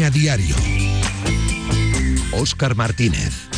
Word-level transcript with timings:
Coruña 0.00 0.10
Diario. 0.10 0.56
Óscar 2.32 2.74
Martínez. 2.74 3.50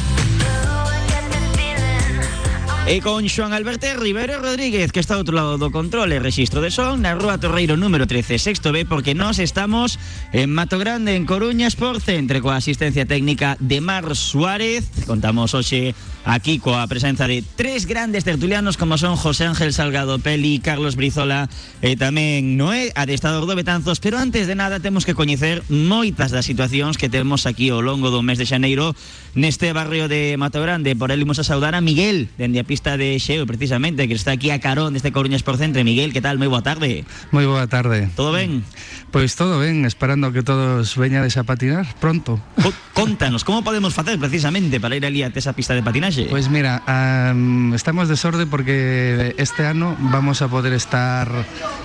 E 2.83 2.98
con 2.98 3.23
Xoan 3.30 3.55
Alberto 3.55 3.87
Rivero 3.95 4.42
Rodríguez, 4.42 4.91
que 4.91 4.98
está 4.98 5.14
ao 5.14 5.23
outro 5.23 5.38
lado 5.38 5.55
do 5.55 5.70
control 5.70 6.10
e 6.10 6.19
registro 6.19 6.59
de 6.59 6.74
son 6.74 6.98
na 7.06 7.14
Rúa 7.14 7.38
Torreiro 7.38 7.78
número 7.78 8.10
13, 8.10 8.42
sexto 8.42 8.74
B, 8.74 8.83
porque 8.83 9.14
nós 9.14 9.38
estamos 9.38 10.02
en 10.34 10.50
Mato 10.50 10.83
Grande, 10.83 11.14
en 11.14 11.30
Coruña 11.30 11.70
Sport 11.70 12.02
Centre, 12.02 12.42
coa 12.42 12.59
asistencia 12.59 13.06
técnica 13.06 13.55
de 13.62 13.78
Mar 13.78 14.11
Suárez. 14.19 14.91
Contamos 15.06 15.55
hoxe 15.55 15.95
aquí 16.24 16.58
coa 16.62 16.86
presenza 16.86 17.26
de 17.26 17.42
tres 17.42 17.86
grandes 17.86 18.22
tertulianos 18.24 18.76
como 18.76 18.98
son 18.98 19.16
José 19.16 19.46
Ángel 19.46 19.72
Salgado 19.72 20.18
Peli, 20.18 20.60
Carlos 20.62 20.94
Brizola 20.94 21.50
e 21.83 21.98
tamén 21.98 22.55
Noé, 22.55 22.94
adestador 22.94 23.47
do 23.47 23.58
Betanzos, 23.58 23.98
pero 23.98 24.19
antes 24.19 24.47
de 24.47 24.55
nada 24.55 24.78
temos 24.78 25.02
que 25.02 25.19
coñecer 25.19 25.66
moitas 25.66 26.30
das 26.30 26.47
situacións 26.47 26.94
que 26.94 27.10
temos 27.10 27.44
aquí 27.47 27.74
ao 27.74 27.82
longo 27.82 28.14
do 28.14 28.22
mes 28.22 28.38
de 28.38 28.47
xaneiro 28.47 28.94
neste 29.34 29.74
barrio 29.74 30.06
de 30.06 30.38
Mato 30.38 30.62
Grande. 30.62 30.94
Por 30.94 31.10
el 31.10 31.22
imos 31.22 31.42
a 31.42 31.44
saudar 31.44 31.74
a 31.74 31.82
Miguel, 31.82 32.30
dende 32.38 32.62
a 32.62 32.69
pista 32.69 32.97
de 32.97 33.19
Xeo, 33.19 33.47
precisamente, 33.47 34.06
que 34.06 34.14
está 34.14 34.30
aquí 34.32 34.54
a 34.54 34.62
carón 34.62 34.94
deste 34.94 35.10
Coruñas 35.10 35.42
por 35.42 35.58
Centre. 35.58 35.82
Miguel, 35.82 36.12
que 36.12 36.22
tal? 36.22 36.38
Moi 36.38 36.47
boa 36.47 36.62
tarde. 36.62 37.02
Moi 37.34 37.47
boa 37.48 37.66
tarde. 37.66 38.06
Todo 38.14 38.30
ben? 38.30 38.62
Pois 39.10 39.34
todo 39.34 39.58
ben, 39.58 39.84
esperando 39.84 40.30
que 40.30 40.47
todos 40.47 40.94
veñades 40.97 41.36
a 41.36 41.42
patinar 41.42 41.84
pronto. 41.98 42.38
Co 42.62 42.70
contanos, 42.92 43.42
como 43.42 43.64
podemos 43.64 43.92
facer 43.92 44.19
precisamente 44.19 44.78
para 44.78 44.97
ir 44.97 45.04
ali 45.04 45.22
a 45.27 45.32
esa 45.32 45.52
pista 45.52 45.75
de 45.75 45.82
Pois 46.28 46.48
mira, 46.48 46.82
um, 46.84 47.74
estamos 47.74 48.08
de 48.08 48.16
sorte 48.16 48.44
porque 48.46 49.34
este 49.38 49.64
ano 49.64 49.96
vamos 49.98 50.42
a 50.42 50.48
poder 50.48 50.72
estar 50.72 51.28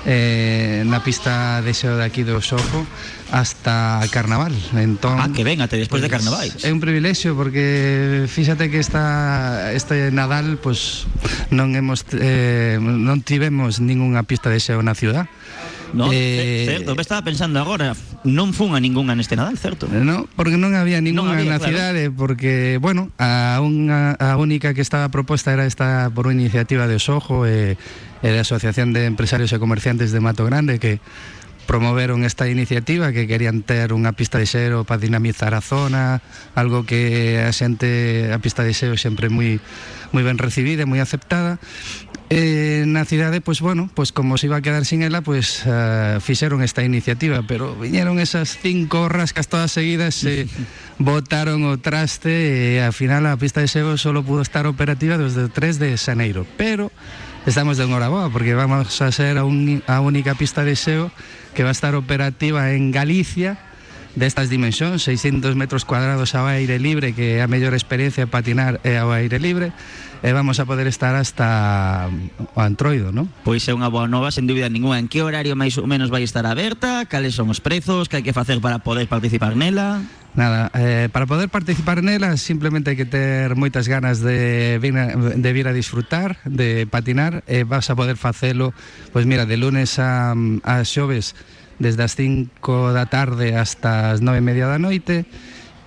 eh, 0.06 0.84
na 0.84 1.00
pista 1.00 1.62
de 1.64 1.72
xeo 1.72 1.96
de 1.96 2.04
aquí 2.04 2.28
do 2.28 2.44
Soco 2.44 2.84
hasta 3.32 4.04
Carnaval. 4.12 4.52
Entón, 4.76 5.20
ah, 5.20 5.32
que 5.32 5.44
venga, 5.44 5.68
despois 5.68 6.04
de 6.04 6.12
Carnaval. 6.12 6.48
É 6.64 6.72
un 6.72 6.84
privilexio 6.84 7.36
porque 7.40 8.28
fíxate 8.28 8.68
que 8.68 8.80
esta 8.80 9.72
este 9.72 10.12
Nadal 10.12 10.60
pues 10.60 11.08
non 11.52 11.76
hemos 11.76 12.04
eh, 12.16 12.80
non 12.80 13.24
tivemos 13.24 13.80
ningunha 13.80 14.28
pista 14.28 14.52
de 14.52 14.60
xeo 14.60 14.84
na 14.84 14.96
ciudad. 14.96 15.32
No, 15.94 16.12
eh, 16.12 16.64
eh 16.64 16.66
certo, 16.66 16.96
me 16.96 17.02
estaba 17.02 17.22
pensando 17.22 17.60
agora, 17.60 17.96
non 18.28 18.52
fun 18.52 18.76
a 18.76 18.80
ningunha 18.80 19.16
neste 19.16 19.40
Nadal, 19.40 19.56
certo? 19.56 19.88
Eh, 19.88 20.04
no, 20.04 20.28
porque 20.36 20.60
non 20.60 20.76
había 20.76 21.00
ningunha 21.00 21.36
non 21.36 21.40
había, 21.40 21.56
na 21.56 21.60
claro. 21.60 21.72
cidade, 21.72 22.04
porque, 22.12 22.78
bueno, 22.82 23.12
a, 23.16 23.60
unha, 23.64 24.20
a 24.20 24.36
única 24.36 24.76
que 24.76 24.84
estaba 24.84 25.08
proposta 25.08 25.56
era 25.56 25.64
esta 25.64 26.12
por 26.12 26.28
unha 26.28 26.36
iniciativa 26.36 26.86
de 26.86 27.00
Osojo 27.00 27.48
e, 27.48 27.80
e 28.20 28.28
da 28.28 28.42
Asociación 28.44 28.92
de 28.92 29.08
Empresarios 29.08 29.54
e 29.56 29.58
Comerciantes 29.62 30.12
de 30.12 30.20
Mato 30.20 30.44
Grande 30.44 30.82
que 30.82 31.00
promoveron 31.68 32.24
esta 32.24 32.48
iniciativa 32.48 33.12
que 33.12 33.28
querían 33.28 33.62
ter 33.62 33.92
unha 33.92 34.16
pista 34.16 34.40
de 34.40 34.48
xeo 34.48 34.88
para 34.88 35.04
dinamizar 35.04 35.52
a 35.52 35.62
zona, 35.62 36.24
algo 36.56 36.88
que 36.88 37.44
a 37.44 37.52
xente 37.52 38.32
a 38.32 38.40
pista 38.40 38.64
de 38.64 38.72
xeo 38.72 38.96
sempre 38.96 39.28
moi 39.28 39.60
moi 40.16 40.24
ben 40.24 40.40
recibida 40.40 40.88
moi 40.88 41.04
aceptada 41.04 41.60
E 42.28 42.84
na 42.84 43.08
cidade, 43.08 43.40
pois 43.40 43.64
bueno, 43.64 43.88
pois 43.96 44.12
como 44.12 44.36
se 44.36 44.52
iba 44.52 44.60
a 44.60 44.62
quedar 44.62 44.84
sin 44.84 45.00
ela, 45.00 45.24
pois 45.24 45.64
uh, 45.64 46.20
fixeron 46.20 46.60
esta 46.60 46.84
iniciativa, 46.84 47.40
pero 47.48 47.72
viñeron 47.80 48.20
esas 48.20 48.60
cinco 48.60 49.08
rascas 49.08 49.48
todas 49.48 49.72
seguidas 49.72 50.28
e 50.28 50.44
botaron 51.00 51.64
o 51.64 51.80
traste 51.80 52.76
e 52.76 52.84
ao 52.84 52.92
final 52.92 53.24
a 53.32 53.40
pista 53.40 53.64
de 53.64 53.72
xeo 53.72 53.96
solo 53.96 54.28
pudo 54.28 54.44
estar 54.44 54.68
operativa 54.68 55.16
desde 55.16 55.48
o 55.48 55.50
3 55.50 55.80
de 55.80 55.96
xaneiro, 55.96 56.44
pero 56.60 56.92
estamos 57.48 57.80
de 57.80 57.88
enhoraboa 57.88 58.28
porque 58.28 58.52
vamos 58.60 58.92
a 59.00 59.08
ser 59.16 59.40
a, 59.40 59.48
un, 59.48 59.80
a 59.88 60.04
única 60.04 60.36
pista 60.36 60.68
de 60.68 60.76
xeo 60.76 61.08
que 61.56 61.64
va 61.64 61.72
a 61.72 61.78
estar 61.80 61.96
operativa 61.96 62.76
en 62.76 62.92
Galicia 62.92 63.56
destas 64.18 64.50
dimensións, 64.50 65.06
600 65.06 65.56
metros 65.56 65.86
cuadrados 65.86 66.34
ao 66.34 66.50
aire 66.50 66.82
libre, 66.82 67.14
que 67.14 67.38
é 67.38 67.46
a 67.46 67.48
mellor 67.48 67.78
experiencia 67.78 68.26
patinar 68.26 68.82
é 68.82 68.98
ao 68.98 69.14
aire 69.14 69.38
libre, 69.38 69.72
e 70.24 70.30
vamos 70.34 70.60
a 70.60 70.66
poder 70.66 70.88
estar 70.88 71.14
hasta 71.14 72.10
o 72.56 72.60
Antroido, 72.62 73.14
non? 73.14 73.30
Pois 73.46 73.66
é 73.70 73.74
unha 73.74 73.90
boa 73.92 74.10
nova, 74.10 74.34
sen 74.34 74.50
dúbida 74.50 74.70
ninguna. 74.70 74.98
En 74.98 75.08
que 75.10 75.22
horario 75.22 75.54
máis 75.54 75.78
ou 75.78 75.86
menos 75.86 76.10
vai 76.10 76.26
estar 76.26 76.46
aberta? 76.50 77.06
Cales 77.06 77.38
son 77.38 77.54
os 77.54 77.62
prezos? 77.62 78.10
Que 78.10 78.22
hai 78.22 78.26
que 78.26 78.34
facer 78.34 78.58
para 78.58 78.82
poder 78.82 79.06
participar 79.06 79.54
nela? 79.54 80.02
Nada, 80.38 80.70
eh, 80.78 81.10
para 81.10 81.26
poder 81.26 81.50
participar 81.50 82.06
nela 82.06 82.38
simplemente 82.38 82.94
hai 82.94 82.98
que 82.98 83.10
ter 83.10 83.58
moitas 83.58 83.90
ganas 83.90 84.22
de 84.22 84.78
vir 84.78 84.94
a, 84.94 85.18
de 85.34 85.50
vir 85.50 85.66
a 85.66 85.74
disfrutar, 85.74 86.38
de 86.46 86.86
patinar, 86.86 87.42
e 87.50 87.62
eh, 87.62 87.64
vas 87.66 87.90
a 87.90 87.98
poder 87.98 88.22
facelo, 88.22 88.70
pois 89.10 89.26
mira, 89.26 89.50
de 89.50 89.58
lunes 89.58 89.98
a, 89.98 90.38
a 90.62 90.86
xoves 90.86 91.34
desde 91.82 92.06
as 92.06 92.14
5 92.14 92.94
da 92.94 93.06
tarde 93.06 93.54
hasta 93.54 94.14
as 94.14 94.22
9 94.22 94.38
e 94.38 94.46
media 94.46 94.66
da 94.70 94.78
noite, 94.78 95.26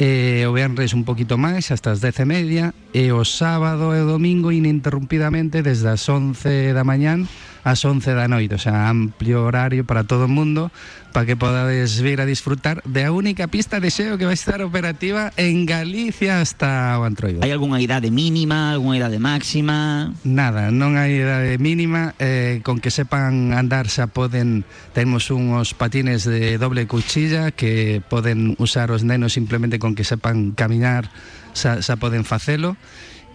E 0.00 0.48
o 0.48 0.56
venres 0.56 0.96
un 0.96 1.04
poquito 1.04 1.36
máis, 1.36 1.68
hasta 1.68 1.92
as 1.92 2.00
10 2.00 2.24
e 2.24 2.26
media. 2.26 2.64
E 2.96 3.12
o 3.12 3.20
sábado 3.28 3.92
e 3.92 4.00
o 4.00 4.08
domingo 4.08 4.48
ininterrumpidamente 4.48 5.60
desde 5.60 5.92
as 5.92 6.08
11 6.08 6.72
da 6.72 6.88
mañán 6.88 7.28
ás 7.64 7.84
11 7.84 8.14
da 8.16 8.28
noite, 8.28 8.56
o 8.56 8.62
sea, 8.62 8.88
amplio 8.88 9.44
horario 9.44 9.84
para 9.84 10.04
todo 10.04 10.24
o 10.24 10.32
mundo, 10.32 10.72
para 11.12 11.26
que 11.26 11.36
podades 11.36 12.00
vir 12.00 12.20
a 12.20 12.26
disfrutar 12.26 12.82
de 12.86 13.04
a 13.04 13.12
única 13.12 13.48
pista 13.48 13.80
de 13.80 13.90
xeo 13.90 14.16
que 14.16 14.24
vai 14.24 14.34
estar 14.34 14.62
operativa 14.62 15.32
en 15.36 15.66
Galicia 15.66 16.40
hasta 16.40 16.96
o 16.96 17.04
Antroido. 17.04 17.42
Hai 17.42 17.52
algunha 17.52 17.82
idade 17.82 18.08
mínima, 18.08 18.72
algunha 18.72 18.96
idade 19.02 19.18
máxima? 19.18 20.14
Nada, 20.24 20.70
non 20.70 20.96
hai 20.96 21.20
idade 21.20 21.58
mínima, 21.58 22.16
eh, 22.22 22.64
con 22.64 22.78
que 22.78 22.88
sepan 22.88 23.52
andar 23.52 23.90
xa 23.90 24.08
poden, 24.08 24.64
temos 24.96 25.28
unhos 25.28 25.76
patines 25.76 26.24
de 26.24 26.56
doble 26.56 26.86
cuchilla 26.86 27.50
que 27.50 28.00
poden 28.06 28.56
usar 28.56 28.88
os 28.94 29.04
nenos 29.04 29.34
simplemente 29.34 29.76
con 29.76 29.92
que 29.92 30.06
sepan 30.06 30.56
camiñar 30.56 31.10
xa, 31.52 31.82
xa 31.82 31.98
poden 31.98 32.24
facelo 32.24 32.78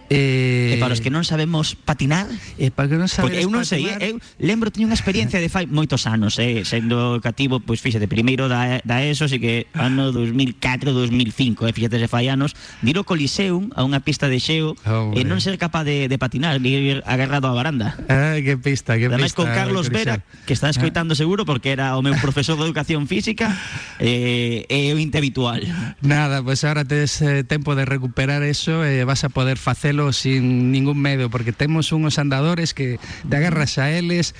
Eh, 0.08 0.74
e 0.74 0.76
para 0.78 0.94
os 0.94 1.02
que 1.02 1.10
non 1.10 1.26
sabemos 1.26 1.74
patinar 1.74 2.30
E 2.54 2.70
para 2.70 2.86
que 2.86 2.94
non 2.94 3.10
sabemos 3.10 3.42
eu 3.42 3.50
non 3.50 3.66
sei, 3.66 3.90
eu 3.90 4.22
lembro 4.38 4.70
teño 4.70 4.86
unha 4.86 4.94
experiencia 4.94 5.42
de 5.42 5.50
fai 5.50 5.66
moitos 5.66 6.06
anos 6.06 6.38
eh, 6.38 6.62
Sendo 6.62 7.18
cativo, 7.18 7.58
pois 7.58 7.82
fíxate, 7.82 8.06
primeiro 8.06 8.46
da, 8.46 8.78
da 8.86 9.02
ESO 9.02 9.26
Así 9.26 9.42
que 9.42 9.66
ano 9.74 10.14
2004-2005 10.14 11.66
eh, 11.66 11.74
Fíxate 11.74 11.98
se 11.98 12.06
fai 12.06 12.30
anos 12.30 12.54
Diro 12.86 13.02
Coliseum 13.02 13.74
a 13.74 13.82
unha 13.82 13.98
pista 13.98 14.30
de 14.30 14.38
xeo 14.38 14.78
oh, 14.86 15.10
E 15.10 15.26
non 15.26 15.42
ser 15.42 15.58
capaz 15.58 15.82
de, 15.82 16.06
de 16.06 16.16
patinar 16.22 16.62
Ir 16.62 17.02
agarrado 17.06 17.50
á 17.50 17.54
baranda. 17.54 17.98
Ah, 18.06 18.38
que 18.38 18.54
pista, 18.58 18.94
que 18.94 19.10
Además 19.10 19.34
pista 19.34 19.42
con 19.42 19.50
Carlos 19.50 19.90
Vera 19.90 20.22
Que 20.46 20.54
está 20.54 20.70
escoitando 20.70 21.18
seguro 21.18 21.42
porque 21.42 21.74
era 21.74 21.98
o 21.98 22.02
meu 22.02 22.14
profesor 22.22 22.54
de 22.54 22.62
educación 22.62 23.10
física 23.10 23.58
eh, 23.98 24.70
E 24.70 24.94
o 24.94 25.02
inte 25.02 25.18
habitual 25.18 25.66
Nada, 25.98 26.46
pois 26.46 26.62
pues 26.62 26.68
ahora 26.68 26.86
tes 26.86 27.18
eh, 27.26 27.42
tempo 27.42 27.74
de 27.74 27.82
recuperar 27.82 28.46
eso 28.46 28.86
E 28.86 29.02
vas 29.02 29.26
a 29.26 29.34
poder 29.34 29.58
facelo 29.58 29.95
sin 30.12 30.70
ningún 30.72 31.00
medo 31.00 31.30
porque 31.30 31.52
temos 31.52 31.92
unhos 31.92 32.20
andadores 32.20 32.74
que 32.76 33.00
te 33.28 33.34
agarras 33.36 33.80
a 33.80 33.90
eles 33.90 34.36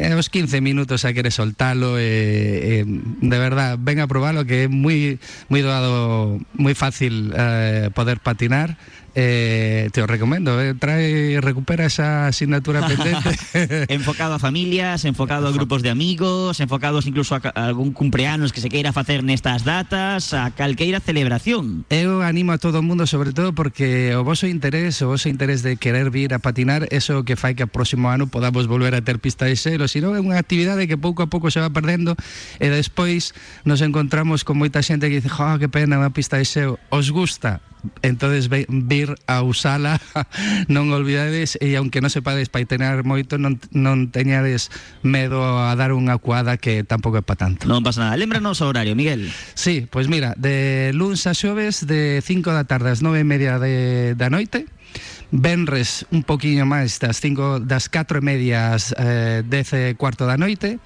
e 0.00 0.08
aos 0.08 0.32
15 0.32 0.64
minutos 0.64 1.04
a 1.04 1.12
querer 1.12 1.28
soltalo 1.28 2.00
e, 2.00 2.80
e 2.80 2.88
de 3.20 3.36
verdad 3.36 3.76
ven 3.76 4.00
a 4.00 4.08
probalo 4.08 4.48
que 4.48 4.64
é 4.64 4.66
moi 4.72 5.20
moi 5.52 5.60
doado 5.60 6.40
fácil 6.72 7.36
eh, 7.36 7.92
poder 7.92 8.16
patinar 8.24 8.80
eh, 9.14 9.88
te 9.92 10.02
o 10.02 10.06
recomendo, 10.06 10.60
eh, 10.60 10.74
trae 10.74 11.40
recupera 11.40 11.86
esa 11.86 12.26
asignatura 12.28 12.86
pendente. 12.86 13.36
enfocado 13.92 14.34
a 14.34 14.38
familias, 14.38 15.04
enfocado 15.04 15.48
a 15.48 15.52
grupos 15.52 15.82
de 15.82 15.90
amigos, 15.90 16.60
enfocados 16.60 17.06
incluso 17.06 17.34
a, 17.34 17.40
a 17.54 17.66
algún 17.66 17.92
cumpleanos 17.92 18.52
que 18.52 18.60
se 18.60 18.68
queira 18.68 18.92
facer 18.92 19.22
nestas 19.22 19.64
datas, 19.64 20.34
a 20.34 20.50
calqueira 20.54 21.00
celebración. 21.00 21.84
Eu 21.90 22.22
animo 22.22 22.52
a 22.52 22.58
todo 22.58 22.80
o 22.80 22.86
mundo, 22.86 23.06
sobre 23.06 23.32
todo 23.32 23.52
porque 23.52 24.14
o 24.14 24.22
voso 24.22 24.46
interés, 24.46 25.02
o 25.02 25.10
voso 25.10 25.28
interés 25.28 25.62
de 25.62 25.76
querer 25.76 26.10
vir 26.10 26.34
a 26.34 26.38
patinar, 26.38 26.86
eso 26.90 27.24
que 27.24 27.34
fai 27.34 27.54
que 27.54 27.66
o 27.66 27.70
próximo 27.70 28.10
ano 28.10 28.30
podamos 28.30 28.66
volver 28.66 28.94
a 28.94 29.02
ter 29.02 29.18
pista 29.18 29.46
de 29.46 29.56
xelo, 29.56 29.88
sino 29.90 30.14
é 30.14 30.20
unha 30.22 30.38
actividade 30.38 30.86
que 30.86 30.98
pouco 30.98 31.22
a 31.22 31.28
pouco 31.28 31.50
se 31.50 31.58
va 31.58 31.70
perdendo 31.70 32.14
e 32.62 32.66
despois 32.70 33.34
nos 33.66 33.82
encontramos 33.82 34.46
con 34.46 34.58
moita 34.58 34.82
xente 34.82 35.10
que 35.10 35.18
dice, 35.18 35.32
"Jo, 35.32 35.58
que 35.58 35.66
pena 35.66 35.98
unha 35.98 36.14
pista 36.14 36.38
de 36.38 36.46
xeo". 36.46 36.78
Os 36.94 37.10
gusta? 37.10 37.60
entonces 38.02 38.50
vir 38.50 39.14
a 39.26 39.42
usala 39.42 40.00
non 40.68 40.90
olvidades 40.90 41.56
e 41.62 41.78
aunque 41.78 42.02
non 42.02 42.10
sepades 42.10 42.50
paitenar 42.50 43.06
moito 43.06 43.38
non, 43.38 43.62
non 43.72 44.10
teñades 44.10 44.74
medo 45.06 45.40
a 45.40 45.72
dar 45.78 45.94
unha 45.94 46.18
cuada 46.18 46.58
que 46.58 46.82
tampouco 46.82 47.20
é 47.20 47.24
pa 47.24 47.38
tanto. 47.38 47.70
Non 47.70 47.86
pasa 47.86 48.04
nada, 48.04 48.18
lembranos 48.18 48.60
o 48.60 48.68
horario, 48.68 48.98
Miguel. 48.98 49.30
Sí, 49.54 49.86
pois 49.88 50.00
pues 50.00 50.08
mira, 50.08 50.32
de 50.40 50.92
luns 50.96 51.28
a 51.28 51.36
xoves 51.36 51.84
de 51.84 52.24
5 52.24 52.56
da 52.56 52.64
tarde 52.64 52.88
ás 52.88 53.04
9 53.04 53.20
e 53.20 53.26
media 53.28 53.60
de, 53.60 54.16
da 54.16 54.32
noite. 54.32 54.64
Benres 55.30 56.08
un 56.10 56.24
poquinho 56.24 56.64
máis 56.64 56.98
das 56.98 57.20
5 57.20 57.62
das 57.68 57.92
4 57.92 58.18
e 58.18 58.24
media 58.24 58.72
ás 58.72 58.96
eh, 58.96 59.44
10 59.44 59.76
e 59.76 59.82
cuarto 60.00 60.24
da 60.24 60.40
noite. 60.40 60.80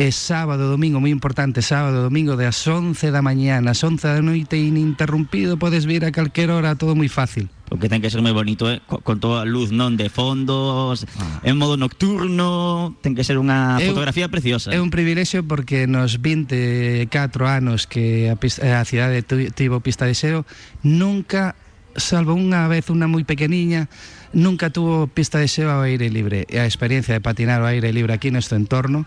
E 0.00 0.16
sábado, 0.16 0.72
domingo, 0.72 0.96
moi 0.96 1.12
importante, 1.12 1.60
sábado, 1.60 2.00
domingo 2.00 2.32
de 2.32 2.48
as 2.48 2.64
11 2.64 3.12
da 3.12 3.20
mañana, 3.20 3.76
as 3.76 3.84
11 3.84 4.00
da 4.00 4.24
noite 4.24 4.56
ininterrumpido, 4.56 5.60
podes 5.60 5.84
vir 5.84 6.08
a 6.08 6.10
calquer 6.10 6.48
hora, 6.48 6.72
todo 6.72 6.96
moi 6.96 7.12
fácil. 7.12 7.52
o 7.68 7.76
que 7.76 7.92
ten 7.92 8.00
que 8.00 8.08
ser 8.08 8.24
moi 8.24 8.32
bonito, 8.32 8.64
eh? 8.72 8.80
con, 8.88 9.04
con 9.04 9.20
toda 9.20 9.44
luz 9.44 9.76
non 9.76 10.00
de 10.00 10.08
fondos, 10.08 11.04
ah. 11.20 11.44
en 11.44 11.60
modo 11.60 11.76
nocturno, 11.76 12.96
ten 13.04 13.12
que 13.12 13.28
ser 13.28 13.36
unha 13.36 13.76
eu, 13.76 13.92
fotografía 13.92 14.32
preciosa. 14.32 14.72
É 14.72 14.80
un 14.80 14.88
privilexio 14.88 15.44
porque 15.44 15.84
nos 15.84 16.16
24 16.16 17.04
anos 17.44 17.84
que 17.84 18.32
a, 18.32 18.40
a 18.40 18.82
cidade 18.88 19.20
tivo 19.52 19.84
pista 19.84 20.08
de 20.08 20.16
xeo, 20.16 20.48
nunca 20.80 21.60
salvo 21.92 22.32
unha 22.32 22.72
vez 22.72 22.88
unha 22.88 23.04
moi 23.04 23.28
pequeniña, 23.28 23.92
nunca 24.32 24.72
tuvo 24.72 25.12
pista 25.12 25.36
de 25.44 25.46
xeo 25.52 25.68
ao 25.68 25.84
aire 25.84 26.08
libre. 26.08 26.48
E 26.48 26.56
a 26.56 26.64
experiencia 26.64 27.12
de 27.12 27.20
patinar 27.20 27.60
ao 27.60 27.68
aire 27.68 27.92
libre 27.92 28.16
aquí 28.16 28.32
neste 28.32 28.56
entorno 28.56 29.04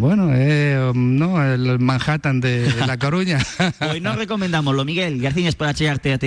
Bueno, 0.00 0.30
eh, 0.32 0.92
no, 0.94 1.44
el 1.44 1.78
Manhattan 1.78 2.40
de 2.40 2.72
La 2.86 2.96
Coruña. 2.96 3.38
Hoy 3.92 4.00
nos 4.00 4.16
recomendamos 4.16 4.74
lo 4.74 4.86
Miguel. 4.86 5.20
Gracias 5.20 5.54
por 5.56 5.66
achegarte 5.66 6.14
a 6.14 6.18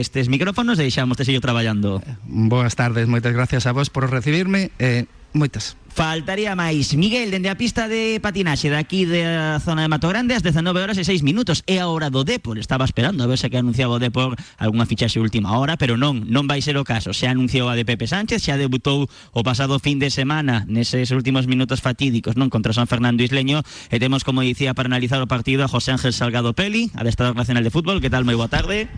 estos 0.00 0.28
micrófonos 0.28 0.78
e 0.78 0.82
deixamos 0.82 1.16
te 1.16 1.24
seguir 1.24 1.40
traballando. 1.40 2.04
Buenas 2.28 2.76
tardes, 2.76 3.08
moitas 3.08 3.32
gracias 3.32 3.64
a 3.64 3.72
vos 3.72 3.88
por 3.88 4.04
recibirme. 4.12 4.68
Eh, 4.76 5.08
moitas. 5.32 5.80
Faltaría 5.92 6.56
máis. 6.56 6.96
Miguel, 6.96 7.28
dende 7.28 7.52
a 7.52 7.60
pista 7.60 7.84
de 7.84 8.16
patinaxe 8.16 8.72
daqui 8.72 9.04
da 9.04 9.60
zona 9.60 9.84
de 9.84 9.92
Mato 9.92 10.08
Grande 10.08 10.32
ás 10.32 10.40
19 10.40 10.80
horas 10.80 10.96
e 10.96 11.04
6 11.04 11.20
minutos. 11.20 11.60
É 11.68 11.84
a 11.84 11.92
hora 11.92 12.08
do 12.08 12.24
Depor. 12.24 12.56
Estaba 12.56 12.88
esperando 12.88 13.20
a 13.20 13.28
ver 13.28 13.36
se 13.36 13.52
que 13.52 13.60
anunciaba 13.60 13.92
o 13.92 14.00
Depor 14.00 14.32
algunha 14.56 14.88
fichaxe 14.88 15.20
última 15.20 15.52
hora, 15.52 15.76
pero 15.76 16.00
non, 16.00 16.24
non 16.32 16.48
vai 16.48 16.64
ser 16.64 16.80
o 16.80 16.84
caso. 16.88 17.12
Se 17.12 17.28
anunciou 17.28 17.68
a 17.68 17.76
de 17.76 17.84
Pepe 17.84 18.08
Sánchez, 18.08 18.40
xa 18.40 18.56
debutou 18.56 19.04
o 19.04 19.40
pasado 19.44 19.76
fin 19.84 20.00
de 20.00 20.08
semana 20.08 20.64
neses 20.64 21.12
últimos 21.12 21.44
minutos 21.44 21.84
fatídicos 21.84 22.40
non 22.40 22.48
contra 22.48 22.72
San 22.72 22.88
Fernando 22.88 23.20
Isleño 23.20 23.60
e 23.92 24.00
temos, 24.00 24.24
como 24.24 24.40
dicía, 24.40 24.72
para 24.72 24.88
analizar 24.88 25.20
o 25.20 25.28
partido 25.28 25.60
a 25.60 25.68
José 25.68 25.92
Ángel 25.92 26.16
Salgado 26.16 26.56
Peli, 26.56 26.88
adestrador 26.96 27.36
nacional 27.36 27.68
de 27.68 27.72
fútbol. 27.74 28.00
Que 28.00 28.08
tal? 28.08 28.24
Moi 28.24 28.40
boa 28.40 28.48
tarde. 28.48 28.88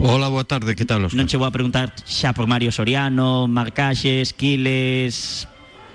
Hola, 0.00 0.32
boa 0.32 0.48
tarde. 0.48 0.72
Que 0.72 0.88
tal, 0.88 1.04
Oscar? 1.04 1.20
Non 1.20 1.28
che 1.28 1.36
vou 1.36 1.44
a 1.44 1.52
preguntar 1.52 1.92
xa 2.08 2.32
por 2.32 2.48
Mario 2.48 2.72
Soriano, 2.72 3.44
Marcaxes, 3.52 4.32
Quiles, 4.32 5.44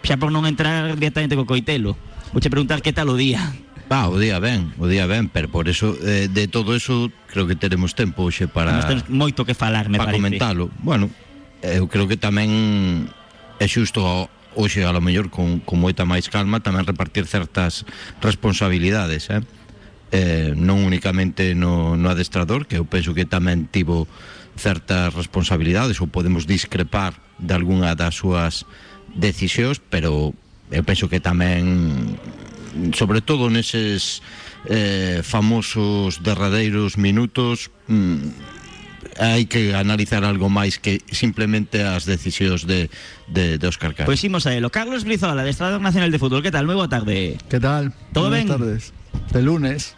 xa 0.08 0.16
por 0.16 0.32
non 0.32 0.48
entrar 0.48 0.96
directamente 0.96 1.36
co 1.36 1.44
coitelo. 1.44 2.00
Vouche 2.32 2.48
preguntar 2.48 2.80
que 2.80 2.96
tal 2.96 3.12
o 3.12 3.20
día. 3.20 3.52
Va, 3.92 4.08
o 4.08 4.16
día 4.20 4.40
ben, 4.40 4.72
o 4.80 4.88
día 4.88 5.08
ben, 5.08 5.28
pero 5.28 5.52
por 5.52 5.68
eso 5.68 5.96
eh, 6.04 6.32
de 6.32 6.48
todo 6.48 6.76
eso 6.76 7.12
creo 7.28 7.48
que 7.48 7.56
teremos 7.56 7.96
tempo 7.96 8.24
hoxe 8.24 8.48
para 8.48 8.80
Temos 8.88 9.08
moito 9.12 9.44
que 9.44 9.56
falar, 9.56 9.92
me 9.92 10.00
para 10.00 10.16
parece. 10.16 10.24
comentalo. 10.24 10.72
Bueno, 10.80 11.12
eu 11.60 11.88
creo 11.92 12.08
que 12.08 12.16
tamén 12.16 13.12
é 13.60 13.68
xusto 13.68 14.28
hoxe 14.56 14.84
a 14.88 14.92
lo 14.96 15.04
mellor 15.04 15.28
con, 15.28 15.60
con 15.64 15.80
moita 15.80 16.08
máis 16.08 16.32
calma 16.32 16.64
tamén 16.64 16.88
repartir 16.88 17.28
certas 17.28 17.84
responsabilidades, 18.24 19.28
eh? 19.32 19.44
Eh, 20.12 20.56
non 20.56 20.88
únicamente 20.88 21.52
no, 21.52 22.00
no 22.00 22.08
adestrador, 22.08 22.64
que 22.64 22.80
eu 22.80 22.88
penso 22.88 23.12
que 23.12 23.28
tamén 23.28 23.68
tivo 23.68 24.08
certas 24.56 25.16
responsabilidades 25.16 26.00
ou 26.04 26.08
podemos 26.12 26.48
discrepar 26.48 27.20
de 27.40 27.54
algunha 27.54 27.94
das 27.94 28.20
súas 28.20 28.68
decisións, 29.16 29.80
pero 29.80 30.34
eu 30.72 30.84
penso 30.84 31.08
que 31.08 31.24
tamén 31.24 32.18
sobre 32.94 33.22
todo 33.24 33.50
neses 33.50 34.22
eh, 34.68 35.22
famosos 35.24 36.22
derradeiros 36.22 36.98
minutos 37.00 37.72
mm, 37.88 38.58
hai 39.18 39.50
que 39.50 39.74
analizar 39.74 40.22
algo 40.22 40.50
máis 40.50 40.78
que 40.78 41.02
simplemente 41.10 41.82
as 41.82 42.06
decisións 42.06 42.70
de, 42.70 42.90
de, 43.26 43.58
de 43.58 43.66
Óscar. 43.66 43.98
Pois 43.98 44.06
pues 44.06 44.24
imos 44.24 44.46
a 44.46 44.54
elo. 44.54 44.70
Carlos 44.70 45.04
Brizola, 45.04 45.42
de 45.42 45.50
Estado 45.50 45.80
Nacional 45.80 46.12
de 46.14 46.20
Fútbol. 46.22 46.46
Que 46.46 46.54
tal? 46.54 46.70
Moi 46.70 46.78
boa 46.78 46.90
tarde. 46.90 47.38
Que 47.50 47.58
tal? 47.58 47.94
Todo 48.14 48.30
Buenas 48.30 48.46
ben? 48.46 48.50
tardes. 48.54 48.82
De 49.34 49.42
lunes. 49.42 49.98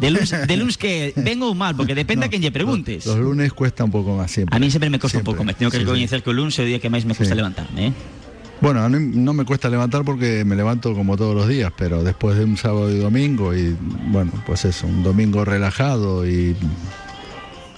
De 0.00 0.10
lunes, 0.10 0.30
de 0.30 0.56
lunes 0.56 0.76
que 0.78 1.12
ven 1.26 1.38
ou 1.46 1.54
mal, 1.54 1.78
porque 1.78 1.94
depende 1.94 2.26
no, 2.26 2.26
a 2.26 2.32
quen 2.32 2.42
lle 2.42 2.50
preguntes. 2.50 3.06
Los, 3.06 3.20
los 3.20 3.22
lunes 3.22 3.52
cuesta 3.52 3.84
un 3.84 3.92
pouco 3.92 4.16
máis 4.16 4.32
siempre. 4.32 4.56
A 4.56 4.58
mí 4.58 4.72
sempre 4.72 4.90
me 4.90 4.98
cuesta 4.98 5.20
siempre. 5.20 5.30
un 5.30 5.36
pouco 5.36 5.44
máis. 5.44 5.60
Tengo 5.60 5.70
que 5.70 5.78
sí, 5.78 5.84
recoñecer 5.84 6.20
sí. 6.20 6.22
que 6.24 6.30
o 6.32 6.34
lunes 6.34 6.56
é 6.58 6.64
o 6.64 6.66
día 6.66 6.80
que 6.80 6.88
máis 6.88 7.04
me 7.04 7.14
custa 7.14 7.36
sí. 7.36 7.38
levantarme, 7.38 7.92
eh? 7.92 8.15
Bueno, 8.60 8.88
no, 8.88 8.98
no, 8.98 9.32
me 9.32 9.44
cuesta 9.44 9.68
levantar 9.68 10.04
porque 10.04 10.44
me 10.44 10.56
levanto 10.56 10.94
como 10.94 11.16
todos 11.16 11.34
los 11.34 11.46
días, 11.48 11.72
pero 11.76 12.02
después 12.02 12.38
de 12.38 12.44
un 12.44 12.56
sábado 12.56 12.90
y 12.90 12.98
domingo 12.98 13.54
y 13.54 13.76
bueno, 14.08 14.32
pues 14.46 14.64
eso, 14.64 14.86
un 14.86 15.02
domingo 15.02 15.44
relajado 15.44 16.26
y 16.26 16.56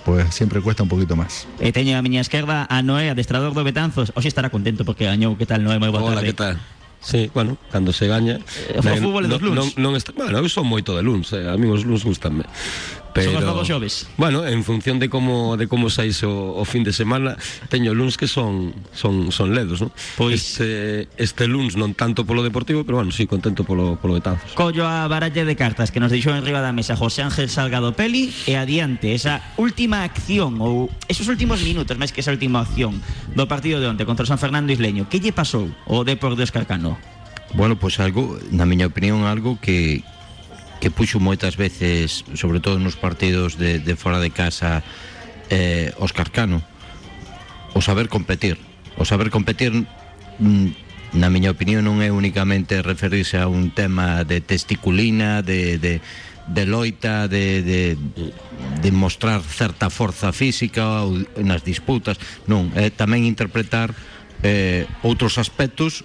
pues 0.04 0.32
siempre 0.34 0.60
cuesta 0.60 0.82
un 0.82 0.88
poquito 0.88 1.16
más. 1.16 1.46
E 1.60 1.74
teño 1.74 1.98
a 1.98 2.02
miña 2.02 2.22
esquerda 2.22 2.64
a 2.70 2.80
Noé, 2.80 3.10
adestrador 3.10 3.52
do 3.52 3.60
Betanzos. 3.66 4.14
Hoxe 4.14 4.30
estará 4.30 4.48
contento 4.48 4.86
porque 4.86 5.04
gañou. 5.04 5.36
Que 5.36 5.44
tal, 5.44 5.66
Noé? 5.66 5.76
Moi 5.76 5.90
boa 5.92 6.00
Hola, 6.00 6.22
tarde. 6.22 6.32
que 6.32 6.38
tal? 6.38 6.56
Sí, 7.00 7.30
bueno, 7.34 7.58
cando 7.70 7.92
se 7.92 8.08
gaña 8.08 8.40
eh, 8.74 8.74
O 8.74 8.82
fútbol 8.82 9.30
dos 9.30 9.38
luns 9.38 9.54
non, 9.54 9.66
non 9.78 9.92
está, 9.94 10.10
Bueno, 10.18 10.42
eu 10.42 10.50
son 10.50 10.66
moito 10.66 10.98
de 10.98 11.06
luns 11.06 11.30
eh, 11.30 11.46
A 11.46 11.54
mí 11.54 11.70
os 11.70 11.86
luns 11.86 12.02
gustanme 12.02 12.42
pero, 13.18 13.32
Son 13.32 13.42
os 13.42 13.48
novos 13.50 13.66
xoves 13.66 13.94
Bueno, 14.16 14.46
en 14.46 14.62
función 14.62 14.98
de 14.98 15.10
como 15.10 15.56
de 15.56 15.66
como 15.66 15.90
saís 15.90 16.22
o, 16.22 16.54
o 16.54 16.62
fin 16.64 16.86
de 16.86 16.94
semana 16.94 17.34
Teño 17.68 17.94
luns 17.94 18.16
que 18.16 18.30
son 18.30 18.74
son, 18.94 19.34
son 19.34 19.54
ledos, 19.54 19.82
non? 19.82 19.90
Pois 20.14 20.58
este, 20.58 21.10
este 21.18 21.50
luns 21.50 21.74
non 21.74 21.98
tanto 21.98 22.22
polo 22.22 22.46
deportivo 22.46 22.86
Pero 22.86 23.02
bueno, 23.02 23.10
sí, 23.10 23.26
contento 23.26 23.66
polo, 23.66 23.98
polo 23.98 24.16
Betanzos 24.16 24.54
Collo 24.54 24.86
a 24.86 25.06
baralle 25.10 25.42
de 25.42 25.56
cartas 25.58 25.90
que 25.90 25.98
nos 25.98 26.14
deixou 26.14 26.32
en 26.38 26.46
riba 26.46 26.62
da 26.62 26.70
mesa 26.70 26.94
José 26.94 27.26
Ángel 27.26 27.50
Salgado 27.50 27.92
Peli 27.92 28.30
E 28.46 28.54
adiante, 28.54 29.12
esa 29.12 29.42
última 29.58 30.06
acción 30.06 30.62
Ou 30.62 30.88
esos 31.10 31.26
últimos 31.26 31.60
minutos, 31.66 31.98
máis 31.98 32.14
que 32.14 32.22
esa 32.22 32.30
última 32.30 32.62
acción 32.62 33.02
Do 33.34 33.50
partido 33.50 33.82
de 33.82 33.90
onte 33.90 34.06
contra 34.06 34.24
San 34.24 34.38
Fernando 34.38 34.70
Isleño 34.70 35.10
Que 35.10 35.18
lle 35.18 35.34
pasou 35.34 35.68
o 35.90 36.06
Depor 36.06 36.38
de 36.38 36.46
Oscar 36.46 36.64
Cano? 36.64 36.96
Bueno, 37.54 37.78
pois 37.80 37.96
pues 37.96 38.04
algo, 38.04 38.38
na 38.52 38.68
miña 38.68 38.86
opinión, 38.86 39.24
algo 39.24 39.58
que 39.60 40.04
que 40.80 40.90
puxo 40.90 41.18
moitas 41.18 41.58
veces, 41.58 42.22
sobre 42.38 42.62
todo 42.62 42.78
nos 42.78 42.94
partidos 42.94 43.58
de, 43.58 43.82
de 43.82 43.94
fora 43.98 44.22
de 44.22 44.30
casa, 44.30 44.82
eh, 45.50 45.92
Cano, 46.32 46.62
o 47.74 47.80
saber 47.82 48.08
competir. 48.08 48.58
O 48.96 49.04
saber 49.04 49.30
competir, 49.30 49.72
mm, 49.72 50.68
na 51.18 51.30
miña 51.30 51.50
opinión, 51.50 51.86
non 51.86 51.98
é 52.04 52.10
únicamente 52.12 52.82
referirse 52.82 53.38
a 53.40 53.50
un 53.50 53.74
tema 53.74 54.22
de 54.22 54.38
testiculina, 54.44 55.42
de, 55.42 55.78
de, 55.78 55.98
de 56.46 56.64
loita, 56.66 57.26
de 57.26 58.90
mostrar 58.92 59.42
certa 59.42 59.90
forza 59.90 60.30
física 60.30 61.02
ou 61.02 61.18
nas 61.42 61.66
disputas, 61.66 62.20
non, 62.46 62.70
é 62.78 62.92
tamén 62.92 63.26
interpretar 63.26 63.94
eh, 64.42 64.86
outros 65.02 65.38
aspectos 65.38 66.04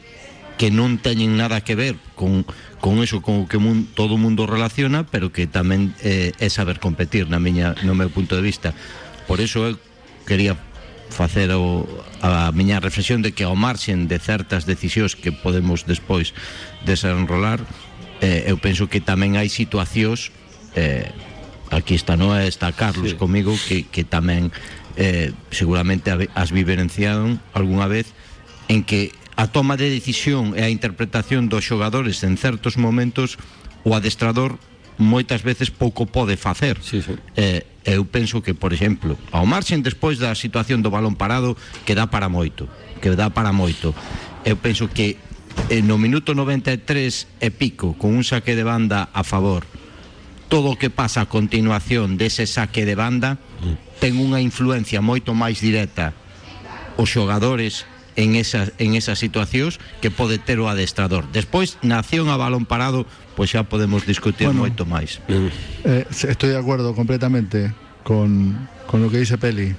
que 0.58 0.70
non 0.70 1.02
teñen 1.02 1.36
nada 1.36 1.66
que 1.66 1.74
ver 1.74 1.98
con, 2.14 2.46
con 2.78 3.02
eso 3.02 3.26
con 3.26 3.44
o 3.44 3.50
que 3.50 3.58
mun, 3.58 3.90
todo 3.90 4.16
o 4.16 4.22
mundo 4.22 4.46
relaciona, 4.46 5.04
pero 5.04 5.34
que 5.34 5.50
tamén 5.50 5.98
eh, 6.06 6.34
é 6.38 6.48
saber 6.54 6.78
competir 6.78 7.26
na 7.30 7.42
miña 7.42 7.74
no 7.82 7.98
meu 7.98 8.14
punto 8.14 8.38
de 8.38 8.44
vista. 8.46 8.78
Por 9.26 9.42
eso 9.42 9.66
eu 9.66 9.76
quería 10.30 10.56
facer 11.10 11.52
o, 11.54 11.86
a 12.22 12.54
miña 12.54 12.80
reflexión 12.80 13.22
de 13.22 13.34
que 13.34 13.46
ao 13.46 13.58
marxen 13.58 14.10
de 14.10 14.18
certas 14.22 14.66
decisións 14.66 15.18
que 15.18 15.34
podemos 15.34 15.86
despois 15.90 16.34
desenrolar, 16.86 17.62
eh, 18.22 18.50
eu 18.50 18.58
penso 18.62 18.90
que 18.90 19.02
tamén 19.02 19.36
hai 19.38 19.50
situacións 19.50 20.34
eh, 20.78 21.10
aquí 21.70 21.98
está 21.98 22.18
Noé, 22.18 22.48
está 22.48 22.72
Carlos 22.74 23.14
sí. 23.14 23.18
comigo 23.18 23.54
que, 23.68 23.86
que 23.90 24.06
tamén 24.06 24.54
eh, 24.98 25.34
seguramente 25.50 26.14
as 26.14 26.50
vivenciaron 26.54 27.42
algunha 27.54 27.90
vez 27.90 28.14
en 28.70 28.86
que 28.86 29.14
a 29.36 29.50
toma 29.50 29.78
de 29.78 29.90
decisión 29.90 30.54
e 30.54 30.62
a 30.62 30.70
interpretación 30.70 31.50
dos 31.50 31.66
xogadores 31.66 32.22
en 32.22 32.38
certos 32.38 32.78
momentos 32.78 33.42
o 33.84 33.98
adestrador 33.98 34.62
moitas 35.02 35.42
veces 35.42 35.74
pouco 35.74 36.06
pode 36.06 36.38
facer. 36.38 36.78
Sí, 36.82 37.02
sí. 37.02 37.18
Eh, 37.36 37.66
eu 37.84 38.06
penso 38.06 38.46
que, 38.46 38.54
por 38.54 38.72
exemplo, 38.72 39.18
ao 39.34 39.50
marxen 39.50 39.82
despois 39.82 40.22
da 40.22 40.38
situación 40.38 40.86
do 40.86 40.94
balón 40.94 41.18
parado 41.18 41.58
que 41.84 41.98
dá 41.98 42.08
para 42.08 42.30
moito, 42.30 42.70
que 43.02 43.10
dá 43.18 43.34
para 43.34 43.52
moito. 43.52 43.92
Eu 44.46 44.56
penso 44.56 44.88
que 44.88 45.18
eh, 45.74 45.82
no 45.82 45.98
minuto 45.98 46.38
93 46.38 47.42
e 47.42 47.50
pico, 47.50 47.98
con 47.98 48.14
un 48.14 48.24
saque 48.24 48.54
de 48.54 48.64
banda 48.64 49.10
a 49.12 49.26
favor, 49.26 49.66
todo 50.54 50.78
o 50.78 50.78
que 50.78 50.94
pasa 50.94 51.26
a 51.26 51.32
continuación 51.32 52.22
dese 52.22 52.46
saque 52.46 52.86
de 52.86 52.94
banda 52.94 53.42
ten 53.98 54.22
unha 54.22 54.38
influencia 54.38 55.02
moito 55.02 55.34
máis 55.34 55.58
directa 55.58 56.14
os 56.94 57.10
xogadores 57.10 57.90
en 58.16 58.36
esas, 58.36 58.72
en 58.78 58.96
esas 58.96 59.20
situacións 59.20 59.80
que 60.02 60.12
pode 60.12 60.38
ter 60.38 60.60
o 60.60 60.70
adestrador. 60.70 61.26
Despois, 61.34 61.82
na 61.82 62.00
acción 62.00 62.30
a 62.30 62.38
balón 62.38 62.66
parado, 62.66 63.06
pois 63.34 63.50
xa 63.50 63.66
podemos 63.66 64.06
discutir 64.06 64.48
bueno, 64.50 64.66
moito 64.66 64.86
máis. 64.86 65.20
Eh, 65.28 66.06
estoy 66.10 66.54
de 66.54 66.60
acuerdo 66.60 66.94
completamente 66.94 67.74
con, 68.04 68.70
con 68.86 69.02
lo 69.02 69.10
que 69.10 69.18
dice 69.20 69.38
Peli. 69.38 69.76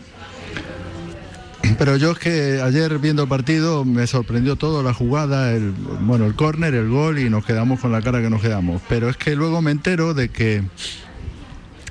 Pero 1.78 1.96
yo 1.96 2.12
es 2.12 2.18
que 2.18 2.60
ayer 2.62 2.98
viendo 2.98 3.22
el 3.22 3.28
partido 3.28 3.84
me 3.84 4.06
sorprendió 4.06 4.56
todo, 4.56 4.82
la 4.82 4.92
jugada, 4.92 5.52
el, 5.52 5.72
bueno, 5.72 6.26
el 6.26 6.34
córner, 6.34 6.74
el 6.74 6.88
gol 6.88 7.18
y 7.18 7.30
nos 7.30 7.44
quedamos 7.44 7.80
con 7.80 7.90
la 7.90 8.02
cara 8.02 8.20
que 8.20 8.28
nos 8.28 8.42
quedamos. 8.42 8.82
Pero 8.88 9.08
es 9.08 9.16
que 9.16 9.34
luego 9.34 9.62
me 9.62 9.70
entero 9.70 10.12
de 10.12 10.28
que 10.28 10.62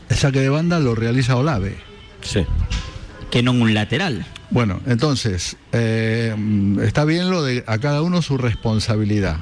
el 0.09 0.15
saque 0.15 0.39
de 0.39 0.49
banda 0.49 0.79
lo 0.79 0.95
realiza 0.95 1.35
Olave. 1.35 1.77
Sí. 2.21 2.45
Que 3.31 3.41
non 3.41 3.65
un 3.65 3.73
lateral. 3.73 4.21
Bueno, 4.53 4.79
entonces, 4.85 5.57
eh, 5.71 6.35
está 6.83 7.05
bien 7.05 7.29
lo 7.31 7.43
de 7.43 7.63
a 7.65 7.79
cada 7.79 8.01
uno 8.03 8.21
su 8.21 8.37
responsabilidad. 8.37 9.37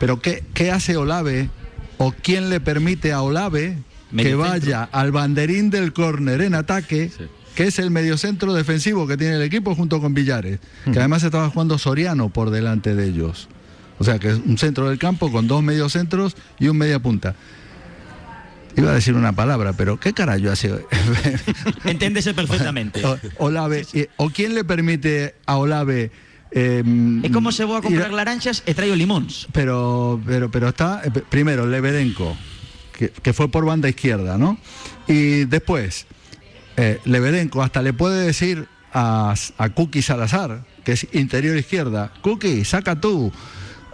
Pero 0.00 0.20
¿qué, 0.20 0.42
qué 0.54 0.70
hace 0.70 0.96
Olave 0.96 1.50
o 1.98 2.12
quién 2.12 2.48
le 2.48 2.58
permite 2.58 3.12
a 3.12 3.20
Olave 3.22 3.76
que 4.16 4.34
vaya 4.34 4.88
al 4.90 5.12
banderín 5.12 5.70
del 5.70 5.92
córner 5.92 6.40
en 6.40 6.54
ataque 6.54 7.10
Sí. 7.16 7.24
que 7.54 7.64
es 7.64 7.78
el 7.78 7.90
mediocentro 7.90 8.52
defensivo 8.54 9.06
que 9.06 9.16
tiene 9.18 9.36
el 9.36 9.42
equipo 9.42 9.74
junto 9.74 10.00
con 10.00 10.14
Villares, 10.14 10.58
que 10.90 10.98
además 10.98 11.22
estaba 11.22 11.50
jugando 11.50 11.76
Soriano 11.78 12.30
por 12.30 12.50
delante 12.50 12.94
de 12.94 13.06
ellos. 13.08 13.48
O 13.98 14.04
sea 14.04 14.18
que 14.18 14.30
es 14.30 14.40
un 14.44 14.56
centro 14.58 14.88
del 14.88 14.98
campo 14.98 15.30
con 15.30 15.46
dos 15.46 15.62
mediocentros 15.62 16.34
y 16.58 16.68
un 16.68 16.78
media 16.78 16.98
punta. 16.98 17.36
Iba 18.76 18.90
a 18.90 18.94
decir 18.94 19.14
una 19.14 19.32
palabra, 19.32 19.72
pero 19.74 20.00
¿qué 20.00 20.12
carajo 20.12 20.50
hace? 20.50 20.72
Enténdese 21.84 22.34
perfectamente. 22.34 23.04
O- 23.04 23.18
Olave, 23.38 23.86
eh, 23.92 24.08
¿o 24.16 24.30
quién 24.30 24.54
le 24.54 24.64
permite 24.64 25.34
a 25.46 25.56
Olave 25.56 26.10
eh, 26.54 26.82
É 27.24 27.30
como 27.32 27.48
se 27.52 27.64
vou 27.64 27.76
a 27.76 27.82
comprar 27.82 28.08
ir 28.08 28.16
laranxas 28.16 28.60
e 28.68 28.72
traio 28.76 28.92
limóns. 28.96 29.48
pero, 29.56 30.20
pero, 30.24 30.50
pero 30.52 30.68
está, 30.68 31.00
eh, 31.04 31.08
primero, 31.10 31.64
Lebedenko, 31.66 32.36
que, 32.92 33.08
que 33.08 33.32
fue 33.32 33.48
por 33.48 33.64
banda 33.64 33.88
izquierda, 33.88 34.36
¿no? 34.36 34.58
Y 35.08 35.44
después, 35.48 36.04
eh, 36.76 37.00
Lebedenko 37.08 37.62
hasta 37.62 37.80
le 37.80 37.92
puede 37.96 38.26
decir 38.26 38.68
a, 38.92 39.32
a 39.56 39.68
Cookie 39.70 40.02
Salazar, 40.02 40.64
que 40.84 40.92
es 40.92 41.06
interior 41.12 41.56
izquierda, 41.56 42.12
Cookie, 42.20 42.64
saca 42.64 43.00
tú, 43.00 43.32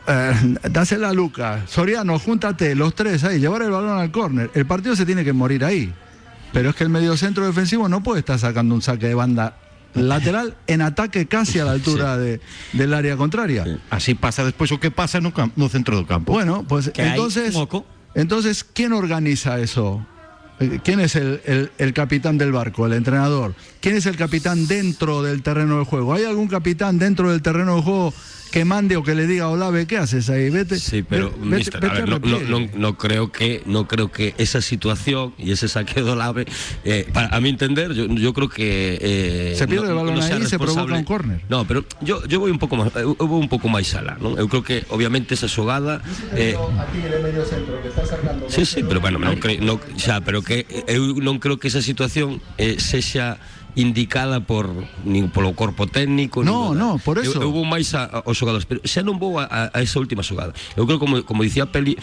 eh, 0.08 0.54
dásela 0.70 1.10
a 1.10 1.12
Lucas, 1.12 1.70
Soriano, 1.70 2.18
júntate, 2.18 2.74
los 2.74 2.94
tres 2.94 3.22
ahí, 3.24 3.38
llevar 3.38 3.62
el 3.62 3.70
balón 3.70 3.98
al 3.98 4.10
córner. 4.10 4.50
El 4.54 4.66
partido 4.66 4.96
se 4.96 5.06
tiene 5.06 5.24
que 5.24 5.32
morir 5.32 5.64
ahí. 5.64 5.92
Pero 6.52 6.70
es 6.70 6.76
que 6.76 6.84
el 6.84 6.90
mediocentro 6.90 7.46
defensivo 7.46 7.88
no 7.90 8.02
puede 8.02 8.20
estar 8.20 8.38
sacando 8.38 8.74
un 8.74 8.80
saque 8.82 9.06
de 9.06 9.14
banda 9.14 9.56
lateral 9.94 10.56
en 10.66 10.80
ataque 10.82 11.26
casi 11.26 11.58
a 11.58 11.64
la 11.64 11.72
altura 11.72 12.16
de- 12.16 12.40
del 12.72 12.94
área 12.94 13.16
contraria. 13.16 13.64
Así 13.90 14.14
pasa 14.14 14.44
despois 14.44 14.72
o 14.72 14.80
que 14.80 14.90
pasa 14.90 15.20
no, 15.20 15.32
cam- 15.32 15.52
no 15.56 15.68
centro 15.68 15.96
do 15.96 16.06
campo. 16.06 16.32
Bueno, 16.32 16.64
pues 16.66 16.90
entonces, 16.96 17.54
un 17.54 17.84
entonces, 18.14 18.64
¿quién 18.64 18.92
organiza 18.92 19.58
eso? 19.60 20.06
Eh, 20.60 20.80
¿Quién 20.82 21.00
es 21.00 21.14
el, 21.16 21.40
el- 21.44 21.70
el 21.78 21.92
capitán 21.92 22.38
del 22.38 22.50
barco, 22.52 22.86
el 22.86 22.92
entrenador? 22.94 23.54
¿Quién 23.80 23.96
es 23.96 24.06
el 24.06 24.16
capitán 24.16 24.66
dentro 24.66 25.22
del 25.22 25.42
terreno 25.42 25.78
de 25.78 25.84
juego? 25.84 26.14
¿Hay 26.14 26.24
algún 26.24 26.48
capitán 26.48 26.98
dentro 26.98 27.30
del 27.30 27.42
terreno 27.42 27.76
de 27.76 27.82
juego 27.82 28.14
que 28.50 28.64
mande 28.64 28.96
o 28.96 29.02
que 29.02 29.14
le 29.14 29.26
diga 29.26 29.44
a 29.44 29.48
Olave, 29.50 29.86
¿qué 29.86 29.98
haces 29.98 30.28
ahí? 30.30 30.50
Vete. 30.50 30.78
Sí, 30.78 31.02
pero 31.02 31.30
ve- 31.30 31.36
vete- 31.36 31.56
mister, 31.56 31.80
vete 31.80 31.86
a 31.86 31.92
ver, 32.00 32.02
al 32.02 32.10
no, 32.10 32.18
no, 32.18 32.40
no- 32.60 32.68
no 32.74 32.90
creo 32.98 33.30
que 33.30 33.62
no 33.66 33.86
creo 33.86 34.10
que 34.10 34.34
esa 34.38 34.60
situación 34.60 35.34
y 35.38 35.52
ese 35.52 35.68
saque 35.68 36.02
de 36.02 36.10
Olave, 36.10 36.46
eh, 36.84 37.06
para 37.12 37.28
a 37.28 37.40
mi 37.40 37.48
entender, 37.50 37.92
yo, 37.92 38.06
yo 38.06 38.32
creo 38.32 38.48
que 38.48 38.98
eh, 39.00 39.54
Se 39.56 39.68
pierde 39.68 39.86
no- 39.86 39.90
el 39.92 39.96
balón 40.06 40.22
ahí 40.22 40.42
y 40.42 40.46
se 40.46 40.58
provoca 40.58 40.94
un 40.94 41.04
córner. 41.04 41.40
No, 41.48 41.66
pero 41.66 41.84
yo 42.00 42.24
yo 42.26 42.40
voy 42.40 42.50
un 42.50 42.58
pouco 42.58 42.76
máis 42.76 42.90
eu, 42.96 43.16
eu 43.18 43.26
vou 43.28 43.38
un 43.40 43.48
pouco 43.48 43.68
máis 43.68 43.92
alá, 43.94 44.16
non? 44.20 44.34
Eu 44.40 44.48
creo 44.48 44.64
que 44.64 44.84
obviamente 44.90 45.34
esa 45.36 45.48
xogada 45.48 46.00
eh, 46.34 46.56
Sí, 48.48 48.64
sí, 48.64 48.82
pero 48.86 49.00
bueno, 49.00 49.18
non 49.18 49.36
cre, 49.36 49.58
no, 49.60 49.76
xa, 50.00 50.20
pero 50.24 50.40
que 50.42 50.64
eu 50.88 51.14
non 51.20 51.36
creo 51.38 51.60
que 51.60 51.68
esa 51.68 51.82
situación 51.84 52.40
eh, 52.56 52.80
sexa 52.80 53.36
indicada 53.78 54.42
por 54.42 54.66
nin 55.06 55.30
polo 55.30 55.54
corpo 55.54 55.86
técnico 55.86 56.42
No, 56.42 56.74
nada. 56.74 56.74
no, 56.74 56.98
por 56.98 57.22
eso. 57.22 57.38
eu, 57.38 57.46
eu 57.46 57.50
vou 57.54 57.62
máis 57.62 57.94
a, 57.94 58.26
aos 58.26 58.34
xogadores 58.34 58.66
pero 58.66 58.82
xa 58.82 59.06
non 59.06 59.22
vou 59.22 59.38
a 59.38 59.70
esa 59.78 60.02
última 60.02 60.26
xogada 60.26 60.50
eu 60.74 60.82
creo 60.82 60.98
como, 60.98 61.22
como 61.22 61.46
dicía 61.46 61.62
Peli 61.70 61.94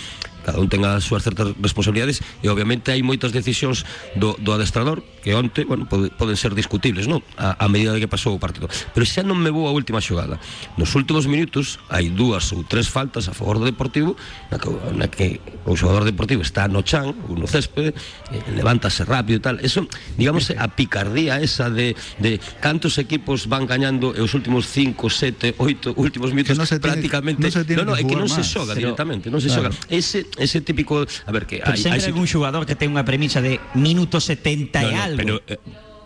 cada 0.45 0.61
un 0.61 0.69
ten 0.69 0.85
as 0.85 1.01
súas 1.01 1.25
certas 1.25 1.57
responsabilidades 1.57 2.21
e 2.45 2.47
obviamente 2.53 2.93
hai 2.93 3.01
moitas 3.01 3.33
decisións 3.33 3.81
do, 4.13 4.37
do 4.37 4.53
adestrador 4.53 5.01
que 5.25 5.33
onte, 5.33 5.65
bueno, 5.65 5.89
pode, 5.89 6.13
poden 6.13 6.37
ser 6.37 6.53
discutibles 6.53 7.09
non? 7.09 7.25
A, 7.41 7.57
a 7.57 7.65
medida 7.65 7.97
de 7.97 7.99
que 7.99 8.05
pasou 8.05 8.37
o 8.37 8.39
partido. 8.39 8.69
Pero 8.93 9.01
xa 9.09 9.25
non 9.25 9.41
me 9.41 9.49
vou 9.49 9.65
a 9.65 9.73
última 9.73 9.97
xogada. 9.97 10.37
Nos 10.77 10.93
últimos 10.93 11.25
minutos 11.25 11.81
hai 11.89 12.13
dúas 12.13 12.53
ou 12.53 12.61
tres 12.61 12.85
faltas 12.85 13.25
a 13.25 13.33
favor 13.33 13.57
do 13.57 13.65
Deportivo 13.65 14.13
na 14.53 14.61
que, 14.61 14.69
na 14.93 15.07
que 15.09 15.41
o 15.65 15.73
xogador 15.73 16.05
deportivo 16.05 16.45
está 16.45 16.69
no 16.69 16.85
chan 16.85 17.09
ou 17.25 17.33
no 17.33 17.49
céspede 17.49 17.97
eh, 18.29 18.37
levántase 18.53 19.01
rápido 19.01 19.41
e 19.41 19.43
tal. 19.43 19.57
Eso, 19.65 19.89
digamos, 20.13 20.53
a 20.53 20.67
picardía 20.69 21.41
esa 21.41 21.73
de, 21.73 21.97
de 22.21 22.37
cantos 22.61 23.01
equipos 23.01 23.49
van 23.49 23.65
gañando 23.65 24.13
e 24.13 24.21
os 24.21 24.37
últimos 24.37 24.69
5, 24.69 25.09
7, 25.09 25.57
8 25.57 25.97
últimos 25.97 26.29
minutos 26.37 26.53
no 26.53 26.69
se 26.69 26.77
tiene- 26.77 27.01
prácticamente 27.01 27.41
no 27.41 27.49
se 27.49 27.65
tiene 27.65 27.81
no, 27.81 27.91
no, 27.91 27.97
que 27.97 28.05
é 28.05 28.05
que 28.05 28.13
non 28.13 28.29
se 28.29 28.45
xoga 28.45 28.77
directamente 28.77 29.33
non 29.33 29.41
se 29.41 29.49
claro. 29.49 29.73
xoga. 29.73 29.89
Ese, 29.89 30.29
ese 30.37 30.61
típico 30.61 31.03
a 31.03 31.31
ver 31.31 31.45
que 31.45 31.59
Pero 31.63 31.71
hai, 31.71 31.79
sempre 31.79 32.01
hai 32.03 32.11
algún 32.11 32.27
xugador 32.27 32.67
que 32.67 32.75
ten 32.75 32.91
unha 32.91 33.07
premisa 33.07 33.39
de 33.39 33.59
minuto 33.75 34.19
70 34.19 34.83
e 34.83 34.85
No, 34.85 34.91
no, 34.91 35.03
algo. 35.03 35.19
Pero, 35.19 35.35
eh, 35.47 35.59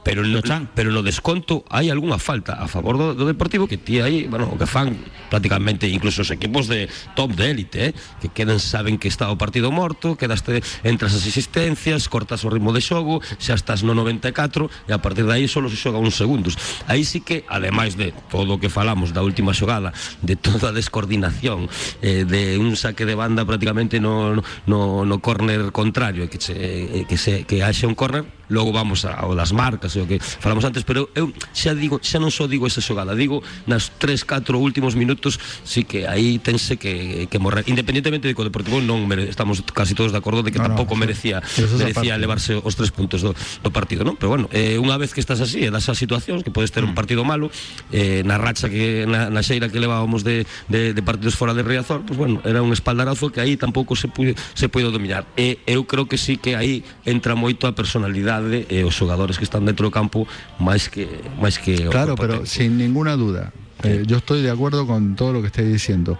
pero, 0.03 0.24
no, 0.24 0.41
pero 0.74 0.91
no 0.91 1.03
desconto 1.03 1.65
hai 1.70 1.91
algunha 1.91 2.18
falta 2.18 2.56
a 2.58 2.68
favor 2.68 2.98
do, 2.98 3.13
do 3.13 3.27
Deportivo 3.27 3.68
que 3.68 3.77
ti 3.77 4.00
aí, 4.00 4.25
bueno, 4.27 4.50
que 4.58 4.65
fan 4.65 4.96
prácticamente 5.29 5.88
incluso 5.88 6.22
os 6.24 6.32
equipos 6.32 6.68
de 6.68 6.89
top 7.15 7.36
de 7.36 7.51
élite, 7.51 7.79
eh, 7.89 7.94
que 8.20 8.29
quedan 8.29 8.60
saben 8.60 8.98
que 8.98 9.08
está 9.08 9.29
o 9.29 9.38
partido 9.38 9.72
morto, 9.72 10.18
quedaste 10.18 10.63
entras 10.84 11.13
as 11.13 11.27
asistencias, 11.27 12.10
cortas 12.10 12.44
o 12.44 12.50
ritmo 12.50 12.74
de 12.74 12.82
xogo, 12.82 13.22
xa 13.38 13.53
estás 13.53 13.84
no 13.86 13.94
94 13.94 14.70
e 14.88 14.91
a 14.96 15.00
partir 15.00 15.27
de 15.27 15.34
aí 15.36 15.46
solo 15.48 15.70
se 15.70 15.77
xoga 15.77 16.01
uns 16.01 16.18
segundos. 16.18 16.58
Aí 16.88 17.06
sí 17.06 17.22
que 17.22 17.46
ademais 17.48 17.96
de 18.00 18.15
todo 18.32 18.58
o 18.58 18.60
que 18.60 18.72
falamos 18.72 19.13
da 19.13 19.22
última 19.22 19.53
xogada, 19.53 19.94
de 20.24 20.36
toda 20.36 20.72
a 20.72 20.75
descoordinación, 20.75 21.70
eh, 22.01 22.25
de 22.25 22.58
un 22.58 22.74
saque 22.79 23.06
de 23.06 23.15
banda 23.15 23.46
prácticamente 23.46 24.00
no 24.00 24.41
no 24.65 25.06
no 25.06 25.18
córner 25.20 25.72
contrario, 25.72 26.25
e 26.25 26.29
que 26.32 26.39
se 26.41 26.56
eh, 26.56 27.06
que 27.06 27.18
se 27.20 27.46
que 27.46 27.62
haxe 27.62 27.86
un 27.86 27.94
córner, 27.94 28.38
logo 28.50 28.74
vamos 28.74 29.06
a- 29.06 29.13
ao 29.15 29.34
das 29.38 29.53
marcas 29.53 29.94
e 29.96 30.01
o 30.01 30.08
que 30.10 30.18
falamos 30.20 30.65
antes, 30.65 30.82
pero 30.84 31.10
eu 31.15 31.29
xa 31.53 31.74
digo, 31.77 32.01
xa 32.03 32.18
non 32.20 32.34
só 32.34 32.50
digo 32.50 32.65
esa 32.65 32.82
xogada, 32.82 33.13
digo 33.15 33.41
nas 33.70 33.94
3, 34.01 34.25
4 34.25 34.58
últimos 34.58 34.98
minutos, 34.98 35.38
sí 35.63 35.86
que 35.86 36.06
aí 36.10 36.38
tense 36.41 36.77
que, 36.82 37.29
que 37.29 37.38
morrer, 37.39 37.63
independentemente 37.70 38.27
de 38.27 38.34
que 38.34 38.41
o 38.41 38.48
Deportivo 38.48 38.82
non 38.82 39.06
mere, 39.06 39.29
estamos 39.29 39.62
casi 39.74 39.94
todos 39.94 40.12
de 40.12 40.20
acordo 40.20 40.41
de 40.41 40.50
que 40.51 40.58
No, 40.58 40.65
no, 40.65 40.74
tampouco 40.75 40.94
eso- 40.98 41.01
merecía 41.01 41.38
es 41.46 41.70
merecía 41.77 42.18
aparte. 42.18 42.22
levarse 42.22 42.51
os 42.58 42.74
tres 42.75 42.89
puntos 42.91 43.22
do, 43.22 43.32
do 43.34 43.70
partido, 43.70 44.01
non? 44.03 44.18
Pero 44.18 44.34
bueno, 44.34 44.50
eh, 44.51 44.82
unha 44.82 44.98
vez 44.98 45.13
que 45.13 45.22
estás 45.22 45.39
así, 45.44 45.62
e 45.65 45.70
das 45.70 45.86
as 45.89 45.98
situacións 46.00 46.41
que 46.41 46.50
podes 46.50 46.74
ter 46.74 46.82
un 46.82 46.98
partido 46.98 47.22
malo, 47.22 47.53
eh, 47.94 48.25
na 48.25 48.41
racha 48.41 48.65
que 48.72 49.06
na, 49.06 49.29
na 49.29 49.41
xeira 49.46 49.70
que 49.70 49.77
levábamos 49.77 50.24
de, 50.25 50.48
de, 50.72 50.94
de 50.98 51.01
partidos 51.03 51.36
fora 51.38 51.53
de 51.53 51.62
Riazor, 51.62 52.01
pues 52.08 52.15
bueno, 52.18 52.41
era 52.48 52.63
un 52.65 52.72
espaldarazo 52.74 53.29
que 53.29 53.41
aí 53.44 53.58
tampouco 53.60 53.94
se 53.94 54.08
pu, 54.10 54.32
se 54.56 54.70
puido 54.72 54.89
dominar. 54.89 55.27
E 55.36 55.60
eu 55.68 55.86
creo 55.86 56.08
que 56.10 56.18
sí 56.18 56.39
que 56.39 56.56
aí 56.56 56.82
entra 57.06 57.36
moito 57.36 57.68
a 57.68 57.75
personalidade 57.75 58.38
e 58.48 58.84
os 58.88 58.96
xogadores 58.96 59.38
que 59.38 59.43
están 59.43 59.65
dentro 59.67 59.88
do 59.88 59.93
campo 59.93 60.24
máis 60.60 60.88
que 60.88 61.08
máis 61.39 61.60
que 61.60 61.88
Claro, 61.91 62.15
pero 62.15 62.43
técnico. 62.43 62.51
sin 62.51 62.77
ninguna 62.79 63.15
duda. 63.19 63.51
Eh, 63.84 64.03
yo 64.08 64.17
estoy 64.19 64.41
de 64.41 64.51
acuerdo 64.51 64.88
con 64.88 65.15
todo 65.15 65.31
lo 65.34 65.39
que 65.41 65.48
estáis 65.48 65.72
diciendo. 65.72 66.17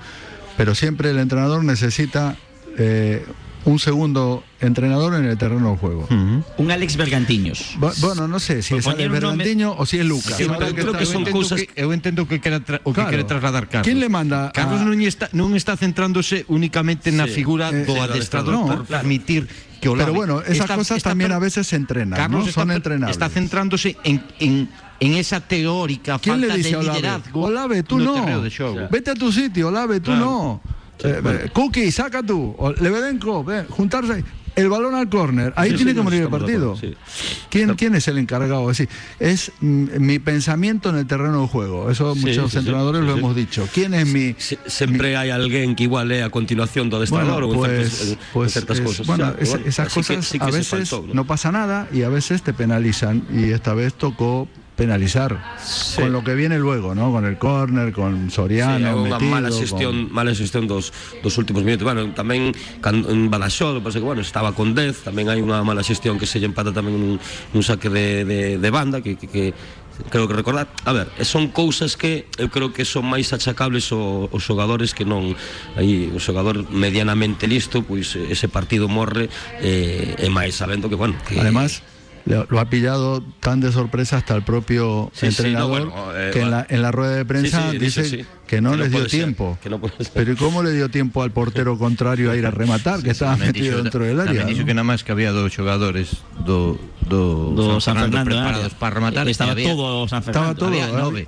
Pero 0.56 0.76
siempre 0.76 1.12
el 1.12 1.20
entrenador 1.20 1.64
necesita 1.64 2.36
eh, 2.78 3.24
un 3.66 3.78
segundo 3.80 4.44
entrenador 4.62 5.16
en 5.16 5.26
el 5.26 5.38
terreno 5.38 5.72
de 5.72 5.78
juego. 5.78 6.08
Un 6.10 6.72
Alex 6.72 6.96
Bergantiños. 6.96 7.76
Bu- 7.78 7.92
Bueno, 8.00 8.28
no 8.28 8.40
sé 8.40 8.62
si 8.64 8.76
es 8.76 8.88
Alex 8.88 9.12
Bergantiño 9.12 9.76
o 9.76 9.86
si 9.86 10.00
es 10.00 10.06
Lucas. 10.06 10.36
Sí, 10.40 10.48
pero 10.48 10.72
creo 10.72 10.88
está- 10.96 11.00
que 11.00 11.06
son 11.06 11.26
cousas- 11.28 11.60
que, 11.68 11.76
eu 11.76 11.92
entendo 11.92 12.24
que 12.28 12.40
quere 12.40 12.60
tra, 12.64 12.80
o 12.88 12.92
que 12.92 13.04
Claro. 13.04 13.10
quere 13.12 13.24
trasladar 13.28 13.68
Carlos. 13.68 13.84
¿Quién 13.84 14.00
le 14.00 14.08
manda 14.08 14.52
Carlos 14.56 14.80
a- 14.80 14.86
non 14.88 14.96
está 15.04 15.28
non 15.36 15.52
está 15.60 15.76
centrándose 15.76 16.48
únicamente 16.48 17.12
na 17.12 17.28
Sí. 17.28 17.44
figura 17.44 17.68
Eh, 17.76 17.84
do 17.84 17.96
sí, 17.96 18.00
adestrador 18.00 18.56
no, 18.56 18.64
por 18.68 18.88
permitir 18.88 19.48
que 19.80 19.90
Pero 19.90 20.14
bueno, 20.14 20.42
esas 20.42 20.58
está- 20.60 20.76
cosas 20.76 20.98
está 20.98 21.10
también 21.12 21.32
a 21.32 21.40
veces 21.40 21.68
se 21.68 21.76
entrenan, 21.76 22.18
Carlos 22.18 22.42
¿no? 22.42 22.48
está, 22.50 22.62
Son 22.62 22.68
per- 22.68 22.78
entrenables. 22.78 23.16
está 23.16 23.30
centrándose 23.30 23.98
en, 24.04 24.24
en, 24.40 24.70
en 25.00 25.14
esa 25.14 25.40
teórica 25.40 26.20
¿Quién 26.20 26.42
le 26.42 26.48
falta 26.48 26.58
dice 26.58 26.70
de 26.70 26.76
a 26.76 26.80
Olave? 26.80 26.98
liderazgo 27.00 27.42
Olave, 27.42 27.84
tú 27.84 28.00
no. 28.00 28.26
Vete 28.92 29.12
a 29.12 29.16
tu 29.16 29.32
sitio, 29.32 29.70
Olave, 29.70 30.00
tú 30.00 30.12
no. 30.12 30.62
Eh, 31.02 31.22
eh, 31.24 31.50
Cookie, 31.54 31.92
saca 31.94 32.22
tú. 32.22 32.56
Lebedenko, 32.82 33.42
ven, 33.44 33.68
juntarse. 33.70 34.24
El 34.56 34.70
balón 34.70 34.96
al 34.96 35.10
córner. 35.10 35.54
Ahí 35.56 35.72
Sí, 35.72 35.76
tiene 35.78 35.92
sí, 35.92 35.98
que 35.98 36.02
morir 36.04 36.20
el 36.22 36.26
de 36.26 36.32
partido. 36.32 36.74
acuerdo, 36.74 36.96
sí. 37.06 37.46
¿Quién, 37.50 37.76
¿Quién 37.76 37.96
es 37.96 38.08
el 38.08 38.18
encargado? 38.18 38.70
Es, 38.72 38.88
es 39.20 39.52
mm, 39.62 39.86
mi 40.00 40.20
pensamiento 40.20 40.90
en 40.90 40.98
el 40.98 41.08
terreno 41.08 41.42
de 41.42 41.48
juego. 41.48 41.90
Eso 41.90 42.16
muchos 42.16 42.54
entrenadores 42.56 43.04
lo 43.04 43.18
hemos 43.18 43.36
dicho. 43.36 43.68
¿Quién 43.74 43.94
es 43.94 44.08
mi, 44.08 44.36
sempre 44.68 45.16
hai 45.18 45.30
alguén 45.32 45.76
que 45.76 45.84
igual 45.86 46.12
é 46.12 46.24
a 46.24 46.30
continuación 46.30 46.90
do 46.90 46.98
adestrador 46.98 47.46
bueno, 47.46 47.56
pues, 47.56 48.12
en 48.12 48.18
pues 48.34 48.54
certas 48.54 48.80
es- 48.80 48.86
cosas. 48.86 49.08
bueno, 49.08 49.34
es- 49.40 49.56
esas 49.66 49.88
que 49.90 50.02
cosas 50.02 50.30
que 50.30 50.38
a 50.42 50.52
veces 50.52 50.92
no 51.14 51.26
pasa 51.26 51.52
nada 51.52 51.88
y 51.92 52.04
a 52.04 52.10
veces 52.10 52.42
te 52.44 52.54
penalizan 52.54 53.24
y 53.34 53.52
esta 53.52 53.74
vez 53.74 53.94
tocó 53.94 54.48
penalizar 54.80 55.36
con 56.00 56.14
lo 56.16 56.24
que 56.24 56.34
viene 56.40 56.56
luego, 56.58 56.96
¿no? 56.96 57.12
Con 57.12 57.26
el 57.28 57.36
córner, 57.38 57.92
con 57.92 58.32
Sí, 58.32 58.40
Soriano, 58.40 59.04
unha 59.04 59.20
metido, 59.20 59.28
mala 59.28 59.50
con- 59.52 59.60
xestión, 59.60 59.94
mala 60.08 60.32
xestión 60.32 60.64
dos, 60.72 60.96
dos 61.20 61.36
últimos 61.36 61.68
minutos. 61.68 61.84
Bueno, 61.84 62.16
tamén 62.16 62.56
cando, 62.80 63.12
en 63.12 63.28
Badaxoz, 63.28 63.84
parece 63.84 64.00
que 64.00 64.08
bueno, 64.08 64.24
estaba 64.24 64.56
con 64.56 64.72
10, 64.72 65.04
tamén 65.04 65.28
hai 65.28 65.44
unha 65.44 65.60
mala 65.68 65.84
xestión 65.84 66.16
que 66.16 66.24
se 66.24 66.40
lle 66.40 66.48
empata 66.48 66.72
tamén 66.72 66.96
un, 66.96 67.20
un 67.20 67.62
saque 67.62 67.92
de, 67.92 68.24
de, 68.24 68.40
de 68.56 68.70
banda 68.72 69.04
que, 69.04 69.20
que, 69.20 69.28
que 69.28 69.46
creo 70.08 70.32
que 70.32 70.36
recordar. 70.40 70.72
A 70.88 70.96
ver, 70.96 71.12
son 71.28 71.52
cousas 71.52 72.00
que 72.00 72.32
eu 72.40 72.48
creo 72.48 72.72
que 72.72 72.88
son 72.88 73.04
máis 73.04 73.36
achacables 73.36 73.92
ao- 73.92 74.32
aos 74.32 74.44
xogadores 74.48 74.96
que 74.96 75.04
non 75.04 75.36
aí 75.76 76.08
o 76.08 76.24
xogador 76.24 76.64
medianamente 76.72 77.52
listo, 77.52 77.84
pois 77.84 78.16
ese 78.16 78.48
partido 78.48 78.88
morre 78.88 79.28
eh, 79.60 80.16
e 80.16 80.28
máis 80.32 80.56
sabendo 80.56 80.88
que 80.88 80.96
bueno, 80.96 81.20
que 81.28 81.36
Además, 81.36 81.84
lo 82.30 82.60
ha 82.60 82.70
pillado 82.70 83.24
tan 83.40 83.60
de 83.60 83.72
sorpresa 83.72 84.18
hasta 84.18 84.36
el 84.36 84.44
propio 84.44 85.12
entrenador 85.22 85.92
eh, 86.16 86.30
que 86.32 86.42
en 86.42 86.52
la, 86.52 86.66
en 86.70 86.82
la, 86.82 86.92
rueda 86.92 87.16
de 87.16 87.26
prensa 87.26 87.72
dice 87.72 88.26
que 88.48 88.62
no, 88.62 88.76
les 88.76 88.92
dio 88.92 89.06
tiempo. 89.08 89.58
Pero 90.14 90.34
¿y 90.34 90.36
cómo 90.36 90.64
le 90.64 90.72
dio 90.74 90.90
tiempo 90.90 91.24
al 91.24 91.32
portero 91.32 91.78
contrario 91.78 92.32
a 92.32 92.36
ir 92.36 92.46
a 92.46 92.52
rematar, 92.52 93.02
que 93.02 93.12
estaba 93.12 93.36
metido 93.38 93.82
dentro 93.82 94.04
del 94.04 94.20
área? 94.20 94.46
Dijo 94.46 94.66
que 94.66 94.74
nada 94.74 94.84
más 94.84 95.04
que 95.04 95.12
había 95.12 95.32
dos 95.32 95.56
jugadores 95.56 96.18
do, 96.46 96.80
do, 97.08 97.80
San, 97.80 97.96
Fernando, 97.98 98.24
preparados 98.24 98.74
para 98.74 98.96
rematar. 98.96 99.28
Estaba 99.28 99.56
todo 99.56 100.08
San 100.08 100.24
Fernando. 100.24 100.52
Estaba 100.52 100.72
todo, 100.72 100.84
había 100.84 100.88
nove. 100.88 101.28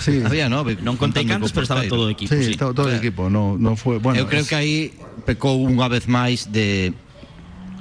sí. 0.00 0.22
había 0.26 0.48
nove. 0.48 0.76
Non 0.80 0.96
contei 0.96 1.24
cantos, 1.24 1.52
pero 1.52 1.64
estaba 1.64 1.84
todo 1.88 2.08
o 2.08 2.10
equipo. 2.12 2.32
Sí, 2.32 2.52
estaba 2.52 2.72
todo 2.72 2.88
o 2.88 2.96
equipo. 2.96 3.28
No, 3.28 3.56
no 3.56 3.76
fue, 3.76 3.98
bueno, 3.98 4.20
Eu 4.20 4.28
creo 4.28 4.44
que 4.44 4.56
aí 4.56 4.92
pecou 5.24 5.60
unha 5.60 5.88
vez 5.88 6.08
máis 6.08 6.48
de 6.48 6.92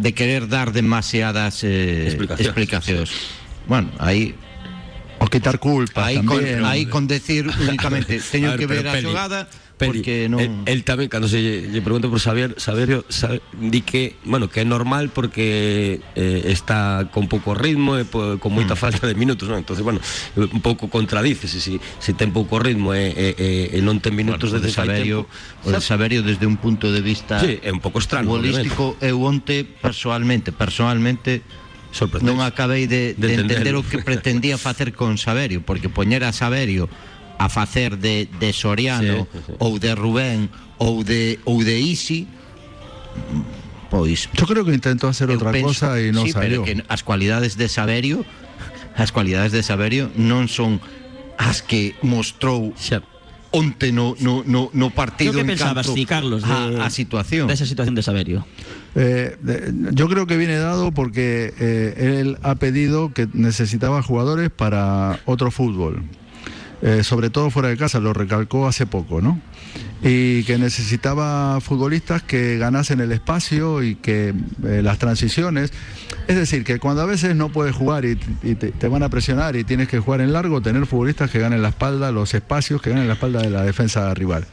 de 0.01 0.13
querer 0.13 0.49
dar 0.49 0.73
demasiadas 0.73 1.61
eh, 1.63 2.09
explicacións. 2.09 3.13
Bueno, 3.69 3.93
aí 4.01 4.33
o 5.21 5.29
quitar 5.29 5.61
culpa 5.61 6.09
aí 6.09 6.17
con, 6.89 7.05
decir 7.05 7.45
únicamente 7.45 8.17
teño 8.33 8.57
ver, 8.57 8.59
que 8.59 8.65
ver 8.65 8.87
a 8.89 8.97
xogada 8.97 9.39
porque 9.89 10.29
non... 10.29 10.37
el, 10.41 10.51
el 10.69 10.79
tamén 10.85 11.09
cando 11.09 11.25
se 11.25 11.41
lle, 11.41 11.55
lle 11.71 11.81
pregunta 11.81 12.05
por 12.11 12.21
Xavier, 12.21 12.53
Xavier 12.59 13.01
sabe, 13.09 13.41
di 13.57 13.81
que, 13.81 14.19
bueno, 14.27 14.51
que 14.51 14.61
é 14.61 14.67
normal 14.67 15.09
porque 15.09 16.03
eh, 16.13 16.51
está 16.53 17.09
con 17.09 17.25
pouco 17.25 17.57
ritmo 17.57 17.97
e 17.97 18.05
po, 18.05 18.37
con 18.37 18.53
moita 18.53 18.77
mm. 18.77 18.81
falta 18.81 19.03
de 19.09 19.15
minutos, 19.17 19.49
non? 19.49 19.61
Entonces, 19.61 19.81
bueno, 19.81 19.97
un 20.37 20.61
pouco 20.61 20.91
contradice 20.91 21.49
se 21.49 21.57
si, 21.57 21.81
si 21.97 22.11
ten 22.13 22.29
pouco 22.29 22.61
ritmo 22.61 22.93
e, 22.93 23.09
e, 23.15 23.73
e 23.73 23.79
non 23.81 23.97
ten 24.03 24.13
minutos 24.13 24.53
bueno, 24.53 24.63
de 24.63 24.69
Saberio, 24.69 25.25
o 25.65 25.69
de 25.73 25.81
Saberio 25.81 26.21
desde 26.21 26.45
un 26.45 26.61
punto 26.61 26.91
de 26.93 27.01
vista 27.01 27.41
sí, 27.41 27.57
é 27.61 27.71
un 27.73 27.81
pouco 27.81 27.97
extraño, 27.97 28.29
futbolístico 28.29 28.99
eu 29.01 29.21
onte 29.23 29.65
personalmente, 29.65 30.53
personalmente 30.53 31.41
non 32.23 32.39
acabei 32.39 32.87
de, 32.87 33.13
de, 33.19 33.35
de 33.35 33.43
entender 33.43 33.75
o 33.75 33.83
que 33.83 33.99
pretendía 33.99 34.55
facer 34.55 34.95
con 34.95 35.19
Saberio, 35.19 35.59
porque 35.59 35.91
poñer 35.91 36.23
a 36.23 36.31
Saberio 36.31 36.87
a 37.41 37.49
facer 37.49 37.97
de, 37.97 38.29
de 38.39 38.53
Soriano 38.53 39.25
sí, 39.25 39.39
sí. 39.47 39.53
ou 39.57 39.81
de 39.81 39.97
Rubén 39.97 40.53
ou 40.77 41.01
de 41.01 41.41
ou 41.41 41.65
de 41.65 41.73
Isi 41.81 42.29
pois 43.89 44.29
yo 44.37 44.45
creo 44.45 44.61
que 44.61 44.77
intentó 44.77 45.09
hacer 45.09 45.33
outra 45.33 45.49
cosa 45.57 45.97
e 45.97 46.13
non 46.13 46.29
sí, 46.29 46.37
salió. 46.37 46.61
pero 46.61 46.69
que 46.69 46.73
as 46.85 47.01
cualidades 47.01 47.57
de 47.57 47.65
Saberio 47.65 48.21
as 48.93 49.09
cualidades 49.09 49.49
de 49.49 49.65
Saberio 49.65 50.13
non 50.13 50.45
son 50.45 50.77
as 51.41 51.65
que 51.65 51.97
mostrou 52.05 52.77
xa. 52.77 53.01
onte 53.51 53.91
no, 53.91 54.15
no, 54.21 54.45
no, 54.45 54.69
no 54.71 54.87
partido 54.95 55.33
que 55.33 55.43
pensabas 55.43 55.91
ti, 55.91 56.05
Carlos, 56.05 56.47
de, 56.47 56.79
a, 56.79 56.85
a 56.85 56.89
situación. 56.89 57.51
de 57.51 57.53
esa 57.53 57.65
situación 57.65 57.95
de 57.95 58.03
Saberio. 58.03 58.47
Eh, 58.95 59.35
de, 59.41 59.91
yo 59.91 60.07
creo 60.07 60.23
que 60.25 60.37
viene 60.37 60.55
dado 60.55 60.93
porque 60.93 61.53
eh, 61.59 62.21
él 62.21 62.37
ha 62.43 62.55
pedido 62.55 63.11
que 63.11 63.27
necesitaba 63.33 64.01
jugadores 64.03 64.49
para 64.51 65.19
otro 65.25 65.51
fútbol 65.51 65.99
eh, 66.81 67.03
sobre 67.03 67.29
todo 67.29 67.51
fuera 67.51 67.69
de 67.69 67.77
casa, 67.77 67.99
lo 67.99 68.11
recalcó 68.11 68.67
hace 68.67 68.87
poco, 68.87 69.21
¿no? 69.21 69.39
Y 70.01 70.43
que 70.45 70.57
necesitaba 70.57 71.61
futbolistas 71.61 72.23
que 72.23 72.57
ganasen 72.57 73.01
el 73.01 73.11
espacio 73.11 73.83
y 73.83 73.93
que 73.93 74.33
eh, 74.65 74.81
las 74.81 74.97
transiciones, 74.97 75.71
es 76.27 76.35
decir, 76.35 76.63
que 76.63 76.79
cuando 76.79 77.03
a 77.03 77.05
veces 77.05 77.35
no 77.35 77.49
puedes 77.49 77.75
jugar 77.75 78.03
y, 78.05 78.15
te, 78.15 78.87
van 78.87 79.03
a 79.03 79.09
presionar 79.09 79.55
y 79.55 79.63
tienes 79.63 79.89
que 79.89 79.99
jugar 79.99 80.21
en 80.21 80.33
largo, 80.33 80.59
tener 80.61 80.87
futbolistas 80.87 81.29
que 81.29 81.37
ganen 81.37 81.61
la 81.61 81.69
espalda, 81.69 82.11
los 82.11 82.33
espacios 82.33 82.81
que 82.81 82.89
ganen 82.89 83.07
la 83.07 83.13
espalda 83.13 83.41
de 83.41 83.51
la 83.51 83.61
defensa 83.61 84.11
rival. 84.15 84.47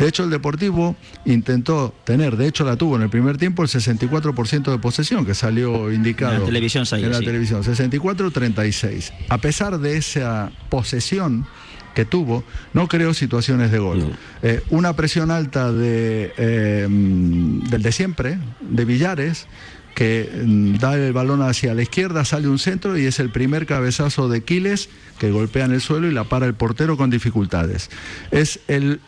De 0.00 0.08
hecho, 0.08 0.24
el 0.24 0.30
Deportivo 0.30 0.96
intentó 1.24 1.94
tener, 2.02 2.36
de 2.36 2.48
hecho 2.48 2.64
la 2.64 2.74
tuvo 2.74 2.96
en 2.96 3.02
el 3.02 3.10
primer 3.10 3.36
tiempo, 3.36 3.62
el 3.62 3.68
64% 3.68 4.72
de 4.72 4.78
posesión, 4.78 5.24
que 5.24 5.34
salió 5.34 5.92
indicado 5.92 6.32
en 6.32 6.40
la 6.40 6.46
televisión, 6.46 6.84
en 6.90 7.12
la 7.12 7.20
televisión 7.20 7.62
64-36. 7.62 9.12
A 9.28 9.38
pesar 9.38 9.78
de 9.78 9.96
esa 9.96 10.50
posesión, 10.68 11.46
que 11.94 12.04
tuvo, 12.04 12.44
no 12.72 12.88
creó 12.88 13.14
situaciones 13.14 13.70
de 13.70 13.78
gol. 13.78 14.16
Eh, 14.42 14.62
una 14.70 14.94
presión 14.94 15.30
alta 15.30 15.72
de, 15.72 16.32
eh, 16.36 16.86
del 16.88 17.82
de 17.82 17.92
siempre, 17.92 18.38
de 18.60 18.84
Villares, 18.84 19.46
que 19.94 20.30
mm, 20.46 20.76
da 20.76 20.94
el 20.94 21.12
balón 21.12 21.42
hacia 21.42 21.74
la 21.74 21.82
izquierda, 21.82 22.24
sale 22.24 22.48
un 22.48 22.58
centro 22.58 22.96
y 22.96 23.06
es 23.06 23.20
el 23.20 23.30
primer 23.30 23.66
cabezazo 23.66 24.28
de 24.28 24.42
Quiles 24.42 24.88
que 25.18 25.30
golpea 25.30 25.66
en 25.66 25.72
el 25.72 25.82
suelo 25.82 26.08
y 26.08 26.12
la 26.12 26.24
para 26.24 26.46
el 26.46 26.54
portero 26.54 26.96
con 26.96 27.10
dificultades. 27.10 27.90
Es 28.30 28.60
el, 28.68 29.00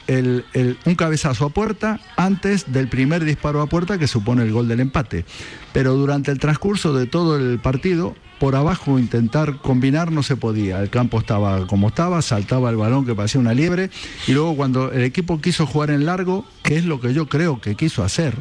un 0.85 0.95
cabezazo 0.95 1.47
a 1.47 1.49
puerta 1.49 2.01
antes 2.17 2.71
del 2.71 2.89
primer 2.89 3.25
disparo 3.25 3.63
a 3.63 3.67
puerta 3.67 3.99
que 3.99 4.07
supone 4.07 4.43
el 4.43 4.53
gol 4.53 4.69
del 4.69 4.81
empate. 4.81 5.25
Pero 5.73 5.95
durante 5.95 6.31
el 6.31 6.39
transcurso 6.39 6.93
de 6.93 7.07
todo 7.07 7.37
el 7.37 7.59
partido, 7.59 8.15
por 8.43 8.57
abajo 8.57 8.99
intentar 8.99 9.59
combinar 9.59 10.11
no 10.11 10.25
se 10.25 10.35
podía. 10.35 10.83
El 10.83 10.91
campo 10.91 11.21
estaba 11.21 11.65
como 11.69 11.87
estaba, 11.87 12.21
saltaba 12.23 12.71
el 12.71 12.77
balón 12.77 13.07
que 13.07 13.15
parecía 13.15 13.41
una 13.41 13.55
liebre 13.55 13.89
y 14.27 14.33
luego 14.33 14.57
cuando 14.57 14.91
el 14.91 15.05
equipo 15.05 15.41
quiso 15.41 15.65
jugar 15.65 15.93
en 15.93 16.07
largo, 16.07 16.45
que 16.65 16.77
es 16.77 16.85
lo 16.85 17.01
que 17.01 17.15
yo 17.15 17.29
creo 17.29 17.61
que 17.61 17.77
quiso 17.77 18.03
hacer, 18.03 18.35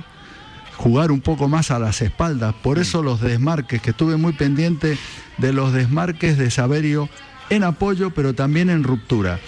jugar 0.75 1.11
un 1.11 1.21
poco 1.21 1.47
más 1.47 1.69
a 1.69 1.77
las 1.77 2.01
espaldas. 2.01 2.55
Por 2.63 2.79
eso 2.79 3.03
los 3.03 3.21
desmarques, 3.21 3.79
que 3.79 3.91
estuve 3.91 4.17
muy 4.17 4.33
pendiente 4.33 4.97
de 5.37 5.53
los 5.53 5.71
desmarques 5.71 6.35
de 6.35 6.49
Saberio 6.49 7.07
en 7.51 7.63
apoyo, 7.63 8.09
pero 8.09 8.33
también 8.33 8.71
en 8.71 8.83
ruptura. 8.83 9.39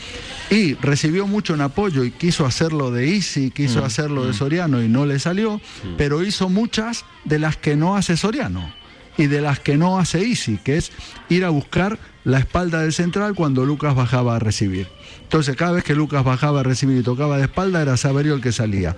Y 0.51 0.75
recibió 0.75 1.25
mucho 1.25 1.55
en 1.55 1.61
apoyo 1.61 2.03
y 2.03 2.11
quiso 2.11 2.45
hacerlo 2.45 2.91
de 2.91 3.07
Isi, 3.07 3.49
quiso 3.49 3.81
mm, 3.81 3.85
hacerlo 3.85 4.23
de 4.23 4.33
mm. 4.33 4.35
Soriano 4.35 4.83
y 4.83 4.87
no 4.87 5.07
le 5.07 5.17
salió, 5.17 5.59
pero 5.97 6.23
hizo 6.23 6.47
muchas 6.47 7.05
de 7.25 7.39
las 7.39 7.57
que 7.57 7.75
no 7.75 7.95
hace 7.95 8.17
Soriano 8.17 8.82
y 9.17 9.27
de 9.27 9.41
las 9.41 9.59
que 9.59 9.77
no 9.77 9.99
hace 9.99 10.21
Easy, 10.27 10.57
que 10.57 10.77
es 10.77 10.91
ir 11.29 11.45
a 11.45 11.49
buscar 11.49 11.99
la 12.23 12.39
espalda 12.39 12.81
del 12.81 12.93
central 12.93 13.35
cuando 13.35 13.65
Lucas 13.65 13.95
bajaba 13.95 14.35
a 14.35 14.39
recibir. 14.39 14.87
Entonces, 15.23 15.55
cada 15.55 15.73
vez 15.73 15.83
que 15.83 15.95
Lucas 15.95 16.23
bajaba 16.23 16.61
a 16.61 16.63
recibir 16.63 16.97
y 16.97 17.03
tocaba 17.03 17.37
de 17.37 17.43
espalda, 17.43 17.81
era 17.81 17.97
Saberio 17.97 18.35
el 18.35 18.41
que 18.41 18.51
salía. 18.51 18.95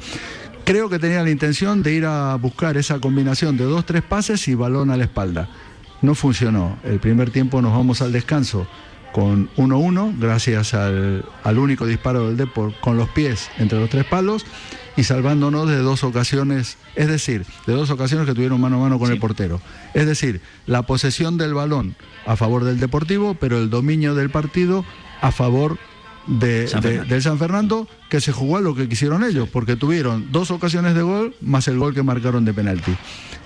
Creo 0.64 0.90
que 0.90 1.00
tenía 1.00 1.24
la 1.24 1.30
intención 1.30 1.84
de 1.84 1.94
ir 1.94 2.06
a 2.06 2.36
buscar 2.36 2.78
esa 2.78 3.00
combinación 3.00 3.58
de 3.58 3.66
dos, 3.66 3.86
tres 3.86 4.02
pases 4.02 4.48
y 4.48 4.56
balón 4.56 4.90
a 4.90 4.98
la 4.98 5.04
espalda. 5.04 5.48
No 6.02 6.16
funcionó. 6.16 6.78
El 6.84 7.00
primer 7.00 7.30
tiempo 7.30 7.62
nos 7.62 7.72
vamos 7.72 8.02
al 8.02 8.12
descanso 8.12 8.68
con 9.12 9.50
1-1, 9.56 10.20
gracias 10.20 10.74
al, 10.74 11.24
al, 11.44 11.58
único 11.58 11.86
disparo 11.86 12.28
del 12.28 12.36
Depor 12.36 12.74
con 12.82 12.98
los 12.98 13.08
pies 13.10 13.50
entre 13.58 13.80
los 13.80 13.90
tres 13.90 14.04
palos 14.06 14.46
y 14.98 15.04
salvándonos 15.04 15.68
de 15.68 15.78
dos 15.78 16.04
ocasiones, 16.04 16.78
es 16.96 17.08
decir, 17.08 17.46
de 17.66 17.74
dos 17.74 17.90
ocasiones 17.90 18.28
que 18.28 18.34
tuvieron 18.34 18.62
mano 18.62 18.78
a 18.78 18.80
mano 18.80 19.00
con 19.00 19.12
el 19.12 19.20
portero. 19.20 19.62
Es 19.94 20.06
decir, 20.06 20.42
la 20.66 20.84
posesión 20.84 21.38
del 21.38 21.54
balón 21.54 21.96
a 22.26 22.36
favor 22.36 22.64
del 22.64 22.80
Deportivo, 22.80 23.36
pero 23.36 23.58
el 23.58 23.70
dominio 23.70 24.16
del 24.16 24.30
partido 24.30 24.86
a 25.22 25.32
favor 25.32 25.78
de, 26.28 26.68
del 27.08 27.22
San 27.22 27.38
Fernando, 27.40 27.88
que 28.10 28.22
se 28.22 28.32
jugó 28.32 28.58
a 28.58 28.62
lo 28.62 28.76
que 28.76 28.88
quisieron 28.90 29.24
ellos, 29.24 29.50
porque 29.50 29.76
tuvieron 29.76 30.32
dos 30.32 30.52
ocasiones 30.52 30.96
de 30.96 31.02
gol 31.02 31.36
más 31.42 31.68
el 31.68 31.78
gol 31.78 31.94
que 31.94 32.04
marcaron 32.04 32.46
de 32.46 32.54
penalti. 32.54 32.96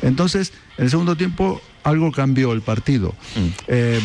Entonces, 0.02 0.54
en 0.78 0.86
el 0.86 0.90
segundo 0.90 1.16
tiempo 1.16 1.62
algo 1.84 2.12
cambió 2.12 2.54
el 2.54 2.62
partido. 2.62 3.14
Mm. 3.36 3.48
Eh, 3.68 4.00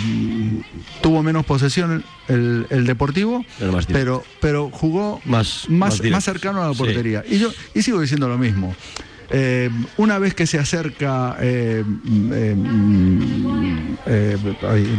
tuvo 1.03 1.23
menos 1.23 1.45
posesión 1.45 2.05
el, 2.29 2.85
Deportivo, 2.87 3.45
pero, 3.89 4.25
pero, 4.41 4.71
jugó 4.71 5.21
más, 5.25 5.69
más, 5.69 6.03
más, 6.03 6.25
cercano 6.25 6.63
a 6.63 6.69
la 6.69 6.75
portería. 6.75 7.25
Y 7.29 7.39
yo 7.39 7.51
y 7.75 7.83
sigo 7.83 8.01
diciendo 8.01 8.29
lo 8.29 8.39
mismo. 8.39 8.75
Eh, 9.37 9.69
una 9.97 10.21
vez 10.21 10.33
que 10.33 10.47
se 10.47 10.61
acerca 10.61 11.37
eh, 11.41 11.83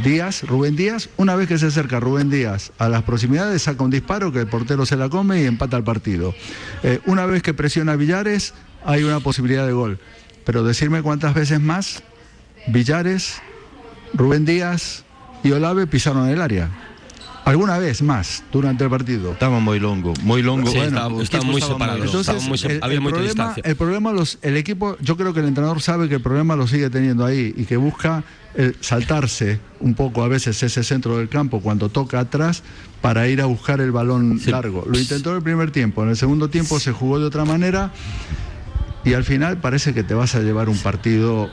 Díaz, 0.04 0.44
Rubén 0.44 0.76
Díaz, 0.76 1.08
una 1.16 1.38
vez 1.38 1.48
que 1.48 1.58
se 1.58 1.68
acerca 1.68 2.02
Rubén 2.02 2.30
Díaz 2.30 2.74
a 2.78 2.90
las 2.90 3.04
proximidades, 3.04 3.62
saca 3.62 3.82
un 3.86 3.92
disparo 3.92 4.34
que 4.34 4.42
el 4.42 4.48
portero 4.48 4.86
se 4.86 4.98
la 4.98 5.08
come 5.08 5.42
y 5.42 5.46
empata 5.46 5.78
el 5.78 5.86
partido. 5.86 6.36
una 7.06 7.26
vez 7.26 7.44
que 7.44 7.54
presiona 7.54 7.96
Villares, 7.96 8.54
hay 8.84 9.04
una 9.04 9.22
posibilidad 9.22 9.66
de 9.66 9.72
gol. 9.72 10.00
Pero 10.44 10.66
decirme 10.66 11.02
cuántas 11.02 11.34
veces 11.34 11.62
más 11.62 12.04
Villares, 12.68 13.42
Rubén 14.14 14.44
Díaz 14.44 15.06
y 15.46 15.52
Olave 15.54 15.88
pisaron 15.88 16.28
el 16.28 16.42
área. 16.42 16.70
Alguna 17.46 17.78
vez 17.78 18.02
más 18.02 18.44
durante 18.52 18.84
el 18.84 18.90
partido. 18.90 19.34
Estaba 19.34 19.60
muy 19.60 19.80
longo, 19.80 20.14
muy 20.24 20.42
longo. 20.42 20.70
Sí, 20.70 20.78
bueno, 20.78 21.22
estaban 21.22 21.48
muy 21.48 21.62
separados. 21.62 22.28
el, 22.64 22.80
había 22.82 23.00
mucha 23.00 23.16
problema, 23.16 23.22
distancia. 23.22 23.64
El 23.66 23.76
problema, 23.76 24.12
los, 24.12 24.40
el 24.42 24.58
equipo, 24.58 24.98
yo 25.00 25.16
creo 25.16 25.34
que 25.34 25.42
el 25.42 25.48
entrenador 25.48 25.82
sabe 25.82 26.10
que 26.10 26.16
el 26.16 26.22
problema 26.22 26.56
lo 26.56 26.68
sigue 26.68 26.90
teniendo 26.90 27.24
ahí 27.24 27.54
y 27.56 27.66
que 27.66 27.78
busca 27.78 28.24
saltarse 28.80 29.60
un 29.80 29.94
poco 29.96 30.24
a 30.24 30.28
veces 30.28 30.62
ese 30.64 30.84
centro 30.84 31.18
del 31.18 31.30
campo 31.30 31.60
cuando 31.60 31.90
toca 31.90 32.20
atrás 32.20 32.64
para 33.02 33.28
ir 33.28 33.42
a 33.42 33.46
buscar 33.46 33.82
el 33.82 33.92
balón 33.92 34.40
largo. 34.48 34.86
Lo 34.88 34.98
intentó 34.98 35.32
en 35.32 35.38
el 35.38 35.44
primer 35.44 35.72
tiempo, 35.72 36.04
en 36.04 36.10
el 36.10 36.18
segundo 36.18 36.50
tiempo 36.50 36.80
se 36.80 36.92
jugó 36.92 37.20
de 37.20 37.26
otra 37.26 37.46
manera 37.46 37.92
y 39.06 39.14
al 39.14 39.24
final 39.24 39.58
parece 39.62 39.94
que 39.94 40.04
te 40.04 40.14
vas 40.14 40.34
a 40.36 40.42
llevar 40.42 40.68
un 40.68 40.78
partido 40.80 41.50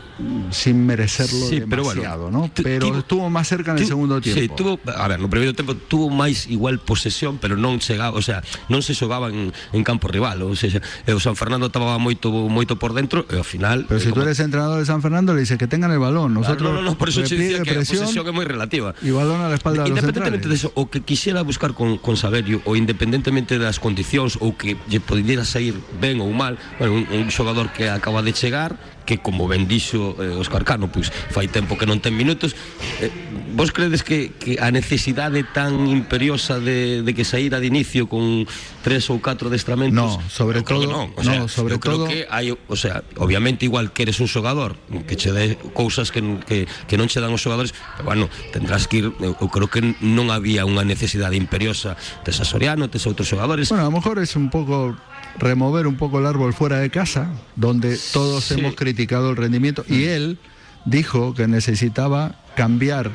sin 0.51 0.87
merecerlo 0.87 1.47
Sí, 1.47 1.61
demasiado, 1.61 1.69
pero 1.69 1.83
bueno, 1.85 2.31
¿no? 2.31 2.51
Pero 2.55 2.99
estuvo 2.99 3.29
más 3.31 3.49
cerca 3.49 3.73
en 3.73 3.79
el 3.79 3.87
segundo 3.87 4.21
tiempo. 4.21 4.41
Sí, 4.41 4.49
tuvo, 4.49 4.81
a 4.97 5.09
ver, 5.09 5.21
no 5.21 5.29
primeiro 5.29 5.55
tempo 5.55 5.77
tuvo 5.77 6.09
máis 6.09 6.47
igual 6.49 6.81
posesión, 6.81 7.37
pero 7.37 7.57
non 7.61 7.79
chegaba, 7.79 8.17
o 8.17 8.23
sea, 8.25 8.41
non 8.73 8.81
se 8.81 8.97
xogaba 8.97 9.29
en, 9.29 9.53
en 9.53 9.83
campo 9.85 10.09
rival, 10.09 10.41
ou 10.43 10.57
seja, 10.57 10.81
e 11.05 11.13
o 11.13 11.21
San 11.21 11.37
Fernando 11.37 11.69
estaba 11.69 11.99
moito 12.01 12.33
moito 12.49 12.81
por 12.81 12.97
dentro 12.97 13.29
e 13.29 13.37
ao 13.37 13.45
final 13.47 13.85
Pero 13.85 14.01
eh, 14.01 14.05
si 14.05 14.09
tú 14.11 14.23
como- 14.23 14.27
eres 14.33 14.41
entrenador 14.41 14.81
de 14.81 14.87
San 14.89 15.05
Fernando, 15.05 15.37
le 15.37 15.45
dices 15.45 15.59
que 15.61 15.69
tengan 15.69 15.93
el 15.93 16.01
balón. 16.01 16.33
Nosotros 16.33 16.73
no, 16.73 16.81
no, 16.81 16.83
no, 16.83 16.97
por 16.97 17.13
eso 17.13 17.21
te 17.21 17.37
decía 17.37 17.61
que 17.61 17.77
a 17.77 17.85
posesión 17.85 18.25
é 18.25 18.33
moi 18.33 18.49
relativa. 18.49 18.97
y 19.05 19.13
balón 19.13 19.45
a 19.45 19.53
la 19.53 19.57
espalda 19.61 19.85
de 19.85 19.93
los 19.93 19.99
Independentemente 20.01 20.49
de 20.49 20.57
eso, 20.57 20.73
o 20.73 20.89
que 20.89 21.05
quixera 21.05 21.45
buscar 21.45 21.77
con, 21.77 22.01
con 22.01 22.17
Saberio 22.17 22.65
ou 22.65 22.79
independentemente 22.81 23.61
das 23.61 23.77
condicións 23.77 24.41
ou 24.41 24.57
que 24.57 24.81
lle 24.89 25.05
podiera 25.05 25.45
sair 25.45 25.77
ben 26.01 26.17
ou 26.25 26.33
mal, 26.33 26.57
bueno, 26.81 26.97
un, 26.97 27.05
un 27.13 27.29
xogador 27.43 27.75
que 27.75 27.91
acaba 27.91 28.23
de 28.23 28.31
chegar 28.33 28.79
que 29.03 29.19
como 29.19 29.51
ben 29.51 29.67
dixo 29.67 30.15
eh, 30.23 30.31
Óscar 30.39 30.63
Cano, 30.63 30.87
pois 30.87 31.11
fai 31.11 31.51
tempo 31.51 31.75
que 31.75 31.91
non 31.91 31.99
ten 31.99 32.15
minutos 32.15 32.55
eh, 33.03 33.11
vos 33.59 33.75
credes 33.75 34.07
que, 34.07 34.31
que 34.39 34.63
a 34.63 34.71
necesidade 34.71 35.43
tan 35.43 35.91
imperiosa 35.91 36.63
de, 36.63 37.03
de 37.03 37.11
que 37.11 37.27
saíra 37.27 37.59
de 37.59 37.67
inicio 37.67 38.07
con 38.07 38.47
tres 38.87 39.11
ou 39.11 39.19
catro 39.19 39.51
destramentos 39.51 40.23
No, 40.23 40.23
sobre 40.31 40.63
todo- 40.63 40.87
non. 40.87 41.11
O 41.19 41.23
no, 41.27 41.27
sea, 41.27 41.51
sobre 41.51 41.75
eu 41.75 41.83
creo 41.83 42.07
todo- 42.07 42.07
que 42.07 42.31
hai, 42.31 42.55
o 42.55 42.77
sea, 42.79 43.03
obviamente 43.19 43.67
igual 43.67 43.91
que 43.91 44.07
eres 44.07 44.23
un 44.23 44.31
xogador 44.31 44.79
que 45.11 45.19
che 45.19 45.35
dé 45.35 45.59
cousas 45.75 46.15
que, 46.15 46.23
que, 46.47 46.71
que 46.87 46.95
non 46.95 47.11
che 47.11 47.19
dan 47.19 47.35
os 47.35 47.43
xogadores, 47.43 47.75
pero 47.99 48.07
bueno, 48.07 48.31
tendrás 48.55 48.87
que 48.87 49.03
ir, 49.03 49.07
eu, 49.19 49.35
eu 49.35 49.49
creo 49.51 49.67
que 49.67 49.83
non 49.99 50.31
había 50.31 50.63
unha 50.63 50.87
necesidade 50.87 51.35
imperiosa 51.35 51.99
tes 52.23 52.39
a 52.39 52.47
Soriano, 52.47 52.87
tes 52.87 53.03
a 53.03 53.11
outros 53.11 53.27
xogadores. 53.27 53.67
Bueno, 53.75 53.83
a 53.83 53.91
lo 53.91 53.99
mejor 53.99 54.23
es 54.23 54.39
un 54.39 54.47
poco 54.47 54.95
remover 55.39 55.87
un 55.87 55.97
poco 55.97 56.19
el 56.19 56.27
árbol 56.27 56.53
fuera 56.55 56.79
de 56.79 56.91
casa, 56.91 57.31
donde 57.57 57.99
todos 58.13 58.45
Sí. 58.45 58.55
hemos 58.59 58.75
criticado 58.75 59.31
el 59.31 59.37
rendimiento, 59.37 59.85
y 59.89 60.05
él 60.05 60.39
dijo 60.85 61.35
que 61.35 61.47
necesitaba 61.49 62.37
cambiar 62.57 63.11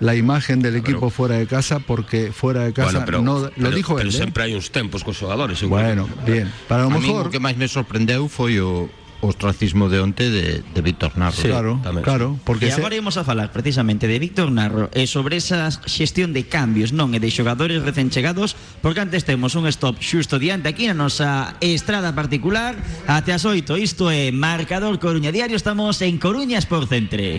la 0.00 0.16
imagen 0.16 0.60
del 0.62 0.74
equipo 0.74 1.10
fuera 1.10 1.36
de 1.36 1.46
casa 1.46 1.78
porque 1.78 2.32
fuera 2.32 2.64
de 2.64 2.72
casa 2.72 2.90
bueno, 2.98 3.06
pero, 3.06 3.22
no 3.22 3.38
lo 3.38 3.50
pero- 3.50 3.70
dijo 3.70 3.94
pero 3.94 4.08
él. 4.08 4.14
¿eh? 4.14 4.18
sempre 4.18 4.42
hai 4.42 4.54
uns 4.58 4.70
tempos 4.74 5.04
cos 5.06 5.16
xogadores, 5.16 5.62
igual. 5.62 5.84
Bueno, 5.84 6.08
bien. 6.26 6.50
Para 6.66 6.82
lo 6.82 6.90
A 6.90 6.98
mí 6.98 7.06
mejor 7.06 7.28
o 7.28 7.30
que 7.30 7.38
máis 7.38 7.54
me 7.54 7.70
sorprendeu 7.70 8.26
foi 8.26 8.58
o 8.58 8.90
ostracismo 9.22 9.86
de 9.88 10.02
onte 10.02 10.26
de, 10.28 10.60
de 10.66 10.80
Víctor 10.82 11.14
Narro. 11.16 11.38
Sí. 11.38 11.46
claro, 11.48 11.78
tamén. 11.80 12.02
claro, 12.02 12.36
porque 12.42 12.66
e 12.68 12.74
se- 12.74 12.82
agora 12.82 12.98
imos 12.98 13.14
a 13.16 13.22
falar 13.22 13.54
precisamente 13.54 14.10
de 14.10 14.18
Víctor 14.18 14.50
Narro 14.50 14.90
e 14.90 15.06
sobre 15.06 15.38
esa 15.38 15.70
xestión 15.86 16.34
de 16.34 16.44
cambios, 16.50 16.90
non 16.90 17.14
e 17.14 17.22
de 17.22 17.30
xogadores 17.30 17.80
recén 17.86 18.10
chegados, 18.10 18.58
porque 18.82 18.98
antes 18.98 19.22
temos 19.22 19.54
un 19.54 19.70
stop 19.70 19.96
xusto 20.02 20.42
diante 20.42 20.66
aquí 20.66 20.90
na 20.90 20.98
nosa 20.98 21.54
estrada 21.62 22.12
particular 22.18 22.74
até 23.06 23.30
as 23.30 23.46
8. 23.46 23.78
Isto 23.78 24.10
é 24.10 24.34
Marcador 24.34 24.98
Coruña 24.98 25.30
Diario, 25.30 25.54
estamos 25.54 26.02
en 26.02 26.18
Coruñas 26.18 26.66
por 26.66 26.90
Centre. 26.90 27.38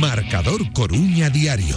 Marcador 0.00 0.60
Coruña 0.72 1.30
Diario. 1.30 1.76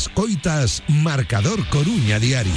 Escoitas 0.00 0.82
Marcador 0.88 1.60
Coruña 1.68 2.18
Diario. 2.18 2.54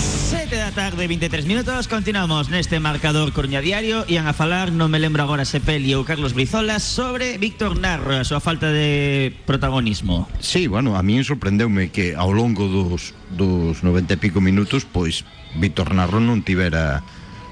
7 0.00 0.56
da 0.56 0.72
tarde, 0.72 1.04
23 1.06 1.44
minutos. 1.44 1.92
Continuamos 1.92 2.48
neste 2.48 2.80
marcador 2.80 3.36
Coruña 3.36 3.60
Diario. 3.60 4.08
Ian 4.08 4.24
a 4.24 4.32
falar, 4.32 4.72
non 4.72 4.88
me 4.88 4.96
lembro 4.96 5.20
agora 5.20 5.44
se 5.44 5.60
Peli 5.60 5.92
ou 5.92 6.08
Carlos 6.08 6.32
Brizola 6.32 6.80
Sobre 6.80 7.36
Víctor 7.36 7.76
Narro 7.76 8.16
A 8.16 8.24
súa 8.24 8.40
falta 8.40 8.72
de 8.72 9.28
protagonismo. 9.44 10.24
Sí, 10.40 10.72
bueno, 10.72 10.96
a 10.96 11.04
mí 11.04 11.20
sorprendeume 11.20 11.92
que 11.92 12.16
ao 12.16 12.32
longo 12.32 12.64
dos, 12.72 13.12
dos 13.28 13.84
90 13.84 14.08
e 14.08 14.16
pico 14.16 14.40
minutos 14.40 14.88
pois 14.88 15.28
Víctor 15.52 15.92
Narro 15.92 16.16
non 16.16 16.40
tivera 16.40 17.04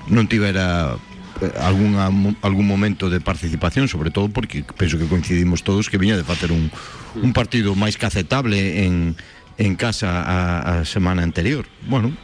non 0.08 0.24
tivera 0.24 0.96
eh, 1.42 2.10
mo- 2.10 2.36
algún 2.46 2.66
momento 2.70 3.10
de 3.10 3.18
participación 3.20 3.88
sobre 3.90 4.10
todo 4.14 4.30
porque 4.30 4.62
penso 4.62 4.96
que 4.98 5.10
coincidimos 5.10 5.66
todos 5.66 5.90
que 5.90 5.98
viña 5.98 6.16
de 6.16 6.22
facer 6.24 6.52
un, 6.54 6.70
un 7.18 7.32
partido 7.34 7.74
máis 7.74 7.98
que 7.98 8.06
aceptable 8.06 8.86
en, 8.86 9.18
en 9.58 9.72
casa 9.74 10.22
a, 10.22 10.80
a 10.80 10.84
semana 10.86 11.26
anterior 11.26 11.66
bueno, 11.90 12.14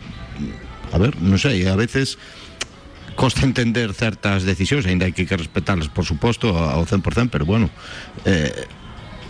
a 0.94 0.96
ver, 0.96 1.18
non 1.20 1.36
sei, 1.36 1.66
a 1.68 1.76
veces 1.76 2.16
costa 3.18 3.42
entender 3.42 3.90
certas 3.98 4.46
decisións, 4.46 4.86
aínda 4.86 5.04
hai 5.04 5.12
que, 5.12 5.26
que 5.26 5.34
respetarlas, 5.34 5.90
por 5.90 6.06
suposto, 6.06 6.54
ao 6.54 6.86
100%, 6.86 7.28
pero 7.34 7.42
bueno, 7.42 7.66
eh, 8.22 8.54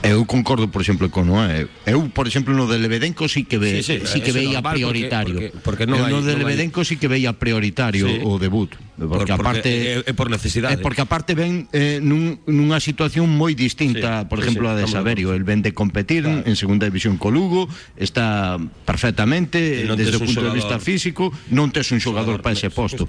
eu 0.05 0.23
concordo, 0.29 0.69
por 0.71 0.85
exemplo, 0.85 1.09
con 1.11 1.27
Noé. 1.27 1.67
Eu, 1.89 2.07
por 2.13 2.29
exemplo, 2.29 2.53
no 2.55 2.69
de 2.71 2.77
Lebedenco 2.79 3.27
sí 3.33 3.43
que 3.49 3.57
ve, 3.59 3.81
Sí, 3.83 3.99
sí, 3.99 4.07
sí, 4.07 4.19
que 4.21 4.31
veía 4.37 4.61
normal, 4.61 4.77
porque- 4.79 4.93
prioritario. 4.93 5.35
porque- 5.35 5.53
porque 5.65 5.85
non 5.89 5.99
Eu 5.99 6.05
hai- 6.05 6.13
no 6.13 6.21
de 6.23 6.37
non 6.37 6.45
hai- 6.45 6.53
Lebedenco 6.53 6.85
sí 6.85 7.01
que 7.01 7.09
veía 7.09 7.33
prioritario 7.35 8.07
Sí. 8.07 8.21
o 8.23 8.37
debut, 8.39 8.77
porque, 8.99 9.31
Por- 9.31 9.47
aparte 9.47 9.71
é, 9.71 10.03
é 10.03 10.13
por 10.13 10.27
necesidade. 10.27 10.75
É 10.75 10.83
porque 10.83 10.99
aparte 11.07 11.39
ven 11.39 11.71
eh, 11.71 12.03
nun, 12.03 12.43
nunha 12.51 12.83
situación 12.83 13.31
moi 13.31 13.55
distinta, 13.55 14.27
Sí, 14.27 14.27
por 14.27 14.43
sí, 14.43 14.51
exemplo, 14.51 14.67
sí, 14.67 14.75
a 14.75 14.77
de 14.83 14.83
de 14.83 14.91
Saberio, 14.91 15.31
el 15.39 15.47
ven 15.47 15.63
de 15.63 15.71
competir 15.71 16.27
claro. 16.27 16.43
en 16.43 16.55
segunda 16.59 16.83
división 16.91 17.15
co 17.15 17.31
Lugo, 17.31 17.71
está 17.95 18.59
perfectamente 18.83 19.87
E 19.87 19.95
desde 19.95 20.19
o 20.19 20.27
un 20.27 20.27
punto 20.27 20.43
de 20.43 20.51
xogador- 20.51 20.59
vista 20.59 20.77
físico, 20.83 21.31
non 21.55 21.71
tes 21.71 21.87
un 21.95 22.03
xogador 22.03 22.41
xogador 22.41 22.43
para 22.43 22.59
ese 22.59 22.75
posto. 22.75 23.07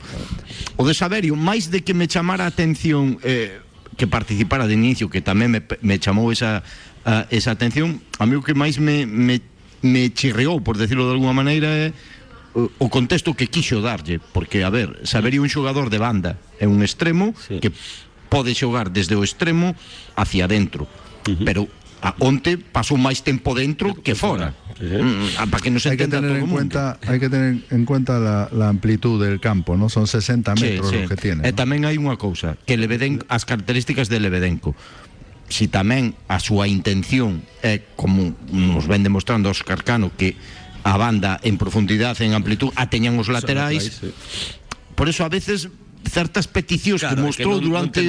O 0.77 0.85
de 0.85 0.93
Saberio, 0.93 1.33
máis 1.33 1.73
de 1.73 1.81
que 1.81 1.97
me 1.97 2.05
chamara 2.05 2.45
a 2.45 2.53
atención 2.53 3.17
eh, 3.25 3.57
que 3.97 4.05
participara 4.05 4.69
de 4.69 4.77
inicio, 4.77 5.09
que 5.09 5.25
tamén 5.25 5.49
me, 5.49 5.61
me 5.81 5.97
chamou 5.97 6.29
esa, 6.29 6.61
a, 7.03 7.25
esa 7.33 7.49
atención, 7.57 7.97
a 8.21 8.29
mí 8.29 8.37
o 8.37 8.45
que 8.45 8.53
máis 8.53 8.77
me, 8.77 9.09
me, 9.09 9.41
me 9.81 10.13
chirreou, 10.13 10.61
por 10.61 10.77
decirlo 10.77 11.09
de 11.09 11.17
alguma 11.17 11.33
maneira, 11.33 11.67
é 11.67 11.89
o, 11.89 11.93
o 12.57 12.87
contexto 12.89 13.37
que 13.37 13.45
quixo 13.47 13.81
darlle, 13.81 14.17
porque 14.33 14.65
a 14.65 14.69
ver, 14.73 14.97
sabería 15.05 15.41
un 15.41 15.49
xogador 15.51 15.89
de 15.93 16.01
banda 16.01 16.31
e 16.57 16.65
un 16.65 16.81
extremo 16.81 17.33
Sí. 17.37 17.61
que 17.61 17.69
pode 18.29 18.53
xogar 18.57 18.89
desde 18.93 19.13
o 19.17 19.21
extremo 19.25 19.73
hacia 20.17 20.45
dentro, 20.49 20.85
pero 21.45 21.69
a 21.99 22.15
onte 22.23 22.55
pasou 22.55 22.95
máis 22.95 23.19
tempo 23.21 23.51
dentro 23.53 23.91
que 23.99 24.15
fora. 24.15 24.55
Sí, 24.79 24.87
sí. 24.87 24.95
Mm, 25.03 25.35
ah, 25.35 25.47
para 25.51 25.59
que 25.61 25.69
Hay 25.75 25.97
que 25.99 26.07
entenda 26.07 26.23
tener 26.23 26.31
todo 26.31 26.39
en 26.39 26.43
o 26.43 26.47
mundo. 26.47 26.55
cuenta, 26.55 26.83
hay 27.03 27.19
que 27.19 27.27
tener 27.29 27.51
en 27.69 27.83
cuenta 27.83 28.15
la, 28.23 28.47
la 28.55 28.71
amplitud 28.71 29.19
del 29.19 29.43
campo, 29.43 29.75
¿no? 29.75 29.91
Son 29.91 30.07
60 30.07 30.55
Sí, 30.55 30.63
metros 30.63 30.89
sí. 30.89 30.95
los 31.03 31.09
que 31.11 31.17
tiene. 31.19 31.43
E 31.43 31.51
¿no? 31.51 31.57
tamén 31.59 31.83
hai 31.83 31.99
unha 31.99 32.15
cousa, 32.15 32.55
que 32.63 32.79
Lebeden, 32.79 33.19
as 33.27 33.43
características 33.43 34.07
de 34.07 34.23
Lebedenco. 34.23 34.73
Si 35.51 35.67
tamén 35.67 36.13
a 36.31 36.37
súa 36.39 36.69
intención 36.71 37.41
é 37.65 37.81
como 37.99 38.31
nos 38.53 38.85
ven 38.87 39.03
demostrando 39.03 39.49
os 39.51 39.65
Carcano 39.65 40.13
que 40.15 40.37
a 40.83 40.95
banda 40.97 41.39
en 41.43 41.57
profundidade, 41.57 42.23
en 42.25 42.33
amplitud, 42.33 42.71
a 42.75 42.87
teñan 42.89 43.17
os 43.19 43.27
laterais, 43.27 43.99
sí. 43.99 44.11
por 44.95 45.09
eso 45.09 45.23
a 45.25 45.29
veces 45.29 45.67
certas 46.07 46.47
peticións 46.47 47.03
Claro, 47.03 47.15
que 47.15 47.19
é 47.19 47.23
que 47.23 47.27
mostrou 47.27 47.55
non- 47.59 47.65
durante 47.67 47.99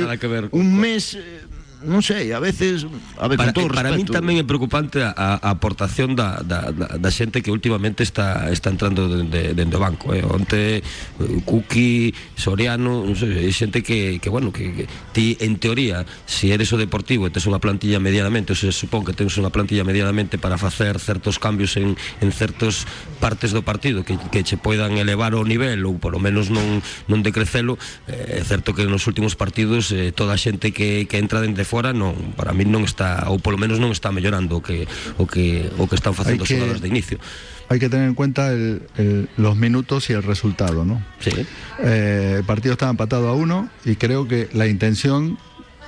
un 0.54 0.68
mes 0.78 1.18
eh, 1.18 1.42
non 1.80 2.04
sei, 2.04 2.36
a 2.36 2.40
veces 2.42 2.84
a 3.16 3.24
ver, 3.24 3.40
para, 3.40 3.56
todo 3.56 3.72
para 3.72 3.96
min 3.96 4.04
tamén 4.04 4.36
é 4.36 4.44
preocupante 4.44 5.00
a, 5.00 5.40
a 5.40 5.48
aportación 5.48 6.12
da, 6.12 6.44
da, 6.44 6.68
da, 6.74 7.10
xente 7.10 7.40
que 7.40 7.48
últimamente 7.48 8.04
está 8.04 8.52
está 8.52 8.68
entrando 8.68 9.08
dende, 9.08 9.56
dende 9.56 9.74
o 9.76 9.82
banco 9.82 10.12
eh. 10.12 10.20
onte 10.20 10.84
eh, 10.84 11.40
Cuqui, 11.48 12.12
Soriano 12.36 13.08
non 13.08 13.16
sei, 13.16 13.48
xente 13.54 13.80
que, 13.80 14.20
que 14.20 14.28
bueno 14.28 14.52
que, 14.52 14.84
que 14.84 14.84
ti 15.16 15.40
en 15.40 15.56
teoría 15.56 16.04
se 16.28 16.40
si 16.40 16.52
eres 16.52 16.72
o 16.72 16.80
deportivo 16.80 17.28
e 17.28 17.30
tes 17.30 17.44
unha 17.44 17.62
plantilla 17.62 18.02
medianamente 18.02 18.52
ou 18.52 18.58
se 18.58 18.72
supón 18.72 19.04
que 19.04 19.12
tens 19.12 19.36
unha 19.36 19.52
plantilla 19.52 19.84
medianamente 19.84 20.40
para 20.40 20.56
facer 20.56 20.96
certos 20.96 21.36
cambios 21.36 21.76
en, 21.76 21.94
en 22.24 22.28
certos 22.32 22.88
partes 23.20 23.52
do 23.52 23.60
partido 23.60 24.02
que, 24.02 24.16
que 24.32 24.40
che 24.42 24.56
poidan 24.56 24.96
elevar 24.96 25.36
o 25.36 25.44
nivel 25.44 25.84
ou 25.84 26.00
polo 26.00 26.18
menos 26.18 26.48
non, 26.48 26.80
non 27.08 27.20
decrecelo 27.20 27.76
eh, 28.08 28.40
é 28.40 28.42
certo 28.42 28.72
que 28.72 28.88
nos 28.88 29.04
últimos 29.04 29.36
partidos 29.36 29.92
eh, 29.92 30.10
toda 30.10 30.34
a 30.34 30.40
xente 30.40 30.72
que, 30.74 31.06
que 31.08 31.16
entra 31.20 31.38
dende 31.38 31.62
fora 31.70 31.94
non, 31.94 32.34
para 32.34 32.50
mí 32.50 32.66
non 32.66 32.82
está 32.82 33.30
ou 33.30 33.38
polo 33.38 33.54
menos 33.54 33.78
non 33.78 33.94
está 33.94 34.10
mellorando 34.10 34.58
o 34.58 34.62
que 34.66 34.90
o 35.22 35.30
que 35.30 35.70
o 35.78 35.86
que 35.86 35.94
están 35.94 36.18
facendo 36.18 36.42
os 36.42 36.48
que- 36.50 36.58
xogadores 36.58 36.82
de 36.82 36.90
inicio. 36.90 37.22
Hay 37.70 37.78
que 37.78 37.86
tener 37.86 38.10
en 38.10 38.18
cuenta 38.18 38.50
el- 38.50 38.82
el- 38.98 39.30
los 39.38 39.54
minutos 39.54 40.10
y 40.10 40.18
el 40.18 40.26
resultado, 40.26 40.82
¿no? 40.84 40.98
Sí. 41.22 41.30
Eh, 41.78 42.42
el 42.42 42.44
partido 42.44 42.74
estaba 42.74 42.90
empatado 42.90 43.30
a 43.30 43.34
uno 43.38 43.70
y 43.86 43.94
creo 43.94 44.26
que 44.26 44.50
la 44.52 44.66
intención 44.66 45.38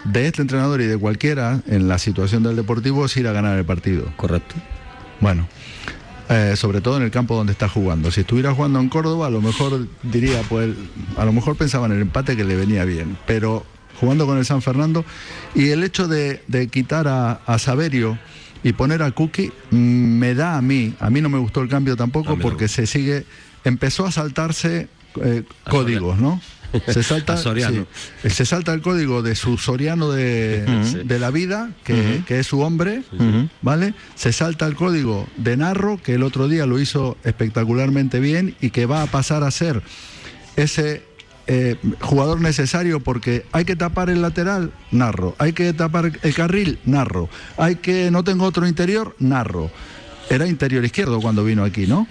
de 0.06 0.26
este 0.30 0.42
entrenador 0.42 0.80
y 0.80 0.86
de 0.86 0.98
cualquiera 0.98 1.58
en 1.66 1.88
la 1.90 1.98
situación 1.98 2.42
del 2.46 2.54
Deportivo 2.54 3.06
es 3.06 3.16
ir 3.18 3.26
a 3.26 3.32
ganar 3.34 3.58
el 3.58 3.64
partido. 3.66 4.06
Correcto. 4.14 4.54
Bueno, 5.20 5.46
eh, 6.28 6.54
sobre 6.56 6.80
todo 6.80 6.96
en 6.96 7.02
el 7.02 7.10
campo 7.10 7.34
donde 7.34 7.52
está 7.52 7.68
jugando. 7.68 8.10
Si 8.10 8.20
estuviera 8.22 8.54
jugando 8.54 8.78
en 8.78 8.88
Córdoba, 8.88 9.26
a 9.26 9.30
lo 9.30 9.40
mejor 9.42 9.86
diría, 10.02 10.42
pues, 10.48 10.70
a 11.16 11.24
lo 11.24 11.32
mejor 11.32 11.56
pensaba 11.56 11.86
en 11.86 11.92
el 11.92 12.00
empate 12.02 12.36
que 12.36 12.44
le 12.44 12.54
venía 12.56 12.84
bien, 12.84 13.16
pero 13.26 13.66
jugando 14.02 14.26
con 14.26 14.36
el 14.36 14.44
San 14.44 14.62
Fernando. 14.62 15.04
Y 15.54 15.68
el 15.68 15.84
hecho 15.84 16.08
de, 16.08 16.42
de 16.48 16.66
quitar 16.66 17.06
a, 17.06 17.34
a 17.46 17.58
Saverio 17.60 18.18
y 18.64 18.72
poner 18.72 19.00
a 19.00 19.12
Cookie 19.12 19.52
mm, 19.70 19.76
me 19.76 20.34
da 20.34 20.56
a 20.56 20.62
mí, 20.62 20.94
a 20.98 21.08
mí 21.08 21.20
no 21.20 21.28
me 21.28 21.38
gustó 21.38 21.60
el 21.60 21.68
cambio 21.68 21.94
tampoco 21.94 22.36
porque 22.36 22.66
se 22.66 22.86
sigue, 22.86 23.24
empezó 23.62 24.04
a 24.04 24.10
saltarse 24.10 24.88
eh, 25.22 25.44
A 25.64 25.70
códigos, 25.70 26.18
¿no? 26.18 26.40
Se 26.88 27.02
salta, 27.04 27.36
sí, 27.36 27.84
se 28.28 28.44
salta 28.44 28.72
el 28.72 28.80
código 28.80 29.22
de 29.22 29.36
su 29.36 29.56
Soriano 29.56 30.10
de, 30.10 30.64
de 31.04 31.18
la 31.20 31.30
vida, 31.30 31.70
que, 31.84 32.24
que 32.26 32.40
es 32.40 32.46
su 32.48 32.60
hombre. 32.60 33.04
¿vale? 33.60 33.94
Se 34.16 34.32
salta 34.32 34.66
el 34.66 34.74
código 34.74 35.28
de 35.36 35.56
Narro, 35.56 36.02
que 36.02 36.14
el 36.14 36.24
otro 36.24 36.48
día 36.48 36.66
lo 36.66 36.80
hizo 36.80 37.18
espectacularmente 37.22 38.18
bien 38.18 38.56
y 38.60 38.70
que 38.70 38.86
va 38.86 39.02
a 39.02 39.06
pasar 39.06 39.44
a 39.44 39.50
ser 39.52 39.82
ese 40.56 41.11
eh, 41.54 41.76
jugador 42.00 42.40
necesario 42.40 43.00
porque 43.00 43.44
hay 43.52 43.66
que 43.66 43.76
tapar 43.76 44.08
el 44.08 44.22
lateral, 44.22 44.72
Narro. 44.90 45.36
Hay 45.36 45.52
que 45.52 45.70
tapar 45.74 46.10
el 46.22 46.34
carril, 46.34 46.78
Narro. 46.86 47.28
Hay 47.58 47.76
que, 47.76 48.10
no 48.10 48.24
tengo 48.24 48.46
otro 48.46 48.66
interior, 48.66 49.14
Narro. 49.18 49.70
Era 50.30 50.46
interior 50.46 50.82
izquierdo 50.82 51.20
cuando 51.20 51.44
vino 51.44 51.62
aquí, 51.62 51.86
¿no? 51.86 52.06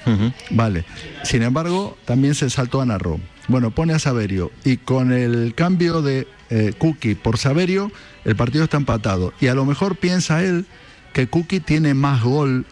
Vale. 0.52 0.86
Sin 1.24 1.42
embargo, 1.42 1.98
también 2.06 2.36
se 2.36 2.52
saltó 2.52 2.82
a 2.82 2.86
Narro. 2.86 3.20
Bueno, 3.48 3.72
pone 3.72 3.94
a 3.94 4.00
Saverio 4.00 4.52
y 4.64 4.78
con 4.78 5.12
el 5.12 5.56
cambio 5.56 6.04
de 6.04 6.28
eh, 6.52 6.74
Cookie 6.78 7.16
por 7.16 7.40
Saverio, 7.40 7.92
el 8.26 8.36
partido 8.36 8.66
está 8.66 8.78
empatado. 8.78 9.34
Y 9.42 9.48
a 9.48 9.56
lo 9.56 9.66
mejor 9.66 9.96
piensa 9.96 10.44
él 10.44 10.68
que 11.14 11.26
Cookie 11.26 11.62
tiene 11.62 11.96
más 11.96 12.22
gol 12.22 12.68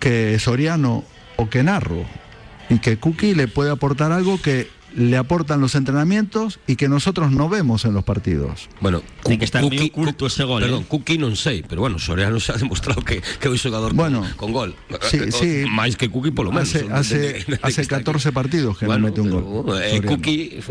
que 0.00 0.36
Soriano 0.40 1.04
o 1.36 1.48
que 1.48 1.62
Narro. 1.62 2.04
Y 2.70 2.80
que 2.80 2.96
Cookie 2.96 3.36
le 3.36 3.46
puede 3.46 3.70
aportar 3.70 4.10
algo 4.10 4.42
que 4.42 4.74
le 4.96 5.16
aportan 5.20 5.60
los 5.60 5.74
entrenamientos 5.76 6.58
y 6.66 6.76
que 6.80 6.88
nosotros 6.88 7.30
no 7.30 7.50
vemos 7.52 7.84
en 7.84 7.92
los 7.92 8.02
partidos. 8.02 8.68
Bueno, 8.80 9.02
Ten 9.22 9.36
que 9.38 9.44
estar 9.44 9.60
moi 9.60 9.76
oculto 9.92 10.24
Cu- 10.24 10.32
ese 10.32 10.48
gol, 10.48 10.64
Perdón, 10.64 10.88
eh. 10.88 11.18
Non 11.20 11.36
sei, 11.36 11.60
pero 11.68 11.84
bueno, 11.84 12.00
Soriano 12.00 12.40
xa 12.40 12.56
ha 12.56 12.58
demostrado 12.58 13.04
que, 13.04 13.20
que 13.20 13.44
é 13.44 13.50
un 13.52 13.60
xogador 13.60 13.92
Bueno, 13.92 14.24
con, 14.40 14.50
con 14.56 14.56
gol. 14.56 14.70
sí, 15.04 15.20
sí. 15.36 15.50
Máis 15.68 16.00
que 16.00 16.08
Cuqui 16.08 16.32
polo 16.32 16.48
menos. 16.48 16.72
Hace, 16.72 16.88
hace, 16.88 17.44
hace 17.60 17.80
está 17.84 18.00
aquí. 18.00 18.08
14 18.08 18.32
partidos 18.32 18.80
que 18.80 18.88
Bueno, 18.88 19.04
no 19.04 19.12
mete 19.12 19.20
un 19.20 19.28
pero, 19.28 19.44
gol. 19.44 19.76
Eh, 19.84 20.00
eh, 20.00 20.64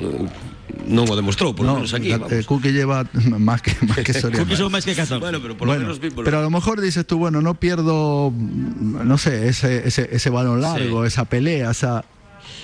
non 0.89 1.05
o 1.05 1.13
demostrou, 1.13 1.53
por 1.53 1.65
lo 1.65 1.77
No, 1.77 1.85
menos 1.85 1.93
aquí. 1.93 2.09
eh, 2.09 2.71
lleva 2.73 3.05
más 3.37 3.61
que, 3.61 3.77
más 3.85 4.01
que 4.01 4.09
Soriano. 4.17 4.41
Cookie 4.45 4.57
son 4.57 4.73
máis 4.73 4.85
que 4.89 4.97
14. 4.97 5.21
Bueno, 5.21 5.37
pero 5.37 5.53
por 5.53 5.69
lo 5.69 5.73
Bueno, 5.77 5.85
menos 5.85 6.01
vi 6.01 6.09
por 6.09 6.25
pero 6.25 6.41
a 6.41 6.45
lo 6.45 6.49
mejor 6.49 6.81
dices 6.81 7.05
tú, 7.05 7.17
bueno, 7.21 7.41
no 7.45 7.55
pierdo, 7.61 8.33
no 8.33 9.17
sé, 9.17 9.47
ese, 9.53 9.85
ese, 9.87 10.09
ese 10.09 10.29
balón 10.33 10.61
largo, 10.65 11.05
Sí. 11.05 11.13
esa 11.13 11.25
pelea, 11.29 11.69
esa... 11.71 12.05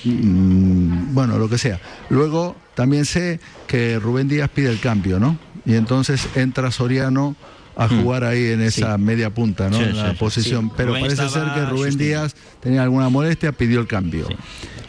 mm, 0.03 1.13
Bueno, 1.13 1.37
lo 1.37 1.49
que 1.49 1.57
sea. 1.57 1.79
Luego 2.09 2.55
también 2.75 3.05
sé 3.05 3.39
que 3.67 3.99
Rubén 3.99 4.27
Díaz 4.27 4.49
pide 4.49 4.69
el 4.69 4.79
cambio, 4.79 5.19
¿no? 5.19 5.37
Y 5.65 5.75
entonces 5.75 6.27
entra 6.35 6.71
Soriano 6.71 7.35
a 7.75 7.87
jugar 7.87 8.23
ahí 8.23 8.47
en 8.47 8.61
esa 8.61 8.97
media 8.97 9.29
punta, 9.29 9.69
¿no? 9.69 9.77
Sí, 9.77 9.83
en 9.83 9.97
la 9.97 10.11
sí, 10.11 10.17
posición. 10.17 10.65
Sí, 10.67 10.73
Pero 10.77 10.89
Rubén 10.89 11.03
parece 11.03 11.29
ser 11.29 11.53
que 11.53 11.65
Rubén. 11.65 11.97
Díaz 11.97 12.35
tenía 12.59 12.83
alguna 12.83 13.09
molestia, 13.09 13.51
pidió 13.51 13.79
el 13.79 13.87
cambio. 13.87 14.27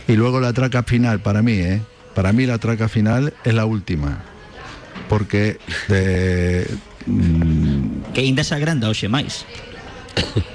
Y 0.09 0.15
luego 0.15 0.41
la 0.41 0.53
traca 0.53 0.83
final, 0.83 1.21
para 1.21 1.43
mí, 1.43 1.53
¿eh? 1.53 1.81
Para 2.15 2.33
mí 2.33 2.45
la 2.45 2.59
traca 2.59 2.89
final 2.89 3.33
es 3.45 3.55
la 3.55 3.65
última. 3.65 4.25
Porque 5.09 5.59
de, 5.89 6.67
mm, 7.07 8.13
Que 8.13 8.23
ainda 8.23 8.45
se 8.45 8.55
agranda 8.55 8.89
hoxe 8.89 9.09
máis. 9.09 9.47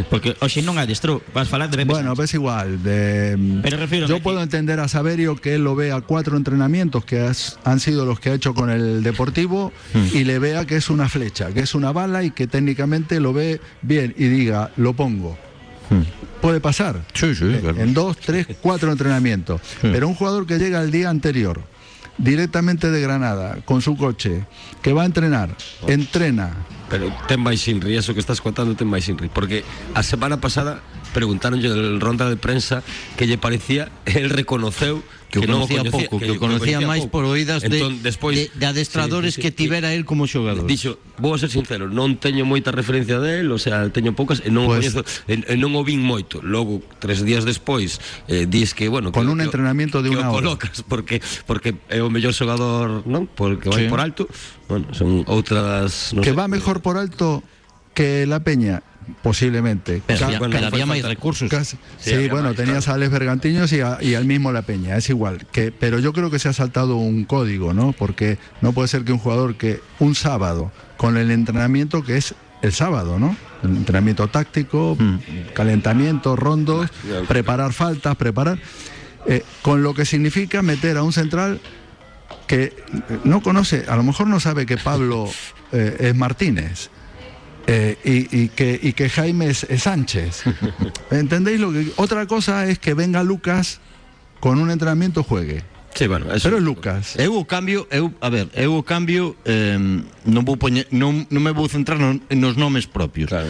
Porque 0.10 0.36
hoxe 0.40 0.62
non 0.64 0.78
adestrou. 0.80 1.20
Vas 1.36 1.50
falar 1.52 1.68
de 1.70 1.78
Pepe 1.78 1.92
Bueno, 1.92 2.16
Sánchez. 2.16 2.22
ves 2.22 2.34
igual. 2.40 2.82
De, 2.84 3.36
Pero 3.62 3.86
yo 4.08 4.16
que- 4.18 4.22
puedo 4.24 4.42
entender 4.42 4.80
a 4.80 4.88
Saverio 4.88 5.36
que 5.36 5.56
él 5.56 5.64
lo 5.64 5.76
vea 5.76 6.00
cuatro 6.02 6.38
entrenamientos 6.38 7.04
que 7.04 7.20
has- 7.22 7.60
han 7.66 7.80
sido 7.80 8.06
los 8.06 8.20
que 8.20 8.30
ha 8.30 8.34
hecho 8.34 8.54
con 8.54 8.70
el 8.70 9.04
Deportivo 9.04 9.74
y 10.14 10.24
le 10.24 10.40
vea 10.40 10.66
que 10.66 10.78
es 10.78 10.90
una 10.90 11.10
flecha, 11.10 11.52
que 11.54 11.60
es 11.62 11.76
una 11.76 11.92
bala 11.92 12.24
y 12.24 12.32
que 12.32 12.48
técnicamente 12.48 13.20
lo 13.20 13.34
ve 13.34 13.60
bien 13.82 14.14
y 14.18 14.26
diga, 14.28 14.72
lo 14.78 14.94
pongo. 14.94 15.38
Puede 16.42 16.60
pasar. 16.62 17.02
Sí, 17.14 17.34
sí, 17.36 17.46
Eh, 17.46 17.60
claro. 17.62 17.80
En 17.82 17.94
dos, 17.94 18.18
tres, 18.18 18.48
cuatro 18.62 18.92
entrenamientos. 18.92 19.60
Pero 19.82 20.08
un 20.08 20.16
jugador 20.16 20.46
que 20.46 20.58
llega 20.60 20.82
el 20.82 20.92
día 20.92 21.10
anterior, 21.10 21.62
directamente 22.18 22.92
de 22.92 23.02
Granada, 23.02 23.58
con 23.66 23.82
su 23.82 23.98
coche, 23.98 24.46
que 24.82 24.94
va 24.94 25.04
a 25.04 25.06
entrenar, 25.06 25.50
entrena, 25.88 26.52
Pero 26.90 27.12
ten 27.28 27.44
máis 27.44 27.60
Inri, 27.68 28.00
eso 28.00 28.16
que 28.16 28.24
estás 28.24 28.40
contando 28.40 28.72
ten 28.80 28.88
máis 28.88 29.04
Inri 29.12 29.28
Porque 29.28 29.68
a 29.94 30.02
semana 30.08 30.40
pasada 30.40 30.80
preguntaronlle 31.12 31.68
en 31.68 32.00
ronda 32.00 32.30
de 32.32 32.40
prensa 32.40 32.80
que 33.20 33.28
lle 33.28 33.36
parecía 33.38 33.92
el 34.08 34.32
reconoceu 34.32 35.04
Que 35.28 35.44
o 35.44 35.44
non 35.44 35.68
conocía 35.68 35.84
pouco, 35.92 36.16
que 36.24 36.32
o 36.32 36.40
conocía 36.40 36.80
máis 36.80 37.04
por 37.12 37.28
oídas 37.28 37.60
de, 37.60 37.68
Entón, 37.76 38.00
despois, 38.00 38.40
de, 38.40 38.48
de 38.56 38.66
adestradores 38.72 39.36
Sí, 39.36 39.44
sí, 39.44 39.44
sí. 39.44 39.44
que 39.44 39.52
tivera 39.52 39.92
él 39.92 40.08
como 40.08 40.24
xogador. 40.24 40.64
Dixo, 40.64 41.04
vou 41.20 41.36
a 41.36 41.38
ser 41.38 41.52
sincero, 41.52 41.92
non 41.92 42.16
teño 42.16 42.48
moita 42.48 42.72
referencia 42.72 43.20
del, 43.20 43.52
o 43.52 43.60
sea, 43.60 43.92
teño 43.92 44.16
poucas 44.16 44.40
e 44.40 44.48
non 44.48 44.72
Pues- 44.72 44.88
coñezo, 44.88 45.04
e, 45.28 45.44
e 45.44 45.56
non 45.60 45.76
o 45.76 45.84
vin 45.84 46.00
moito. 46.00 46.40
Logo, 46.40 46.80
tres 47.04 47.28
días 47.28 47.44
despois, 47.44 48.00
eh, 48.32 48.48
dis 48.48 48.72
que, 48.72 48.88
bueno, 48.88 49.12
Con 49.12 49.28
que, 49.28 49.32
un 49.36 49.44
que, 49.44 49.52
entrenamiento 49.52 50.00
de 50.00 50.16
que 50.16 50.16
o 50.16 50.24
hora. 50.24 50.32
colocas 50.32 50.80
porque 50.88 51.20
porque 51.44 51.76
é 51.92 52.00
o 52.00 52.08
mellor 52.08 52.32
xogador, 52.32 53.04
non? 53.04 53.28
Porque 53.28 53.68
vai 53.68 53.84
Sí. 53.84 53.92
por 53.92 54.00
alto. 54.00 54.32
Bueno, 54.68 54.88
son 54.94 55.24
outras, 55.28 56.12
non 56.14 56.24
que 56.24 56.36
va 56.36 56.48
mejor 56.52 56.82
por 56.84 56.98
alto 57.00 57.42
que 57.96 58.28
la 58.28 58.44
Peña, 58.44 58.84
posiblemente. 59.24 60.02
Pero, 60.06 60.28
Ca- 60.28 60.40
bueno, 60.40 60.58
había 60.58 60.86
falta- 60.86 61.08
recursos. 61.08 61.50
Sí, 61.98 62.28
bueno, 62.28 62.50
más, 62.50 62.56
tenías 62.56 62.88
a 62.88 62.94
Alex 62.96 63.10
Bergantiños 63.12 63.72
y, 63.72 63.80
a- 63.82 63.98
y 64.04 64.16
al 64.16 64.26
mismo 64.26 64.52
La 64.52 64.62
Peña, 64.64 64.98
es 64.98 65.10
igual. 65.10 65.48
Que, 65.52 65.72
pero 65.72 66.00
yo 66.00 66.12
creo 66.14 66.30
que 66.30 66.38
se 66.40 66.50
ha 66.50 66.54
saltado 66.54 66.98
un 66.98 67.24
código, 67.24 67.74
¿no? 67.74 67.94
Porque 67.94 68.38
no 68.62 68.74
puede 68.74 68.88
ser 68.88 69.04
que 69.04 69.14
un 69.14 69.20
jugador 69.20 69.56
que 69.56 69.80
un 70.00 70.16
sábado, 70.16 70.72
con 70.98 71.16
el 71.18 71.32
entrenamiento 71.32 72.04
que 72.04 72.18
es 72.18 72.36
el 72.62 72.74
sábado, 72.74 73.18
¿no? 73.20 73.36
El 73.64 73.72
entrenamiento 73.78 74.28
táctico, 74.28 74.98
calentamiento, 75.54 76.36
rondos, 76.36 76.90
preparar 77.28 77.74
faltas, 77.74 78.16
preparar. 78.16 78.60
eh, 79.30 79.44
con 79.62 79.84
lo 79.84 79.94
que 79.94 80.06
significa 80.06 80.62
meter 80.62 80.96
a 80.96 81.04
un 81.04 81.12
central 81.12 81.60
que 82.48 82.64
eh, 82.64 82.74
no 83.24 83.42
conoce, 83.42 83.86
a 83.88 83.96
lo 83.96 84.04
mejor 84.04 84.28
no 84.28 84.40
sabe 84.40 84.66
que 84.66 84.78
Pablo 84.78 85.30
eh, 85.72 85.98
es 86.00 86.16
Martínez. 86.16 86.90
eh, 87.68 87.98
y, 88.06 88.44
y 88.44 88.48
que, 88.50 88.80
y 88.82 88.94
que 88.94 89.10
Jaime 89.10 89.48
es, 89.50 89.66
es 89.70 89.84
Sánchez. 89.84 90.44
¿Entendéis 91.12 91.60
lo 91.60 91.72
que.? 91.72 91.92
Otra 91.98 92.26
cosa 92.26 92.66
es 92.68 92.80
que 92.80 92.94
venga 92.94 93.24
Lucas 93.24 93.82
con 94.40 94.60
un 94.60 94.72
entrenamiento 94.72 95.24
juegue. 95.24 95.64
Sí, 95.94 96.08
bueno, 96.08 96.32
eso, 96.32 96.48
Pero 96.48 96.58
es 96.58 96.64
Lucas. 96.64 97.16
Eu 97.18 97.34
o 97.36 97.44
cambio, 97.44 97.88
eu, 97.92 98.14
a 98.22 98.30
ver, 98.30 98.48
eu 98.54 98.78
o 98.78 98.84
cambio 98.86 99.36
eh, 99.44 99.76
non 100.30 100.46
vou 100.46 100.56
poñer, 100.56 100.86
non, 100.94 101.26
non 101.34 101.42
me 101.42 101.50
vou 101.52 101.66
centrar 101.68 101.98
no, 101.98 102.22
nos 102.32 102.54
nomes 102.56 102.86
propios. 102.88 103.34
Claro. 103.34 103.50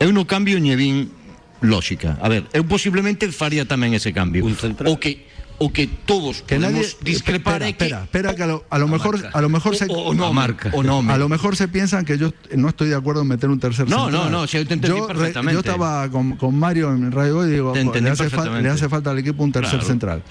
Eu 0.00 0.10
no 0.10 0.24
cambio 0.24 0.56
ñevin 0.58 1.12
lógica. 1.60 2.16
A 2.24 2.28
ver, 2.32 2.48
eu 2.56 2.64
posiblemente 2.64 3.28
faría 3.30 3.68
tamén 3.68 3.92
ese 3.92 4.16
cambio. 4.16 4.48
Un 4.48 4.56
central. 4.56 4.88
O 4.88 4.96
que 4.96 5.27
o 5.60 5.72
que 5.72 5.86
todos 5.86 6.42
Que 6.42 6.58
nadie 6.58 6.76
podemos 6.76 6.96
discrepar 7.02 7.62
espera, 7.62 7.66
que 7.66 7.84
espera, 7.84 8.02
espera 8.04 8.34
que 8.36 8.42
a 8.44 8.46
lo, 8.46 8.64
a 8.70 8.78
lo 8.78 8.88
mejor 8.88 9.20
marca. 9.20 9.36
a 9.36 9.40
lo 9.40 9.48
mejor 9.48 9.76
se 9.76 9.86
o, 9.88 9.92
o 9.92 10.14
nome, 10.14 10.32
marca. 10.34 10.70
o 10.72 10.82
nome. 10.82 11.12
a 11.12 11.18
lo 11.18 11.28
mejor 11.28 11.56
se 11.56 11.66
piensan 11.68 12.04
que 12.04 12.16
yo 12.16 12.32
no 12.56 12.68
estoy 12.68 12.88
de 12.88 12.94
acuerdo 12.94 13.22
en 13.22 13.28
meter 13.28 13.50
un 13.50 13.58
tercer 13.58 13.88
No, 13.88 14.04
central. 14.04 14.24
no, 14.24 14.30
no, 14.40 14.46
si 14.46 14.56
yo 14.58 14.66
te 14.66 14.74
entendí 14.74 14.96
yo, 14.98 15.06
perfectamente. 15.06 15.54
yo 15.54 15.60
estaba 15.60 16.08
con, 16.10 16.36
con 16.36 16.58
Mario 16.58 16.90
en 16.92 17.10
Radio 17.10 17.46
y 17.46 17.50
digo, 17.50 17.72
Te 17.72 17.84
"Pues, 17.84 18.02
le, 18.02 18.10
hace 18.10 18.24
le 18.84 18.88
falta 18.88 19.10
al 19.10 19.18
equipo 19.18 19.42
un 19.42 19.52
tercer 19.52 19.70
Claro. 19.80 19.86
central. 19.86 20.22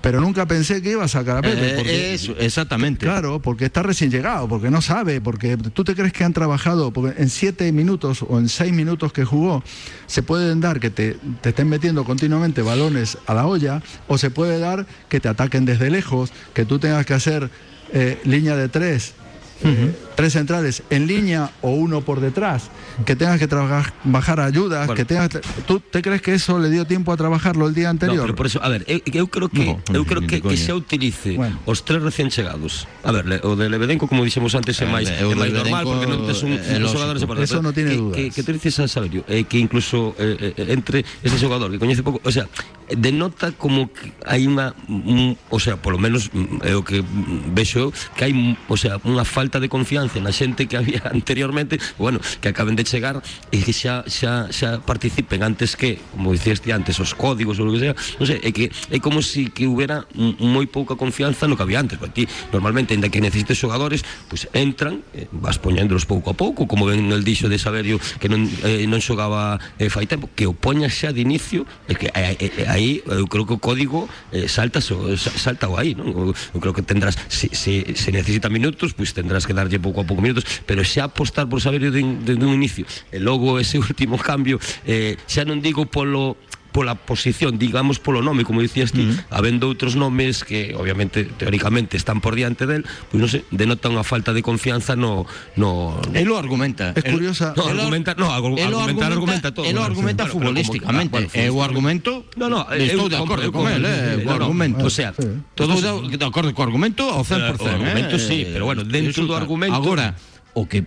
Pero 0.00 0.20
nunca 0.20 0.46
pensé 0.46 0.80
que 0.82 0.92
iba 0.92 1.04
a 1.04 1.08
sacar 1.08 1.38
a 1.38 1.42
Pepe. 1.42 1.70
Eh, 1.70 1.74
porque- 1.76 2.14
eso, 2.14 2.34
exactamente. 2.38 3.04
Claro, 3.04 3.40
porque 3.40 3.66
está 3.66 3.82
recién 3.82 4.10
llegado, 4.10 4.48
porque 4.48 4.70
no 4.70 4.80
sabe, 4.80 5.20
porque 5.20 5.56
tú 5.56 5.84
te 5.84 5.94
crees 5.94 6.12
que 6.12 6.24
han 6.24 6.32
trabajado, 6.32 6.92
porque 6.92 7.20
en 7.20 7.28
siete 7.28 7.70
minutos 7.72 8.24
o 8.26 8.38
en 8.38 8.48
seis 8.48 8.72
minutos 8.72 9.12
que 9.12 9.24
jugó, 9.24 9.62
se 10.06 10.22
pueden 10.22 10.60
dar 10.60 10.80
que 10.80 10.90
te, 10.90 11.16
te 11.40 11.50
estén 11.50 11.68
metiendo 11.68 12.04
continuamente 12.04 12.62
balones 12.62 13.18
a 13.26 13.34
la 13.34 13.46
olla, 13.46 13.82
o 14.08 14.16
se 14.18 14.30
puede 14.30 14.58
dar 14.58 14.86
que 15.08 15.20
te 15.20 15.28
ataquen 15.28 15.64
desde 15.64 15.90
lejos, 15.90 16.32
que 16.54 16.64
tú 16.64 16.78
tengas 16.78 17.04
que 17.06 17.14
hacer 17.14 17.50
eh, 17.92 18.18
línea 18.24 18.56
de 18.56 18.68
tres. 18.68 19.14
eh, 19.62 19.92
tres 20.16 20.32
centrales 20.32 20.82
en 20.90 21.06
línea 21.06 21.50
o 21.60 21.70
uno 21.70 22.00
por 22.00 22.20
detrás, 22.20 22.70
que 23.04 23.14
tengas 23.14 23.38
que 23.38 23.46
trabajar, 23.46 23.92
bajar 24.02 24.40
ayudas, 24.40 24.86
Bueno. 24.88 24.96
que 24.96 25.04
tengas 25.04 25.28
¿Tú 25.66 25.78
te 25.80 26.00
crees 26.00 26.22
que 26.22 26.32
eso 26.34 26.58
le 26.58 26.70
dio 26.70 26.86
tiempo 26.86 27.12
a 27.12 27.16
trabajarlo 27.16 27.68
el 27.68 27.74
día 27.74 27.86
No, 27.86 27.90
anterior? 27.90 28.22
pero 28.24 28.34
por 28.34 28.46
eso, 28.46 28.58
a 28.64 28.68
ver, 28.68 28.82
eu, 28.88 29.00
eu 29.12 29.28
creo 29.28 29.48
que 29.52 29.60
No, 29.64 29.76
eu 29.92 30.02
non, 30.02 30.04
creo 30.08 30.24
que, 30.24 30.40
que 30.40 30.56
se 30.56 30.72
utilice 30.72 31.36
Bueno. 31.36 31.60
os 31.68 31.84
tres 31.84 32.00
recién 32.02 32.32
chegados. 32.32 32.88
A 33.04 33.12
ver, 33.12 33.28
le- 33.28 33.40
o 33.44 33.54
de 33.54 33.68
Lebedenco, 33.68 34.08
como 34.08 34.24
dixemos 34.24 34.56
antes, 34.56 34.80
é 34.80 34.88
Eh, 34.88 34.90
máis, 34.90 35.06
é 35.12 35.20
máis 35.36 35.52
normal 35.52 35.84
porque 35.84 36.08
non 36.08 36.24
tes 36.24 36.40
un, 36.40 36.56
é 36.56 36.80
un 36.80 36.88
xogador 36.88 37.20
separado. 37.20 37.44
Eso 37.44 37.60
no 37.60 37.76
tiene 37.76 37.92
que, 37.92 38.00
dudas. 38.00 38.16
Que, 38.16 38.24
que 38.32 38.42
te 38.42 38.52
dices 38.56 38.80
a 38.80 38.88
Saberio, 38.88 39.20
eh, 39.28 39.44
que 39.44 39.60
incluso 39.60 40.16
eh, 40.16 40.56
eh, 40.56 40.72
entre 40.72 41.04
ese 41.20 41.36
xogador 41.36 41.68
que 41.68 41.76
coñece 41.76 42.00
pouco, 42.00 42.24
o 42.24 42.32
sea, 42.32 42.48
denota 42.88 43.52
como 43.52 43.90
que 43.92 44.14
hai 44.24 44.46
unha, 44.48 44.72
un, 44.88 45.34
o 45.50 45.58
sea, 45.60 45.76
polo 45.76 45.98
menos 46.00 46.30
mm, 46.32 46.62
é 46.64 46.72
o 46.78 46.80
que 46.86 47.02
mm, 47.02 47.52
vexo 47.52 47.78
eu, 47.82 47.88
que 48.16 48.22
hai, 48.24 48.32
mm, 48.32 48.70
o 48.70 48.76
sea, 48.80 48.96
unha 49.04 49.26
falta 49.26 49.58
de 49.60 49.66
confianza 49.68 50.05
na 50.22 50.30
xente 50.30 50.66
que 50.70 50.76
había 50.76 51.02
anteriormente, 51.12 51.78
bueno, 51.98 52.20
que 52.40 52.48
acaben 52.48 52.76
de 52.78 52.84
chegar 52.84 53.18
e 53.50 53.58
que 53.60 53.72
xa 53.74 54.06
xa 54.06 54.48
xa 54.54 54.80
participen 54.82 55.42
antes 55.42 55.74
que, 55.74 55.98
como 56.14 56.32
dicías 56.32 56.62
ti 56.62 56.70
antes, 56.70 56.98
os 57.02 57.12
códigos 57.14 57.58
ou 57.58 57.68
o 57.68 57.72
que 57.74 57.80
sea, 57.82 57.94
non 58.20 58.26
sei, 58.26 58.38
é 58.42 58.50
que 58.54 58.70
é 58.70 58.98
como 59.02 59.20
si 59.20 59.50
que 59.50 59.66
hubiera 59.66 60.06
mm, 60.14 60.38
moi 60.42 60.66
pouca 60.70 60.94
confianza 60.94 61.50
no 61.50 61.58
que 61.58 61.64
había 61.66 61.82
antes, 61.82 61.98
porque 61.98 62.24
ti 62.26 62.30
normalmente 62.54 62.94
ainda 62.94 63.10
que 63.10 63.18
necesites 63.18 63.58
xogadores, 63.58 64.06
pois 64.30 64.46
pues 64.46 64.54
entran, 64.54 65.02
eh, 65.16 65.26
vas 65.32 65.58
poñéndolos 65.58 66.06
pouco 66.06 66.30
a 66.30 66.36
pouco, 66.36 66.68
como 66.68 66.86
ven 66.86 67.10
el 67.10 67.24
dixo 67.24 67.48
de 67.48 67.58
Saberio 67.58 67.98
que 68.20 68.28
non 68.28 68.46
eh, 68.62 68.84
non 68.86 69.00
xogaba 69.00 69.58
eh, 69.80 69.88
fai 69.88 70.06
tempo, 70.06 70.28
que 70.36 70.46
o 70.46 70.54
poñas 70.54 70.92
xa 70.92 71.10
de 71.10 71.24
inicio, 71.24 71.64
é 71.88 71.94
que 71.96 72.12
eh, 72.12 72.36
eh, 72.36 72.68
aí 72.68 73.00
eu 73.06 73.26
creo 73.26 73.48
que 73.48 73.56
o 73.56 73.60
código 73.60 74.08
eh, 74.30 74.46
salta 74.46 74.78
salta 74.78 75.66
o 75.68 75.80
aí, 75.80 75.96
non? 75.96 76.12
Eu, 76.12 76.30
eu 76.32 76.58
creo 76.60 76.74
que 76.76 76.84
tendrás 76.84 77.16
se, 77.28 77.48
se, 77.56 77.96
se 77.96 78.10
necesita 78.12 78.52
minutos, 78.52 78.92
pois 78.92 79.08
pues 79.12 79.16
tendrás 79.16 79.46
que 79.46 79.54
darlle 79.54 79.78
pouco 79.80 79.95
a 80.00 80.06
pouco 80.06 80.22
minutos, 80.22 80.44
pero 80.66 80.84
xa 80.84 81.08
apostar 81.08 81.46
por 81.48 81.60
Saberio 81.60 81.92
de, 81.92 82.02
de, 82.02 82.32
de 82.36 82.44
un 82.44 82.54
inicio, 82.56 82.84
e 83.12 83.18
logo 83.20 83.60
ese 83.60 83.78
último 83.82 84.18
cambio, 84.18 84.60
eh, 84.84 85.16
xa 85.28 85.44
non 85.44 85.62
digo 85.62 85.86
polo 85.86 86.36
pola 86.76 86.92
posición, 86.92 87.56
digamos 87.56 87.96
polo 87.96 88.20
nome, 88.20 88.44
como 88.44 88.60
dicías 88.60 88.92
ti, 88.92 89.00
-huh. 89.00 89.24
habendo 89.32 89.64
outros 89.72 89.96
nomes 89.96 90.44
que 90.44 90.76
obviamente 90.76 91.24
teóricamente 91.24 91.96
están 91.96 92.20
por 92.20 92.36
diante 92.36 92.68
del, 92.68 92.84
pois 93.08 93.16
non 93.16 93.32
sei, 93.32 93.48
denota 93.48 93.88
unha 93.88 94.04
falta 94.04 94.36
de 94.36 94.44
confianza 94.44 94.92
no 94.92 95.24
no 95.56 95.96
Él 96.12 96.28
lo 96.28 96.36
argumenta. 96.36 96.92
Es 96.92 97.00
Él- 97.08 97.16
curiosa- 97.16 97.56
No, 97.56 97.72
lo- 97.72 97.88
argumenta- 97.88 98.12
no, 98.20 98.28
argu- 98.28 98.60
argumentar 98.60 99.08
argumenta 99.08 99.48
todo. 99.56 99.64
Él 99.64 99.72
lo 99.72 99.80
Bueno, 99.80 99.96
argumenta. 99.96 100.22
Bueno, 100.28 100.36
futbolísticamente. 100.36 101.32
Eh, 101.32 101.48
o 101.48 101.64
argumento. 101.64 102.28
No, 102.36 102.52
no, 102.52 102.68
eh, 102.68 102.92
estou 102.92 103.08
de 103.08 103.16
acordo 103.16 103.48
con 103.48 103.64
compro. 103.64 103.80
eh, 103.80 104.20
No, 104.20 104.36
o 104.36 104.36
argumento. 104.36 104.84
o 104.84 104.92
sea, 104.92 105.16
Todos 105.56 105.80
de 105.80 106.26
acordo 106.28 106.52
co 106.52 106.60
argumento 106.60 107.08
ao 107.08 107.24
100%. 107.24 107.64
O 107.64 107.72
argumento 107.72 108.16
eh, 108.16 108.20
sí, 108.20 108.38
pero 108.52 108.68
bueno, 108.68 108.84
dentro 108.84 109.24
do 109.24 109.32
argumento- 109.32 109.72
Agora, 109.80 110.12
o 110.52 110.68
que 110.68 110.84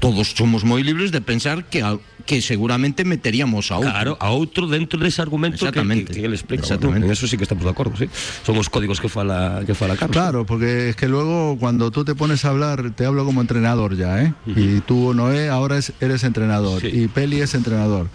todos 0.00 0.34
somos 0.36 0.64
moi 0.64 0.82
libres 0.84 1.10
de 1.12 1.20
pensar 1.20 1.64
que 1.68 1.82
que 2.26 2.42
seguramente 2.42 3.06
meteríamos 3.06 3.70
a 3.70 3.78
outro. 3.78 3.86
Claro, 3.94 4.12
a 4.18 4.34
outro 4.34 4.66
dentro 4.66 4.98
dese 4.98 5.22
argumento 5.22 5.62
que, 5.62 5.70
que, 5.70 5.78
Exactamente. 5.78 6.10
que, 6.10 6.26
explica. 6.26 6.62
Exactamente. 6.66 7.06
En 7.06 7.12
eso 7.14 7.30
sí 7.30 7.36
que 7.38 7.46
estamos 7.46 7.62
de 7.62 7.70
acordo, 7.70 7.94
sí. 7.94 8.10
Son 8.42 8.58
os 8.58 8.66
códigos 8.66 8.98
que 8.98 9.06
fala 9.08 9.62
que 9.62 9.78
fala 9.78 9.94
Carlos. 9.94 10.10
Claro, 10.16 10.38
porque 10.44 10.90
es 10.90 10.96
que 10.98 11.06
luego 11.06 11.54
cuando 11.56 11.92
tú 11.94 12.02
te 12.04 12.16
pones 12.18 12.44
a 12.44 12.50
hablar, 12.50 12.90
te 12.98 13.06
hablo 13.06 13.24
como 13.24 13.40
entrenador 13.40 13.94
ya, 13.96 14.20
¿eh? 14.26 14.34
Y 14.44 14.80
tú, 14.82 15.14
Noé, 15.14 15.48
ahora 15.48 15.78
es- 15.78 15.92
eres 16.02 16.24
entrenador 16.24 16.80
Sí. 16.82 16.90
y 16.92 17.06
Peli 17.06 17.40
es 17.42 17.54
entrenador. 17.54 18.08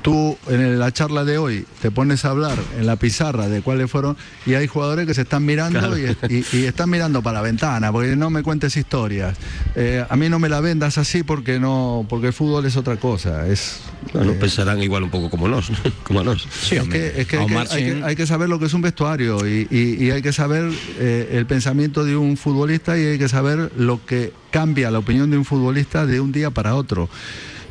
Tú 0.00 0.38
en 0.48 0.78
la 0.78 0.90
charla 0.96 1.26
de 1.28 1.36
hoy 1.36 1.66
te 1.82 1.90
pones 1.90 2.24
a 2.24 2.30
hablar 2.30 2.56
en 2.78 2.86
la 2.86 2.96
pizarra 2.96 3.48
de 3.48 3.60
cuáles 3.60 3.90
fueron 3.90 4.16
y 4.46 4.54
hay 4.54 4.66
jugadores 4.66 5.04
que 5.06 5.12
se 5.12 5.20
están 5.28 5.44
mirando 5.44 5.78
Claro. 5.78 5.98
y, 5.98 6.16
y- 6.32 6.44
y 6.56 6.64
están 6.64 6.88
mirando 6.88 7.20
para 7.20 7.34
la 7.40 7.42
ventana, 7.42 7.92
porque 7.92 8.16
no 8.16 8.30
me 8.30 8.42
cuentes 8.42 8.78
historias. 8.78 9.36
Eh, 9.76 10.02
a 10.08 10.16
mí 10.16 10.30
no 10.30 10.38
me 10.38 10.48
la 10.48 10.60
vendas 10.62 10.96
así 10.96 11.19
porque 11.22 11.58
no, 11.58 12.06
porque 12.08 12.28
el 12.28 12.32
fútbol 12.32 12.64
es 12.66 12.76
otra 12.76 12.96
cosa. 12.96 13.46
Es 13.46 13.80
Bueno, 14.12 14.32
eh, 14.32 14.36
pensarán 14.40 14.82
igual 14.82 15.02
un 15.04 15.10
pouco 15.10 15.30
como 15.30 15.48
nós, 15.48 15.70
como 16.04 16.20
a 16.20 16.24
nós. 16.24 16.46
Sí, 16.50 16.76
es 16.76 16.82
hombre, 16.82 17.12
que, 17.12 17.20
es 17.22 17.26
que 17.26 17.36
ao 17.36 17.48
hay, 17.48 17.48
que, 17.48 17.74
hay 17.74 17.84
que- 17.84 18.04
hay 18.04 18.16
que 18.16 18.26
saber 18.26 18.48
lo 18.48 18.58
que 18.58 18.66
es 18.66 18.74
un 18.74 18.82
vestuario 18.82 19.46
y, 19.46 19.66
y- 19.70 20.04
y 20.04 20.10
hay 20.10 20.22
que 20.22 20.32
saber 20.32 20.70
eh, 20.98 21.30
el 21.32 21.46
pensamiento 21.46 22.04
de 22.04 22.16
un 22.16 22.36
futbolista 22.36 22.96
y 22.98 23.04
hay 23.04 23.18
que 23.18 23.28
saber 23.28 23.72
lo 23.76 24.04
que 24.04 24.32
cambia 24.50 24.90
la 24.90 24.98
opinión 24.98 25.30
de 25.30 25.38
un 25.38 25.44
futbolista 25.44 26.06
de 26.06 26.20
un 26.20 26.32
día 26.32 26.50
para 26.50 26.74
otro. 26.74 27.08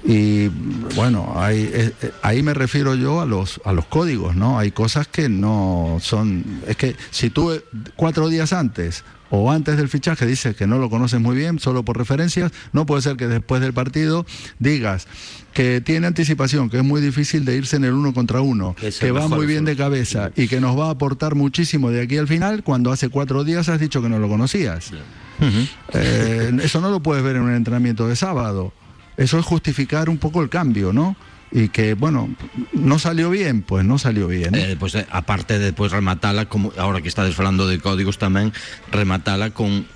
Y 0.05 0.47
bueno, 0.95 1.33
hay- 1.35 1.69
eh, 1.73 1.91
eh, 2.01 2.11
ahí 2.21 2.41
me 2.41 2.53
refiero 2.53 2.95
yo 2.95 3.19
a 3.19 3.25
los, 3.25 3.59
a 3.65 3.73
los 3.73 3.85
códigos, 3.85 4.33
¿no? 4.35 4.57
Hay 4.57 4.71
cosas 4.71 5.07
que 5.09 5.27
no 5.27 5.97
son... 6.01 6.61
Es 6.67 6.77
que 6.77 6.95
si 7.11 7.29
tú 7.29 7.51
cuatro 7.97 8.29
días 8.29 8.53
antes 8.53 9.03
o 9.29 9.51
antes 9.51 9.77
del 9.77 9.89
fichaje 9.89 10.25
dices 10.25 10.55
que 10.55 10.67
no 10.67 10.77
lo 10.77 10.89
conoces 10.89 11.19
muy 11.19 11.35
bien, 11.35 11.59
solo 11.59 11.83
por 11.83 11.97
referencias, 11.97 12.51
no 12.73 12.85
puede 12.85 13.01
ser 13.01 13.15
que 13.17 13.27
después 13.27 13.61
del 13.61 13.73
partido 13.73 14.25
digas 14.59 15.07
que 15.53 15.81
tiene 15.81 16.07
anticipación, 16.07 16.69
que 16.69 16.77
es 16.77 16.83
muy 16.83 17.01
difícil 17.01 17.45
de 17.45 17.55
irse 17.55 17.75
en 17.75 17.83
el 17.83 17.93
uno 17.93 18.13
contra 18.13 18.41
uno, 18.41 18.75
Que 18.75 18.87
es 18.87 18.99
que 18.99 19.07
el 19.07 19.17
va 19.17 19.27
muy 19.27 19.45
bien 19.45 19.65
de 19.65 19.75
cabeza 19.75 20.31
y 20.35 20.47
que 20.47 20.61
nos 20.61 20.77
va 20.77 20.87
a 20.87 20.91
aportar 20.91 21.35
muchísimo 21.35 21.91
de 21.91 22.01
aquí 22.01 22.17
al 22.17 22.27
final, 22.27 22.63
cuando 22.63 22.91
hace 22.91 23.09
cuatro 23.09 23.43
días 23.43 23.69
has 23.69 23.79
dicho 23.79 24.01
que 24.01 24.09
no 24.09 24.19
lo 24.19 24.27
conocías. 24.27 24.91
Eh, 25.93 26.51
eso 26.61 26.81
no 26.81 26.89
lo 26.89 26.99
puedes 27.01 27.23
ver 27.23 27.37
en 27.37 27.43
un 27.43 27.53
entrenamiento 27.53 28.07
de 28.07 28.15
sábado. 28.15 28.73
Eso 29.17 29.37
es 29.39 29.45
justificar 29.45 30.09
un 30.09 30.17
poco 30.17 30.41
el 30.41 30.49
cambio, 30.49 30.93
¿no? 30.93 31.15
Y 31.51 31.69
que, 31.69 31.95
bueno, 31.95 32.29
no 32.73 32.99
salió 32.99 33.29
bien, 33.29 33.63
pues 33.63 33.83
no 33.83 33.97
salió 33.97 34.27
bien. 34.27 34.53
Eh, 34.53 34.75
pues, 34.79 34.93
eh, 34.95 35.07
aparte 35.09 35.57
de 35.57 35.71
rematala 35.71 36.45
como 36.45 36.71
ahora 36.77 37.01
que 37.01 37.07
estades 37.07 37.33
falando 37.33 37.67
de 37.67 37.79
códigos 37.79 38.19
tamén 38.19 38.53
rematala 38.91 39.49
con 39.49 39.89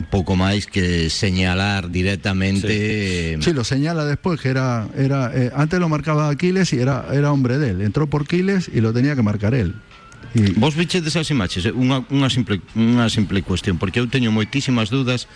un 0.00 0.08
pouco 0.08 0.32
máis 0.32 0.64
que 0.64 1.12
señalar 1.12 1.92
directamente 1.92 3.36
eh, 3.36 3.38
Sí, 3.40 3.52
lo 3.52 3.64
señala 3.64 4.08
después 4.08 4.40
que 4.40 4.48
era, 4.48 4.88
era 4.96 5.28
eh, 5.36 5.52
antes 5.54 5.78
lo 5.78 5.88
marcaba 5.88 6.28
Aquiles 6.28 6.72
y 6.72 6.80
era, 6.80 7.08
era 7.12 7.32
hombre 7.32 7.58
de 7.58 7.70
él. 7.76 7.80
Entró 7.80 8.08
por 8.08 8.26
Quiles 8.26 8.70
y 8.72 8.80
lo 8.80 8.92
tenía 8.92 9.14
que 9.14 9.22
marcar 9.22 9.54
él. 9.54 9.76
Y, 10.34 10.52
Vos 10.52 10.76
bichedes 10.76 11.16
as 11.16 11.28
imaxes, 11.32 11.66
eh, 11.66 11.74
unha, 11.74 12.06
unha, 12.12 12.30
simple, 12.30 12.62
unha 12.78 13.10
simple 13.10 13.42
cuestión, 13.42 13.82
porque 13.82 13.98
eu 13.98 14.06
teño 14.06 14.30
moitísimas 14.30 14.86
dudas, 14.86 15.26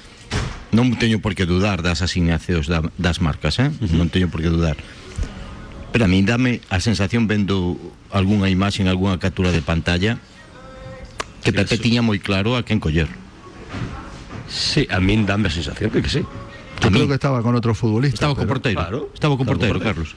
non 0.70 0.94
teño 0.94 1.18
por 1.18 1.34
que 1.34 1.48
dudar 1.50 1.82
das 1.82 1.98
asignacións 1.98 2.70
da, 2.70 2.84
das 2.94 3.18
marcas, 3.18 3.58
eh? 3.58 3.68
Uh 3.68 3.90
-huh. 3.90 3.98
non 3.98 4.06
teño 4.06 4.30
por 4.30 4.38
que 4.38 4.52
dudar. 4.52 4.78
Pero 5.94 6.06
a 6.06 6.08
mí 6.10 6.26
dame 6.26 6.58
a 6.74 6.82
sensación 6.82 7.30
vendo 7.30 7.78
algunha 8.10 8.50
imaxe 8.50 8.82
en 8.82 8.90
algunha 8.90 9.14
captura 9.22 9.54
de 9.54 9.62
pantalla 9.62 10.18
que 11.46 11.54
Sí, 11.54 11.56
Pepe 11.56 11.78
tiña 11.78 12.02
moi 12.02 12.18
claro 12.18 12.58
a 12.58 12.66
quen 12.66 12.82
coller. 12.82 13.06
Sí, 14.50 14.90
a 14.90 14.98
min 14.98 15.22
dame 15.22 15.46
a 15.46 15.54
sensación 15.54 15.94
de 15.94 16.02
que 16.02 16.10
sí. 16.10 16.26
yo 16.82 16.88
a 16.88 16.90
mí- 16.90 16.98
creo 16.98 17.06
que 17.06 17.14
estaba 17.14 17.46
con 17.46 17.54
otro 17.54 17.78
futbolista. 17.78 18.26
Estaba 18.26 18.34
co 18.34 18.42
pero- 18.42 18.58
porteiro. 18.58 18.80
claro. 18.82 18.98
Estaba 19.14 19.38
co 19.38 19.38
Estaba 19.38 19.38
co 19.38 19.44
porteiro, 19.46 19.74
porteiro. 19.78 19.94
Carlos. 19.94 20.10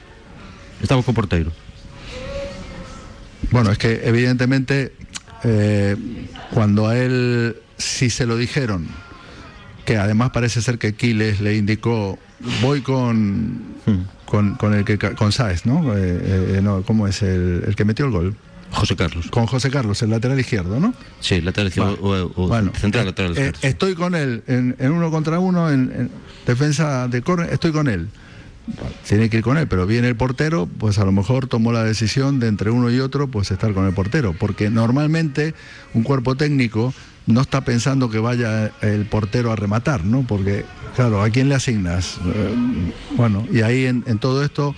Estaba 0.82 1.00
co 1.06 1.12
porteiro. 1.14 1.50
Bueno, 3.54 3.70
es 3.70 3.78
que 3.78 4.02
evidentemente 4.02 4.98
eh, 5.44 5.94
cuando 6.50 6.88
a 6.90 6.98
él 6.98 7.54
sí 7.78 8.10
se 8.10 8.26
lo 8.26 8.34
dijeron, 8.36 8.88
que 9.86 9.94
además 9.96 10.30
parece 10.34 10.60
ser 10.60 10.78
que 10.82 10.94
Quiles 10.98 11.38
le 11.40 11.54
indicó, 11.54 12.18
voy 12.62 12.80
con, 12.82 13.60
con, 14.24 14.54
con 14.54 14.74
el 14.74 14.84
que 14.84 14.98
con 14.98 15.32
Sáez, 15.32 15.66
¿no? 15.66 15.96
Eh, 15.96 16.56
eh, 16.56 16.60
no, 16.62 16.82
¿Cómo 16.82 17.06
es 17.06 17.22
el, 17.22 17.64
el 17.66 17.76
que 17.76 17.84
metió 17.84 18.06
el 18.06 18.10
gol? 18.12 18.36
José 18.70 18.96
Carlos. 18.96 19.28
Con 19.30 19.46
José 19.46 19.70
Carlos, 19.70 20.02
el 20.02 20.10
lateral 20.10 20.38
izquierdo, 20.38 20.78
¿no? 20.78 20.92
Sí, 21.20 21.40
lateral 21.40 21.72
Vale. 21.74 21.96
o, 22.02 22.48
Bueno, 22.48 22.70
central 22.78 23.04
eh, 23.04 23.06
lateral 23.06 23.30
eh, 23.30 23.34
izquierdo. 23.34 23.58
estoy 23.62 23.94
con 23.94 24.14
él 24.14 24.42
en, 24.46 24.76
en 24.78 24.92
uno 24.92 25.10
contra 25.10 25.38
uno, 25.38 25.70
en, 25.70 25.90
en 25.96 26.10
defensa 26.46 27.08
de 27.08 27.22
córner, 27.22 27.50
estoy 27.52 27.72
con 27.72 27.88
él. 27.88 28.08
Tiene 29.06 29.30
que 29.30 29.38
ir 29.38 29.42
con 29.42 29.58
él, 29.58 29.68
pero 29.68 29.86
viene 29.86 30.08
el 30.08 30.16
portero, 30.16 30.68
pues 30.78 30.98
a 30.98 31.04
lo 31.04 31.12
mejor 31.12 31.46
tomó 31.46 31.72
la 31.72 31.84
decisión 31.84 32.40
de 32.40 32.48
entre 32.48 32.70
uno 32.70 32.90
y 32.90 33.00
otro, 33.00 33.28
pues 33.28 33.50
estar 33.50 33.72
con 33.72 33.86
el 33.86 33.94
portero, 33.94 34.34
porque 34.38 34.70
normalmente 34.70 35.54
un 35.94 36.02
cuerpo 36.02 36.34
técnico 36.36 36.92
no 37.26 37.42
está 37.42 37.60
pensando 37.62 38.08
que 38.08 38.18
vaya 38.18 38.72
el 38.80 39.04
portero 39.06 39.52
a 39.52 39.56
rematar, 39.56 40.04
¿no? 40.04 40.26
Porque, 40.26 40.64
claro, 40.96 41.22
¿a 41.22 41.28
quién 41.30 41.48
le 41.48 41.54
asignas? 41.54 42.18
Eh, 42.24 42.92
bueno, 43.16 43.46
y 43.52 43.60
ahí 43.60 43.84
en, 43.84 44.02
en 44.06 44.18
todo 44.18 44.42
esto 44.42 44.74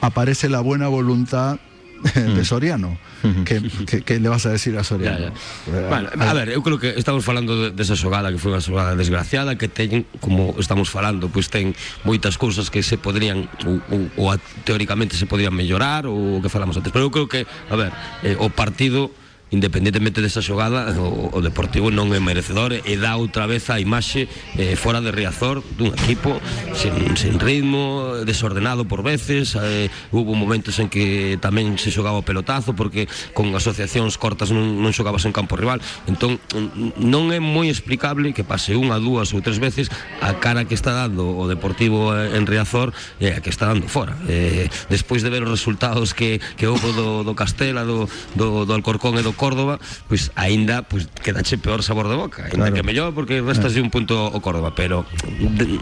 aparece 0.00 0.48
la 0.48 0.60
buena 0.60 0.88
voluntad 0.88 1.58
de 2.36 2.44
Soriano. 2.44 2.98
que, 3.44 3.62
que, 3.86 4.02
que 4.02 4.20
le 4.20 4.28
vas 4.28 4.46
a 4.46 4.50
decir 4.50 4.76
a 4.78 4.84
Soriano? 4.84 5.18
Ya, 5.18 5.32
ya. 5.66 5.88
Bueno, 5.88 6.08
a 6.14 6.34
ver, 6.34 6.50
eu 6.50 6.62
creo 6.62 6.78
que 6.78 6.94
estamos 6.96 7.24
falando 7.24 7.56
de, 7.58 7.70
desa 7.70 7.96
xogada 7.96 8.30
que 8.30 8.38
foi 8.38 8.54
unha 8.54 8.62
xogada 8.62 8.94
desgraciada 8.94 9.58
que 9.58 9.66
teñen, 9.66 10.06
como 10.22 10.54
estamos 10.58 10.88
falando, 10.88 11.28
pois 11.28 11.50
ten 11.50 11.74
moitas 12.06 12.38
cousas 12.38 12.70
que 12.70 12.82
se 12.82 12.96
podrían 12.96 13.50
ou, 13.66 13.82
ou, 13.90 14.00
ou 14.16 14.26
teóricamente 14.62 15.18
se 15.18 15.26
podrían 15.26 15.54
mellorar 15.54 16.06
ou 16.06 16.38
o 16.38 16.42
que 16.42 16.50
falamos 16.50 16.78
antes, 16.78 16.94
pero 16.94 17.06
eu 17.06 17.12
creo 17.12 17.26
que, 17.26 17.44
a 17.44 17.76
ver, 17.76 17.90
eh, 18.22 18.38
o 18.38 18.48
partido 18.50 19.10
independentemente 19.50 20.20
desa 20.20 20.42
xogada 20.42 20.92
o, 21.00 21.32
o 21.32 21.40
Deportivo 21.40 21.90
non 21.90 22.12
é 22.12 22.20
merecedor 22.20 22.76
e 22.76 22.94
dá 22.96 23.16
outra 23.16 23.48
vez 23.48 23.68
a 23.72 23.80
imaxe 23.80 24.28
eh, 24.56 24.76
fora 24.76 25.00
de 25.00 25.10
Riazor 25.10 25.64
dun 25.76 25.92
equipo 25.94 26.36
sin, 26.76 27.16
sin 27.16 27.40
ritmo 27.40 28.20
desordenado 28.24 28.84
por 28.84 29.02
veces 29.02 29.56
eh, 29.56 29.88
hubo 30.12 30.34
momentos 30.34 30.78
en 30.78 30.92
que 30.92 31.36
tamén 31.40 31.80
se 31.80 31.88
xogaba 31.88 32.20
pelotazo 32.22 32.76
porque 32.76 33.08
con 33.32 33.50
asociacións 33.56 34.20
cortas 34.20 34.52
non, 34.52 34.84
non 34.84 34.92
en 34.92 35.32
campo 35.32 35.56
rival. 35.56 35.80
Entón 36.06 36.38
non 36.98 37.32
é 37.32 37.40
moi 37.40 37.70
explicable 37.70 38.34
que 38.36 38.44
pase 38.44 38.76
unha, 38.76 39.00
dúas 39.00 39.32
ou 39.32 39.40
tres 39.40 39.58
veces 39.58 39.88
a 40.20 40.36
cara 40.38 40.68
que 40.68 40.74
está 40.74 40.92
dando 40.92 41.24
o 41.24 41.48
Deportivo 41.48 42.12
en 42.12 42.44
Riazor 42.44 42.92
e 43.18 43.32
que 43.40 43.50
está 43.50 43.70
dando 43.70 43.88
fora. 43.88 44.14
Eh, 44.28 44.68
despois 44.92 45.24
de 45.24 45.30
ver 45.30 45.42
os 45.44 45.52
resultados 45.52 46.12
que, 46.12 46.38
que 46.58 46.66
do 46.68 47.34
Castela 47.34 47.84
do, 47.84 48.08
do, 48.34 48.66
do 48.68 48.72
Alcorcón 48.74 49.16
e 49.18 49.22
do 49.22 49.32
Córdoba, 49.38 49.78
pois 50.10 50.34
aínda 50.34 50.82
pois 50.82 51.06
quedache 51.22 51.56
peor 51.56 51.86
sabor 51.86 52.10
de 52.10 52.18
boca, 52.18 52.50
aínda 52.50 52.68
claro. 52.68 52.74
que 52.74 52.82
mellor 52.82 53.14
porque 53.14 53.38
restas 53.40 53.72
de 53.72 53.80
un 53.80 53.88
punto 53.94 54.26
o 54.26 54.38
Córdoba, 54.42 54.74
pero 54.74 55.06
de, 55.38 55.78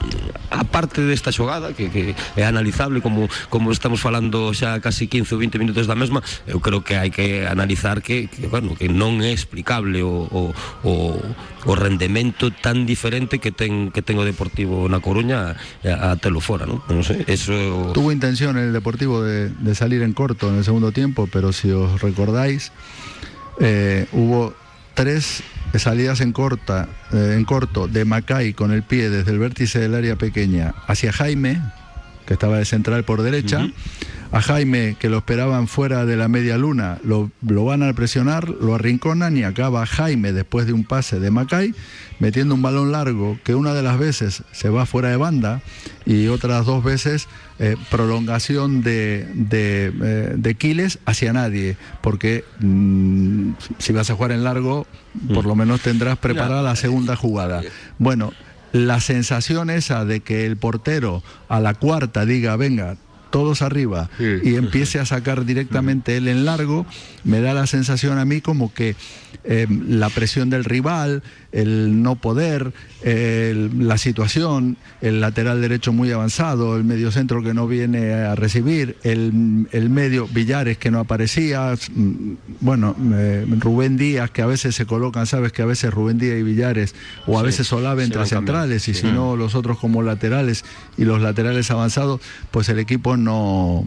a 0.52 0.62
parte 0.68 1.00
desta 1.02 1.32
xogada 1.32 1.72
que, 1.72 1.88
que 1.88 2.12
é 2.36 2.44
analizable 2.44 3.00
como 3.00 3.26
como 3.48 3.72
estamos 3.72 4.04
falando 4.04 4.52
xa 4.52 4.78
casi 4.84 5.09
15 5.09 5.34
ou 5.34 5.40
20 5.40 5.57
minutos 5.57 5.88
da 5.88 5.96
mesma, 5.96 6.20
eu 6.44 6.61
creo 6.61 6.84
que 6.84 6.94
hai 7.00 7.09
que 7.09 7.48
analizar 7.48 8.04
que, 8.04 8.28
que 8.28 8.46
bueno, 8.46 8.76
que 8.76 8.92
non 8.92 9.24
é 9.24 9.32
explicable 9.32 10.04
o, 10.04 10.28
o, 10.28 10.42
o 10.84 10.94
o 11.66 11.74
rendemento 11.74 12.54
tan 12.54 12.86
diferente 12.86 13.42
que 13.42 13.50
ten 13.50 13.90
que 13.90 14.00
ten 14.00 14.16
o 14.16 14.24
Deportivo 14.24 14.86
na 14.86 15.02
Coruña 15.02 15.59
a, 15.82 16.14
a 16.14 16.16
telo 16.16 16.38
fora, 16.38 16.64
¿no? 16.64 16.86
Non 16.86 17.02
sei, 17.02 17.26
eso 17.26 17.90
Tuvo 17.90 18.14
intención 18.14 18.54
el 18.54 18.70
Deportivo 18.70 19.20
de, 19.26 19.50
de 19.50 19.72
salir 19.74 20.07
en 20.07 20.14
corto 20.14 20.48
en 20.48 20.62
el 20.62 20.64
segundo 20.64 20.94
tiempo, 20.94 21.26
pero 21.26 21.50
si 21.50 21.74
os 21.74 21.98
recordáis 21.98 22.70
eh, 23.61 24.07
hubo 24.12 24.54
tres 24.94 25.42
salidas 25.74 26.20
en, 26.20 26.32
corta, 26.32 26.88
eh, 27.12 27.34
en 27.36 27.44
corto 27.44 27.86
de 27.88 28.04
Macay 28.04 28.54
con 28.54 28.72
el 28.72 28.82
pie 28.82 29.11
desde 29.11 29.30
el 29.30 29.38
vértice 29.38 29.78
del 29.78 29.94
área 29.94 30.16
pequeña 30.16 30.74
hacia 30.86 31.12
Jaime, 31.12 31.61
que 32.26 32.34
estaba 32.34 32.59
de 32.59 32.64
central 32.64 33.04
por 33.04 33.22
derecha. 33.22 33.68
A 34.37 34.43
Jaime, 34.43 34.97
que 34.99 35.09
lo 35.09 35.16
esperaban 35.16 35.66
fuera 35.66 36.05
de 36.05 36.14
la 36.14 36.28
media 36.28 36.59
luna, 36.59 36.99
lo, 37.03 37.30
lo, 37.41 37.64
van 37.64 37.82
a 37.82 37.91
presionar, 37.95 38.51
lo 38.51 38.74
arrinconan 38.74 39.34
y 39.34 39.45
acaba 39.45 39.87
Jaime 39.87 40.34
después 40.34 40.66
de 40.66 40.74
un 40.74 40.84
pase 40.84 41.18
de 41.20 41.30
Macay 41.30 41.74
metiendo 42.18 42.55
un 42.55 42.61
balón 42.61 42.93
largo 42.93 43.39
que 43.45 43.55
una 43.55 43.72
de 43.72 43.82
las 43.82 43.99
veces 43.99 44.43
se 44.53 44.68
va 44.68 44.84
fuera 44.84 45.09
de 45.09 45.16
banda 45.16 45.62
y 46.05 46.26
otras 46.26 46.66
dos 46.66 46.84
veces 46.84 47.28
eh, 47.59 47.76
prolongación 47.91 48.82
de, 48.82 49.26
de, 49.32 49.91
eh, 50.03 50.34
de, 50.37 50.55
Quiles 50.55 50.99
hacia 51.07 51.32
nadie, 51.32 51.78
porque 52.03 52.45
mmm, 52.61 53.53
si 53.78 53.95
vas 53.95 54.11
a 54.11 54.16
jugar 54.16 54.32
en 54.32 54.45
largo, 54.45 54.87
por 55.32 55.47
lo 55.47 55.55
menos 55.55 55.80
tendrás 55.80 56.18
preparada 56.18 56.61
la 56.61 56.76
segunda 56.76 57.16
jugada. 57.16 57.62
Bueno, 57.99 58.34
la 58.72 59.01
sensación 59.01 59.70
esa 59.70 60.05
de 60.05 60.20
que 60.20 60.45
el 60.45 60.59
portero 60.59 61.22
a 61.49 61.59
la 61.59 61.72
cuarta 61.72 62.26
diga, 62.26 62.57
venga, 62.57 62.99
todos 63.31 63.62
arriba 63.62 64.11
sí. 64.18 64.39
y 64.43 64.55
empiece 64.57 64.99
a 64.99 65.07
sacar 65.07 65.45
directamente 65.45 66.16
él 66.16 66.29
en 66.29 66.45
largo, 66.45 66.87
me 67.24 67.41
da 67.41 67.55
la 67.55 67.66
sensación 67.66 68.18
a 68.18 68.24
mí 68.24 68.41
como 68.41 68.72
que 68.72 68.97
eh, 69.45 69.66
la 69.89 70.11
presión 70.11 70.51
del 70.51 70.64
rival, 70.64 71.22
el 71.57 72.02
no 72.02 72.16
poder, 72.16 72.72
el, 73.02 73.88
la 73.88 73.96
situación, 73.96 74.76
el 75.00 75.22
lateral 75.22 75.62
derecho 75.62 75.90
muy 75.90 76.12
avanzado, 76.12 76.76
el 76.76 76.84
medio 76.84 77.11
centro 77.11 77.42
que 77.42 77.54
no 77.54 77.66
viene 77.66 78.12
a 78.12 78.34
recibir, 78.34 78.96
el, 79.04 79.66
el 79.72 79.88
medio 79.88 80.28
Villares 80.28 80.76
que 80.76 80.90
no 80.90 81.00
aparecía, 81.00 81.74
bueno, 82.61 82.94
eh, 83.14 83.46
Rubén 83.59 83.96
Díaz 83.96 84.30
que 84.30 84.42
a 84.42 84.46
veces 84.46 84.74
se 84.74 84.84
colocan, 84.84 85.26
sabes 85.26 85.52
que 85.52 85.62
a 85.62 85.66
veces 85.66 85.92
Rubén 85.94 86.18
Díaz 86.18 86.38
y 86.38 86.42
Villares 86.42 86.94
o 87.26 87.38
a 87.38 87.40
sí, 87.40 87.46
veces 87.46 87.72
Olave 87.72 88.04
entre 88.04 88.26
centrales 88.26 88.86
y 88.88 88.94
sí. 88.94 89.00
si 89.00 89.07
no 89.07 89.34
los 89.34 89.54
otros 89.54 89.78
como 89.78 90.02
laterales 90.02 90.62
y 90.98 91.04
los 91.04 91.22
laterales 91.22 91.70
avanzados, 91.70 92.20
pues 92.50 92.68
el 92.68 92.78
equipo 92.78 93.16
no 93.16 93.86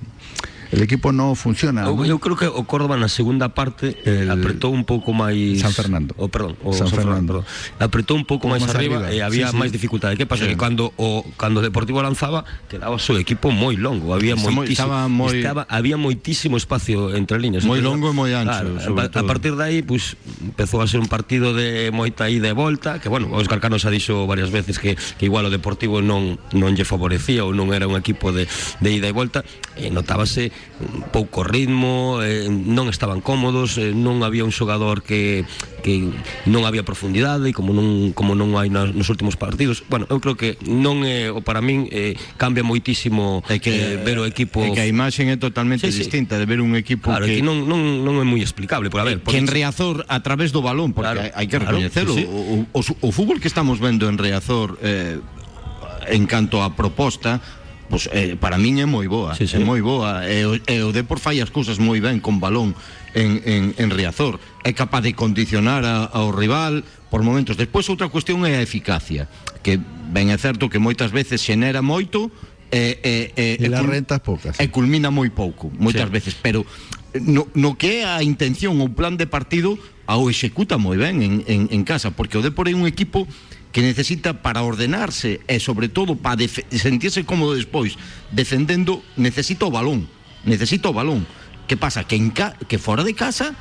el 0.71 0.81
equipo 0.83 1.11
no 1.11 1.33
funciona. 1.35 1.85
Eu, 1.85 1.97
eu 2.05 2.19
creo 2.19 2.37
que 2.37 2.45
o 2.45 2.63
Córdoba 2.65 2.97
na 2.97 3.09
segunda 3.09 3.49
parte 3.49 3.97
el... 4.05 4.29
apretou 4.29 4.69
un 4.69 4.85
pouco 4.85 5.13
máis 5.17 5.61
San 5.61 5.73
Fernando. 5.73 6.13
O 6.21 6.29
perdón, 6.29 6.57
o 6.61 6.73
San, 6.73 6.85
San 6.85 7.01
Fernando, 7.01 7.41
Fernando, 7.41 7.43
perdón. 7.43 7.81
Apretou 7.81 8.15
un 8.17 8.25
pouco 8.25 8.45
máis, 8.45 8.61
arriba, 8.69 9.01
arriba 9.01 9.13
e 9.13 9.25
había 9.25 9.49
sí, 9.49 9.53
sí. 9.53 9.57
máis 9.57 9.71
dificultade. 9.73 10.13
Que 10.13 10.29
pasa 10.29 10.45
sí. 10.45 10.53
que 10.53 10.57
cando 10.57 10.93
o 10.95 11.25
cando 11.41 11.59
o 11.59 11.63
Deportivo 11.65 12.01
lanzaba, 12.05 12.45
quedaba 12.69 12.93
o 12.93 13.01
seu 13.01 13.17
equipo 13.17 13.49
moi 13.49 13.73
longo, 13.73 14.13
había 14.13 14.37
moitísimo 14.37 15.09
moi... 15.09 15.33
estaba 15.33 15.65
había 15.69 15.97
moitísimo 15.97 16.53
espacio 16.55 17.17
entre 17.17 17.41
líneas. 17.41 17.65
Moi 17.65 17.81
longo 17.81 18.09
e 18.09 18.13
moi 18.13 18.29
ancho, 18.37 18.77
claro, 18.77 19.09
a, 19.09 19.09
a 19.09 19.23
partir 19.25 19.57
de 19.57 19.63
aí, 19.65 19.81
pues 19.81 20.21
empezou 20.41 20.85
a 20.85 20.87
ser 20.87 21.01
un 21.01 21.09
partido 21.09 21.57
de 21.57 21.89
moita 21.89 22.29
ida 22.29 22.45
e 22.45 22.53
volta, 22.53 23.01
que 23.01 23.09
bueno, 23.09 23.33
Óscar 23.33 23.57
Cano 23.57 23.81
xa 23.81 23.89
dixo 23.89 24.29
varias 24.29 24.53
veces 24.53 24.77
que, 24.77 24.93
que 24.93 25.25
igual 25.25 25.49
o 25.49 25.51
Deportivo 25.51 26.05
non 26.05 26.37
non 26.53 26.77
lle 26.77 26.85
favorecía 26.85 27.41
ou 27.41 27.57
non 27.57 27.73
era 27.73 27.89
un 27.89 27.97
equipo 27.97 28.29
de, 28.29 28.45
de 28.45 28.89
ida 28.93 29.09
e 29.09 29.13
volta, 29.15 29.41
e 29.73 29.89
notábase 29.89 30.53
pouco 31.11 31.43
ritmo, 31.43 32.23
eh, 32.23 32.47
non 32.47 32.87
estaban 32.87 33.19
cómodos, 33.19 33.75
eh, 33.75 33.91
non 33.91 34.23
había 34.23 34.47
un 34.47 34.55
xogador 34.55 35.03
que, 35.03 35.43
que 35.83 36.07
non 36.47 36.63
había 36.63 36.87
profundidade 36.87 37.51
e 37.51 37.53
como 37.53 37.75
non, 37.75 38.15
como 38.15 38.31
non 38.31 38.55
hai 38.55 38.71
nos, 38.71 38.95
nos 38.95 39.11
últimos 39.11 39.35
partidos. 39.35 39.83
Bueno, 39.91 40.07
eu 40.07 40.23
creo 40.23 40.39
que 40.39 40.55
non 40.63 41.03
é, 41.03 41.27
o 41.27 41.43
para 41.43 41.59
min, 41.59 41.91
eh, 41.91 42.15
cambia 42.39 42.63
moitísimo 42.63 43.43
é 43.51 43.59
que, 43.59 43.75
eh, 43.75 43.99
ver 43.99 44.23
o 44.23 44.25
equipo... 44.25 44.63
É 44.63 44.71
que 44.71 44.79
a 44.79 44.87
imaxe 44.87 45.27
é 45.27 45.35
totalmente 45.35 45.91
sí, 45.91 45.99
distinta 45.99 46.39
sí. 46.39 46.43
de 46.43 46.45
ver 46.47 46.63
un 46.63 46.79
equipo 46.79 47.11
claro, 47.11 47.27
que... 47.27 47.39
que 47.39 47.43
non, 47.43 47.67
non, 47.67 47.99
non 48.07 48.23
é 48.23 48.25
moi 48.25 48.39
explicable, 48.39 48.87
por 48.87 49.03
a 49.03 49.07
ver... 49.07 49.19
Que 49.19 49.35
en 49.35 49.51
Riazor, 49.51 50.07
a 50.07 50.23
través 50.23 50.55
do 50.55 50.63
balón, 50.63 50.95
porque 50.95 51.11
claro, 51.11 51.35
hai 51.35 51.47
que 51.51 51.59
recoñecelo, 51.59 52.15
claro, 52.15 52.23
sí. 52.23 52.67
O, 52.71 52.79
o, 52.79 52.79
o 52.79 53.09
fútbol 53.11 53.43
que 53.43 53.51
estamos 53.51 53.83
vendo 53.83 54.07
en 54.07 54.15
Riazor 54.15 54.79
eh, 54.79 55.19
en 56.07 56.23
canto 56.25 56.63
a 56.63 56.75
proposta 56.75 57.43
Pois, 57.89 58.07
eh, 58.13 58.37
para 58.37 58.61
min 58.61 58.77
é 58.77 58.85
moi 58.85 59.09
boa, 59.09 59.33
sí, 59.33 59.49
sí. 59.49 59.57
é 59.57 59.59
moi 59.65 59.81
boa. 59.81 60.21
E, 60.29 60.45
e 60.45 60.75
o 60.85 60.93
Depor 60.93 61.17
fai 61.17 61.41
as 61.41 61.49
cousas 61.49 61.81
moi 61.81 61.97
ben 61.97 62.21
con 62.21 62.37
balón 62.37 62.77
en, 63.17 63.41
en, 63.41 63.73
en 63.81 63.87
Riazor. 63.89 64.37
É 64.61 64.77
capaz 64.77 65.01
de 65.01 65.17
condicionar 65.17 65.81
a, 65.81 66.05
ao 66.05 66.29
rival 66.29 66.85
por 67.09 67.25
momentos. 67.25 67.57
Despois 67.57 67.89
outra 67.89 68.05
cuestión 68.13 68.45
é 68.45 68.55
a 68.55 68.63
eficacia, 68.63 69.25
que 69.65 69.81
ben 70.13 70.29
é 70.29 70.37
certo 70.37 70.69
que 70.69 70.77
moitas 70.77 71.09
veces 71.09 71.41
xenera 71.41 71.81
moito 71.81 72.29
e, 72.69 73.01
e, 73.01 73.33
e, 73.33 73.45
e, 73.57 73.65
e 73.65 73.67
las 73.73 73.81
rentas 73.81 74.21
poucas. 74.21 74.61
E 74.61 74.69
culmina 74.69 75.09
moi 75.09 75.33
pouco, 75.33 75.73
moitas 75.73 76.05
sí. 76.05 76.13
veces, 76.13 76.33
pero 76.37 76.61
no, 77.25 77.49
no 77.57 77.73
que 77.73 78.05
é 78.05 78.05
a 78.05 78.21
intención 78.21 78.77
ou 78.85 78.93
plan 78.93 79.17
de 79.17 79.25
partido 79.25 79.81
ao 80.05 80.29
executa 80.29 80.77
moi 80.77 80.97
ben 80.97 81.25
en, 81.25 81.41
en, 81.49 81.61
en 81.73 81.81
casa, 81.81 82.13
porque 82.13 82.37
o 82.37 82.45
Depor 82.45 82.69
é 82.69 82.77
un 82.77 82.85
equipo 82.85 83.25
que 83.79 83.87
necesita 83.87 84.43
para 84.43 84.61
ordenarse 84.61 85.39
e 85.47 85.55
sobre 85.63 85.87
todo 85.87 86.19
para 86.19 86.43
sentirse 86.67 87.23
cómodo 87.23 87.55
despois 87.55 87.95
defendendo 88.27 88.99
necesita 89.15 89.63
o 89.63 89.71
balón 89.71 90.03
necesita 90.43 90.91
o 90.91 90.93
balón 90.93 91.23
que 91.63 91.79
pasa? 91.79 92.03
que, 92.03 92.19
en 92.19 92.35
que 92.35 92.75
fora 92.75 93.07
de 93.07 93.15
casa 93.15 93.55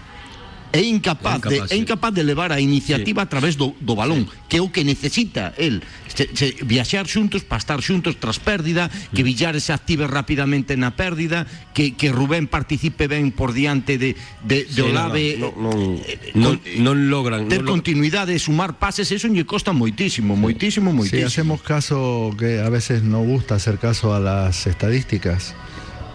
é 0.72 0.82
incapaz, 0.82 1.34
é 1.34 1.38
incapaz, 1.38 1.50
de, 1.50 1.68
sí. 1.68 1.74
é 1.74 1.76
incapaz 1.76 2.14
de 2.14 2.22
levar 2.22 2.52
a 2.52 2.60
iniciativa 2.60 3.22
sí. 3.22 3.26
a 3.26 3.28
través 3.28 3.56
do, 3.56 3.74
do 3.80 3.94
balón 3.96 4.28
sí. 4.28 4.36
que 4.48 4.56
é 4.58 4.62
o 4.62 4.68
que 4.68 4.84
necesita 4.84 5.54
el 5.56 5.82
se, 6.12 6.28
se, 6.34 6.56
viaxar 6.64 7.06
xuntos 7.06 7.44
para 7.44 7.58
estar 7.58 7.80
xuntos 7.80 8.20
tras 8.20 8.36
pérdida 8.40 8.90
que 9.14 9.22
mm. 9.22 9.28
Villares 9.28 9.64
se 9.64 9.72
active 9.72 10.06
rapidamente 10.06 10.76
na 10.76 10.92
pérdida 10.92 11.46
que, 11.72 11.96
que 11.96 12.12
Rubén 12.12 12.48
participe 12.50 13.08
ben 13.08 13.32
por 13.32 13.56
diante 13.56 13.96
de, 13.96 14.16
de, 14.44 14.68
de 14.68 14.68
sí, 14.68 14.80
Olave 14.82 15.40
non, 15.40 15.54
non, 15.56 15.78
non, 16.34 16.54
non 16.84 16.96
logran 17.08 17.48
ter 17.48 17.64
non 17.64 17.78
continuidade, 17.78 18.36
sumar 18.36 18.76
pases 18.76 19.08
eso 19.08 19.30
lle 19.30 19.48
costa 19.48 19.72
moitísimo, 19.72 20.36
moitísimo, 20.36 20.92
moitísimo 20.92 21.08
si 21.08 21.22
sí, 21.22 21.26
hacemos 21.26 21.64
caso 21.64 22.34
que 22.36 22.60
a 22.60 22.68
veces 22.68 23.00
no 23.06 23.24
gusta 23.24 23.56
hacer 23.56 23.78
caso 23.80 24.12
a 24.12 24.20
las 24.20 24.66
estadísticas 24.66 25.56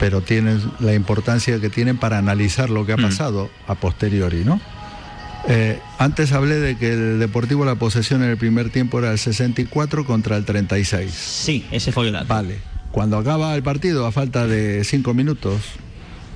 pero 0.04 0.20
tienen 0.20 0.62
la 0.82 0.94
importancia 0.94 1.62
que 1.62 1.70
tienen 1.70 1.96
para 1.96 2.18
analizar 2.18 2.70
lo 2.70 2.86
que 2.86 2.92
ha 2.92 2.98
pasado 2.98 3.46
mm. 3.46 3.72
a 3.72 3.76
posteriori, 3.76 4.44
¿no? 4.44 4.60
Eh, 5.48 5.80
antes 5.98 6.34
hablé 6.34 6.56
de 6.56 6.78
que 6.78 6.92
el 6.92 7.20
Deportivo 7.20 7.64
la 7.64 7.76
posesión 7.76 8.22
en 8.22 8.30
el 8.30 8.36
primer 8.36 8.70
tiempo 8.70 9.00
era 9.00 9.14
el 9.14 9.18
64 9.18 10.06
contra 10.06 10.36
el 10.36 10.44
36. 10.44 11.10
Sí, 11.10 11.66
ese 11.72 11.94
fue 11.94 12.08
el 12.08 12.12
dato. 12.12 12.26
Vale. 12.28 12.58
cuando 12.92 13.18
acaba 13.18 13.56
el 13.56 13.64
partido 13.64 14.06
a 14.06 14.12
falta 14.12 14.46
de 14.46 14.84
cinco 14.84 15.14
minutos, 15.14 15.62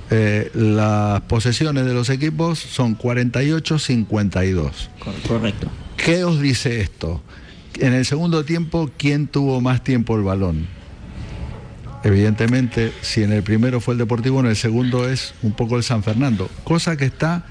eh, 0.08 0.50
las 0.54 1.20
posesiones 1.24 1.84
de 1.84 1.92
los 1.92 2.08
equipos 2.08 2.58
son 2.58 2.96
48-52. 2.96 4.88
Correcto. 5.28 5.68
¿Qué 5.98 6.24
os 6.24 6.40
dice 6.40 6.80
esto? 6.80 7.20
En 7.78 7.92
el 7.92 8.06
segundo 8.06 8.46
tiempo, 8.46 8.90
¿quién 8.96 9.26
tuvo 9.26 9.60
más 9.60 9.84
tiempo 9.84 10.16
el 10.16 10.22
balón? 10.22 10.77
Evidentemente, 12.04 12.92
si 13.02 13.22
en 13.22 13.32
el 13.32 13.42
primero 13.42 13.80
fue 13.80 13.94
el 13.94 13.98
Deportivo, 13.98 14.40
en 14.40 14.46
el 14.46 14.56
segundo 14.56 15.08
es 15.08 15.34
un 15.42 15.52
poco 15.52 15.76
el 15.76 15.82
San 15.82 16.02
Fernando, 16.02 16.48
cosa 16.64 16.96
que 16.96 17.06
está 17.06 17.44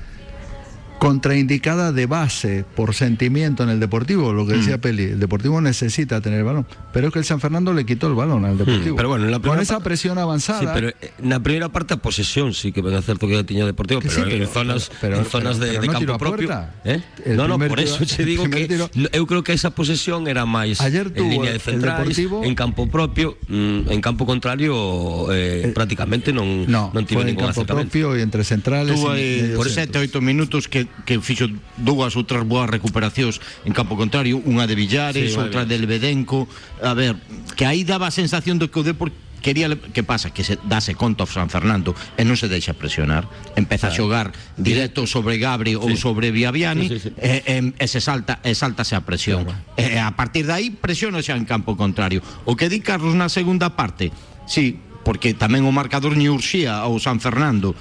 contraindicada 0.99 1.91
de 1.91 2.05
base 2.05 2.65
por 2.75 2.93
sentimiento 2.95 3.63
en 3.63 3.69
el 3.69 3.79
Deportivo, 3.79 4.33
lo 4.33 4.45
que 4.45 4.53
decía 4.53 4.77
Peli. 4.79 5.03
El 5.03 5.19
Deportivo 5.19 5.61
necesita 5.61 6.21
tener 6.21 6.39
el 6.39 6.45
balón, 6.45 6.65
pero 6.91 7.07
es 7.07 7.13
que 7.13 7.19
el 7.19 7.25
San 7.25 7.39
Fernando 7.39 7.73
le 7.73 7.85
quitó 7.85 8.07
el 8.07 8.13
balón 8.15 8.45
al 8.45 8.57
Deportivo. 8.57 8.95
pero 8.95 9.09
bueno, 9.09 9.25
en 9.25 9.31
la 9.31 9.37
Con 9.37 9.43
primera 9.43 9.61
esa 9.61 9.79
presión 9.79 10.17
avanzada. 10.17 10.59
Sí, 10.59 10.67
pero 10.73 10.89
eh, 10.89 11.11
na 11.21 11.39
primeira 11.41 11.69
parte 11.69 11.93
a 11.93 11.97
posesión 11.97 12.53
sí 12.53 12.71
que 12.71 12.81
ven 12.81 12.95
a 12.95 13.01
certo 13.01 13.27
que 13.27 13.43
tiña 13.43 13.65
Deportivo, 13.65 14.01
pero, 14.01 14.13
sí, 14.13 14.21
pero- 14.25 14.43
en 14.43 14.49
zonas, 14.49 14.91
pero- 14.99 15.17
en 15.17 15.25
zonas 15.25 15.57
pero- 15.57 15.65
de, 15.71 15.79
pero 15.79 15.81
de 15.81 15.87
no 15.87 15.93
campo 15.93 16.17
propio. 16.17 16.49
¿eh? 16.83 17.01
No, 17.35 17.47
no, 17.47 17.59
por 17.59 17.79
eso 17.79 17.97
el 18.01 18.25
digo 18.25 18.49
que 18.49 18.67
tiro- 18.67 18.89
eu 19.13 19.23
creo 19.27 19.43
que 19.43 19.53
esa 19.53 19.69
posesión 19.71 20.27
era 20.27 20.45
máis 20.45 20.81
Ayer 20.81 21.11
tuvo 21.13 21.23
en 21.23 21.29
línea 21.29 21.51
de 21.53 21.57
el 21.57 21.61
centrais, 21.61 21.97
Deportivo- 22.17 22.43
en 22.43 22.55
campo 22.55 22.87
propio, 22.89 23.37
mm, 23.47 23.91
en 23.93 23.99
campo 24.01 24.25
contrario 24.25 25.27
eh, 25.31 25.71
prácticamente 25.75 26.33
non 26.33 26.65
no, 26.65 26.89
non 26.91 27.03
en 27.05 27.25
ningún 27.31 27.53
campo 27.53 27.63
propio 27.67 28.17
y 28.17 28.21
entre 28.25 28.41
centrales. 28.43 28.95
Tuvo 28.97 29.13
por 29.55 29.67
centro. 29.69 30.01
7 30.01 30.09
8 30.09 30.21
minutos 30.21 30.67
que, 30.67 30.86
que 31.05 31.19
fixo 31.21 31.47
dúas 31.77 32.15
ou 32.15 32.23
tres 32.23 32.43
boas 32.43 32.69
recuperacións 32.69 33.39
en 33.63 33.73
campo 33.73 33.95
contrario, 33.95 34.39
unha 34.43 34.65
de 34.65 34.75
Villares, 34.75 35.33
Sí, 35.33 35.39
outra 35.39 35.63
moi 35.63 35.69
de 35.69 35.77
Lebedenco. 35.77 36.47
A 36.81 36.93
ver, 36.95 37.15
que 37.55 37.65
aí 37.67 37.83
daba 37.83 38.07
a 38.07 38.13
sensación 38.13 38.59
de 38.59 38.71
que 38.71 38.79
o 38.79 38.85
Depor 38.85 39.11
quería 39.41 39.69
que 39.79 40.03
pasa 40.03 40.31
que 40.31 40.43
se 40.43 40.57
dase 40.63 40.95
conta 40.95 41.23
ao 41.23 41.29
San 41.29 41.49
Fernando 41.49 41.95
e 42.17 42.25
non 42.25 42.35
se 42.35 42.49
deixa 42.49 42.75
presionar. 42.75 43.29
Empeza 43.55 43.87
a 43.87 43.95
xogar 43.95 44.33
directo 44.57 45.05
sobre 45.05 45.37
Gabri 45.37 45.77
ou 45.77 45.93
sobre 45.95 46.33
Viaviani 46.33 46.89
Sí, 46.89 46.99
sí, 46.99 47.09
sí. 47.09 47.21
E, 47.21 47.43
e, 47.45 47.55
e 47.71 47.85
se 47.87 48.01
salta 48.01 48.41
e 48.43 48.51
saltase 48.57 48.97
a 48.97 49.05
presión. 49.05 49.47
E 49.77 49.95
a 50.01 50.11
partir 50.17 50.49
de 50.49 50.53
aí 50.53 50.67
presiona 50.73 51.21
xa 51.23 51.37
en 51.37 51.45
campo 51.45 51.77
contrario. 51.77 52.19
O 52.43 52.57
que 52.57 52.67
di 52.67 52.81
Carlos 52.81 53.13
na 53.15 53.29
segunda 53.29 53.77
parte 53.77 54.11
sí, 54.49 54.81
porque 55.07 55.31
tamén 55.31 55.63
o 55.63 55.71
marcador 55.71 56.19
ni 56.19 56.27
urxía 56.27 56.83
ao 56.83 56.99
San 56.99 57.23
Fernando 57.23 57.71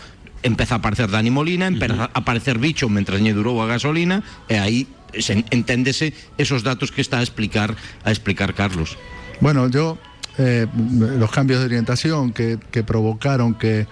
empeza 0.43 0.76
a 0.76 0.78
aparecer 0.78 1.11
Dani 1.11 1.30
Molina 1.30 1.66
empeza 1.66 2.05
a 2.05 2.11
aparecer 2.14 2.59
Bicho 2.59 2.89
mentre 2.89 3.18
lle 3.20 3.32
durou 3.32 3.61
a 3.62 3.66
gasolina 3.66 4.22
e 4.49 4.59
aí 4.59 4.87
se 5.16 5.45
enténdese 5.51 6.12
esos 6.37 6.62
datos 6.62 6.93
que 6.93 7.01
está 7.01 7.18
a 7.18 7.22
explicar 7.22 7.74
a 8.05 8.11
explicar 8.11 8.53
Carlos 8.55 8.97
Bueno, 9.41 9.68
yo, 9.68 9.99
eh, 10.39 10.66
los 11.18 11.30
cambios 11.30 11.61
de 11.61 11.66
orientación 11.66 12.32
que, 12.32 12.59
que 12.70 12.82
provocaron 12.82 13.53
que, 13.55 13.87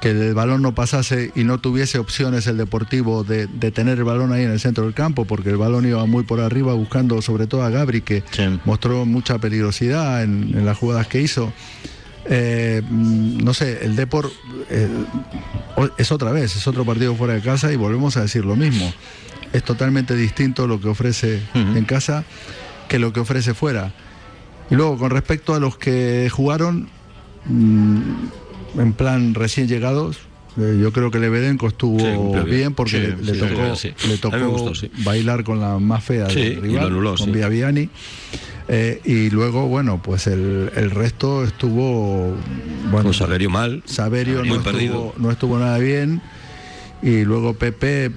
que 0.00 0.10
el 0.10 0.34
balón 0.34 0.62
no 0.62 0.74
pasase 0.74 1.30
y 1.36 1.44
no 1.44 1.58
tuviese 1.58 1.98
opciones 1.98 2.46
el 2.48 2.56
Deportivo 2.56 3.22
de, 3.22 3.46
de 3.46 3.70
tener 3.70 3.98
el 3.98 4.04
balón 4.04 4.32
ahí 4.32 4.42
en 4.42 4.50
el 4.50 4.58
centro 4.58 4.84
del 4.84 4.94
campo, 4.94 5.26
porque 5.26 5.50
el 5.50 5.58
balón 5.58 5.86
iba 5.86 6.04
muy 6.06 6.24
por 6.24 6.40
arriba 6.40 6.74
buscando 6.74 7.22
sobre 7.22 7.46
todo 7.46 7.62
a 7.62 7.70
Gabri, 7.70 8.02
que 8.02 8.24
Sí. 8.32 8.58
mostró 8.64 9.04
mucha 9.06 9.38
peligrosidad 9.38 10.24
en, 10.24 10.58
en 10.58 10.66
las 10.66 10.76
jugadas 10.76 11.06
que 11.06 11.20
hizo. 11.22 11.52
Eh, 12.32 12.80
mm, 12.88 13.38
no 13.42 13.52
sé, 13.52 13.84
el 13.84 13.96
Depor 13.96 14.30
eh, 14.70 14.88
es 15.98 16.12
otra 16.12 16.30
vez, 16.30 16.54
es 16.54 16.66
otro 16.68 16.84
partido 16.84 17.16
fuera 17.16 17.34
de 17.34 17.40
casa 17.40 17.72
y 17.72 17.76
volvemos 17.76 18.16
a 18.16 18.22
decir 18.22 18.44
lo 18.44 18.54
mismo. 18.54 18.92
Es 19.52 19.64
totalmente 19.64 20.14
distinto 20.14 20.68
lo 20.68 20.80
que 20.80 20.88
ofrece 20.88 21.42
en 21.54 21.84
casa 21.84 22.24
que 22.88 23.00
lo 23.00 23.12
que 23.12 23.20
ofrece 23.20 23.52
fuera. 23.52 23.92
Y 24.70 24.76
luego, 24.76 24.96
con 24.96 25.10
respecto 25.10 25.54
a 25.54 25.60
los 25.60 25.76
que 25.76 26.28
jugaron 26.30 26.88
mm, 27.46 28.00
en 28.78 28.92
plan 28.92 29.34
recién 29.34 29.66
llegados, 29.66 30.18
eh, 30.60 30.78
yo 30.80 30.92
creo 30.92 31.10
que 31.10 31.18
Lebedenko 31.18 31.68
estuvo 31.68 31.98
Sí, 31.98 32.50
bien, 32.50 32.74
porque 32.74 33.16
Sí, 33.18 33.24
le, 33.24 33.34
sí, 33.34 33.38
tocó, 33.40 34.08
le 34.08 34.18
bailar 35.04 35.44
con 35.44 35.60
la 35.60 35.78
más 35.78 36.04
fea 36.04 36.26
del 36.26 36.38
y 36.38 36.54
rival, 36.60 36.86
anuló, 36.86 37.16
con. 37.16 37.32
Viaviani. 37.32 37.88
Eh, 38.68 39.00
y 39.04 39.30
luego, 39.30 39.66
bueno, 39.66 40.00
pues 40.02 40.26
el, 40.28 40.70
el 40.76 40.90
resto 40.92 41.42
estuvo. 41.44 42.36
Bueno, 42.90 43.04
Con 43.04 43.14
Saverio 43.14 43.50
mal. 43.50 43.82
Saverio 43.84 44.44
Muy 44.44 44.58
no 44.58 44.62
perdido. 44.62 44.94
estuvo, 44.94 45.14
no 45.18 45.30
estuvo 45.32 45.58
nada 45.58 45.78
bien. 45.78 46.22
Y 47.02 47.24
luego 47.24 47.54
Pepe, 47.54 48.10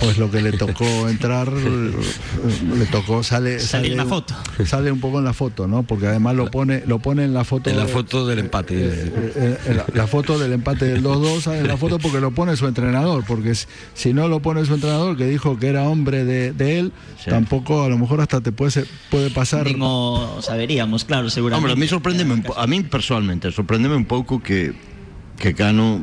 pues 0.00 0.16
lo 0.16 0.30
que 0.30 0.40
le 0.40 0.52
tocó 0.52 1.08
entrar, 1.08 1.50
le 1.52 2.86
tocó, 2.86 3.22
sale, 3.24 3.58
Sale 3.58 3.88
en 3.88 3.96
la 3.96 4.04
foto. 4.06 4.34
Sale 4.64 4.92
un 4.92 5.00
poco 5.00 5.18
en 5.18 5.24
la 5.24 5.32
foto, 5.32 5.66
¿no? 5.66 5.82
Porque 5.82 6.06
además 6.06 6.36
lo 6.36 6.48
pone, 6.50 6.82
lo 6.86 7.00
pone 7.00 7.24
en 7.24 7.34
la 7.34 7.44
foto. 7.44 7.68
En 7.68 7.76
la 7.76 7.86
foto 7.86 8.26
del 8.26 8.38
empate. 8.38 8.74
eh, 8.76 9.12
eh, 9.16 9.58
eh, 9.66 9.74
la, 9.74 9.84
la 9.92 10.06
foto 10.06 10.38
del 10.38 10.52
empate 10.52 10.84
del 10.84 11.02
2-2 11.02 11.40
sale 11.40 11.58
en 11.58 11.68
la 11.68 11.76
foto 11.76 11.98
porque 11.98 12.20
lo 12.20 12.30
pone 12.30 12.56
su 12.56 12.66
entrenador, 12.68 13.24
porque 13.26 13.54
si, 13.56 13.66
si 13.94 14.12
no 14.14 14.28
lo 14.28 14.40
pone 14.40 14.64
su 14.64 14.74
entrenador, 14.74 15.16
que 15.16 15.26
dijo 15.26 15.58
que 15.58 15.66
era 15.66 15.82
hombre 15.88 16.24
de, 16.24 16.52
de 16.52 16.78
él, 16.78 16.92
Sí. 17.22 17.30
tampoco 17.30 17.82
a 17.82 17.88
lo 17.88 17.98
mejor 17.98 18.20
hasta 18.20 18.40
te 18.40 18.52
puede, 18.52 18.70
ser- 18.70 18.86
puede 19.10 19.30
pasar. 19.30 19.64
Digo, 19.66 20.38
saberíamos, 20.42 21.04
claro, 21.04 21.28
seguramente. 21.28 21.72
Hombre, 21.72 21.72
a 21.72 22.24
mí 22.24 22.42
po- 22.42 22.56
a 22.56 22.66
mí 22.68 22.82
personalmente 22.82 23.50
sorprendeme 23.50 23.96
un 23.96 24.04
pouco 24.04 24.40
que 24.40 24.72
que 25.40 25.54
Cano 25.54 26.00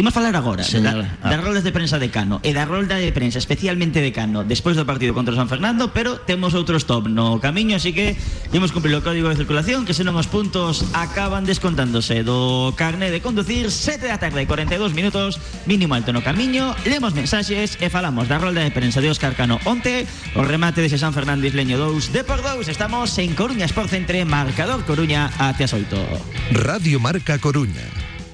Imos 0.00 0.16
falar 0.16 0.32
agora 0.32 0.64
Señora. 0.64 1.20
da, 1.20 1.28
das 1.28 1.36
Ah. 1.36 1.44
roles 1.44 1.60
de 1.60 1.76
prensa 1.76 2.00
de 2.00 2.08
Cano 2.08 2.40
e 2.40 2.56
da 2.56 2.64
rolda 2.64 2.96
de 2.96 3.12
prensa 3.12 3.36
especialmente 3.36 4.00
de 4.00 4.16
Cano 4.16 4.48
despois 4.48 4.72
do 4.72 4.88
partido 4.88 5.12
contra 5.12 5.36
o 5.36 5.36
San 5.36 5.44
Fernando 5.44 5.92
pero 5.92 6.24
temos 6.24 6.56
outros 6.56 6.88
top 6.88 7.12
no 7.12 7.36
camiño 7.36 7.76
así 7.76 7.92
que 7.92 8.16
imos 8.56 8.72
cumplir 8.72 8.96
o 8.96 9.04
código 9.04 9.28
de 9.28 9.36
circulación 9.36 9.84
que 9.84 9.92
senón 9.92 10.16
os 10.16 10.24
puntos 10.24 10.88
acaban 10.96 11.44
descontándose 11.44 12.24
do 12.24 12.72
carné 12.80 13.12
de 13.12 13.20
conducir 13.20 13.68
7 13.68 14.08
da 14.08 14.16
tarde 14.16 14.48
42 14.48 14.96
minutos 14.96 15.36
mínimo 15.68 15.92
alto 15.92 16.16
no 16.16 16.24
camiño 16.24 16.72
lemos 16.88 17.12
mensaxes 17.12 17.76
e 17.76 17.92
falamos 17.92 18.24
da 18.24 18.40
rolda 18.40 18.64
de 18.64 18.72
prensa 18.72 19.04
de 19.04 19.12
Óscar 19.12 19.36
Cano 19.36 19.60
onte 19.68 20.08
o 20.32 20.40
remate 20.40 20.80
dese 20.80 20.96
San 20.96 21.12
Fernando 21.12 21.44
Isleño 21.44 21.76
2 21.76 22.16
de 22.16 22.24
por 22.24 22.40
2 22.40 22.72
estamos 22.72 23.12
en 23.20 23.36
Coruña 23.36 23.68
Sport 23.68 23.92
Centre 23.92 24.24
marcador 24.24 24.80
Coruña 24.88 25.28
hacia 25.36 25.68
Soito 25.68 26.00
Radio 26.56 26.96
Marca 27.04 27.36
Coruña. 27.36 27.84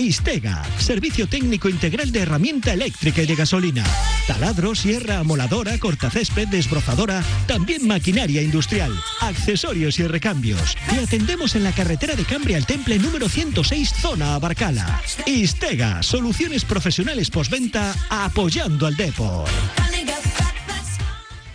Istega, 0.00 0.64
servicio 0.78 1.28
técnico 1.28 1.68
integral 1.68 2.10
de 2.10 2.20
herramienta 2.20 2.72
eléctrica 2.72 3.22
y 3.22 3.26
de 3.26 3.34
gasolina. 3.34 3.84
Taladro, 4.26 4.74
sierra, 4.74 5.18
amoladora, 5.18 5.78
cortacésped, 5.78 6.48
desbrozadora, 6.48 7.22
también 7.46 7.86
maquinaria 7.86 8.40
industrial, 8.40 8.98
accesorios 9.20 9.98
y 9.98 10.06
recambios. 10.06 10.74
Y 10.90 10.98
atendemos 10.98 11.54
en 11.54 11.64
la 11.64 11.72
carretera 11.72 12.16
de 12.16 12.24
Cambria 12.24 12.56
al 12.56 12.64
Temple 12.64 12.98
número 12.98 13.28
106, 13.28 13.92
zona 14.00 14.34
Abarcala. 14.36 15.02
Istega, 15.26 16.02
soluciones 16.02 16.64
profesionales 16.64 17.30
postventa 17.30 17.94
apoyando 18.08 18.86
al 18.86 18.96
deporte. 18.96 19.52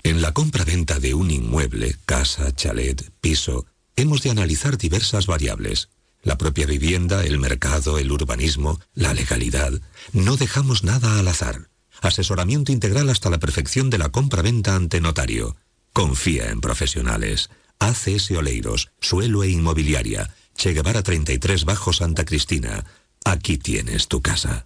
En 0.03 0.21
la 0.21 0.33
compra-venta 0.33 0.99
de 0.99 1.15
un 1.15 1.31
inmueble, 1.31 1.95
casa, 2.05 2.53
chalet, 2.53 3.09
piso, 3.21 3.65
hemos 3.95 4.21
de 4.21 4.29
analizar 4.29 4.77
diversas 4.77 5.25
variables. 5.25 5.89
La 6.25 6.39
propia 6.39 6.65
vivienda, 6.65 7.23
el 7.23 7.37
mercado, 7.37 7.99
el 7.99 8.11
urbanismo, 8.11 8.81
la 8.95 9.13
legalidad. 9.13 9.71
No 10.11 10.37
dejamos 10.37 10.83
nada 10.83 11.19
al 11.19 11.27
azar. 11.27 11.69
Asesoramiento 12.01 12.71
integral 12.71 13.11
hasta 13.11 13.29
la 13.29 13.37
perfección 13.37 13.91
de 13.91 13.99
la 13.99 14.09
compra-venta 14.09 14.75
ante 14.75 14.99
notario. 15.01 15.55
Confía 15.93 16.49
en 16.49 16.61
profesionales. 16.61 17.51
ACS 17.77 18.31
Oleiros, 18.31 18.89
Suelo 18.99 19.43
e 19.43 19.49
Inmobiliaria. 19.49 20.33
Che 20.57 20.73
Guevara 20.73 21.03
33 21.03 21.63
Bajo 21.63 21.93
Santa 21.93 22.25
Cristina. 22.25 22.83
Aquí 23.23 23.59
tienes 23.59 24.07
tu 24.07 24.23
casa. 24.23 24.65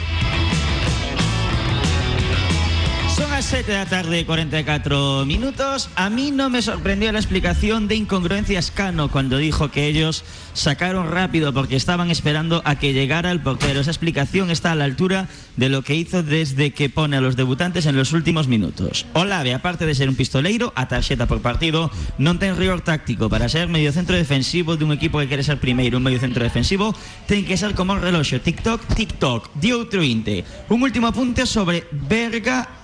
Las 3.41 3.49
7 3.49 3.71
de 3.71 3.77
la 3.79 3.87
tarde, 3.87 4.23
44 4.23 5.25
minutos. 5.25 5.89
A 5.95 6.11
mí 6.11 6.29
no 6.29 6.51
me 6.51 6.61
sorprendió 6.61 7.11
la 7.11 7.17
explicación 7.17 7.87
de 7.87 7.95
incongruencias 7.95 8.69
Cano 8.69 9.09
cuando 9.09 9.39
dijo 9.39 9.71
que 9.71 9.87
ellos 9.87 10.23
sacaron 10.53 11.09
rápido 11.09 11.51
porque 11.51 11.75
estaban 11.75 12.11
esperando 12.11 12.61
a 12.65 12.75
que 12.75 12.93
llegara 12.93 13.31
el 13.31 13.41
portero. 13.41 13.79
Esa 13.79 13.89
explicación 13.89 14.51
está 14.51 14.73
a 14.73 14.75
la 14.75 14.83
altura 14.83 15.27
de 15.57 15.69
lo 15.69 15.81
que 15.81 15.95
hizo 15.95 16.21
desde 16.21 16.69
que 16.69 16.91
pone 16.91 17.17
a 17.17 17.21
los 17.21 17.35
debutantes 17.35 17.87
en 17.87 17.95
los 17.95 18.13
últimos 18.13 18.47
minutos. 18.47 19.07
Olave, 19.13 19.55
aparte 19.55 19.87
de 19.87 19.95
ser 19.95 20.07
un 20.07 20.15
pistoleiro, 20.15 20.71
a 20.75 20.87
tarxeta 20.87 21.25
por 21.25 21.41
partido, 21.41 21.89
non 22.21 22.37
ten 22.37 22.53
rigor 22.61 22.85
táctico 22.85 23.25
para 23.25 23.49
ser 23.49 23.73
medio 23.73 23.89
centro 23.89 24.13
defensivo 24.21 24.77
de 24.77 24.85
un 24.85 24.93
equipo 24.93 25.17
que 25.17 25.25
quere 25.25 25.41
ser 25.41 25.57
primeiro, 25.57 25.97
un 25.97 26.05
medio 26.05 26.21
centro 26.21 26.45
defensivo, 26.45 26.93
ten 27.25 27.41
que 27.41 27.57
ser 27.57 27.73
como 27.73 27.97
un 27.97 28.05
reloxo, 28.05 28.37
tic-toc, 28.37 28.85
tic-toc, 28.93 29.49
di 29.57 29.73
outro 29.73 30.05
inte. 30.05 30.45
Un 30.69 30.85
último 30.85 31.09
apunte 31.09 31.49
sobre 31.49 31.89
Berga 31.89 32.80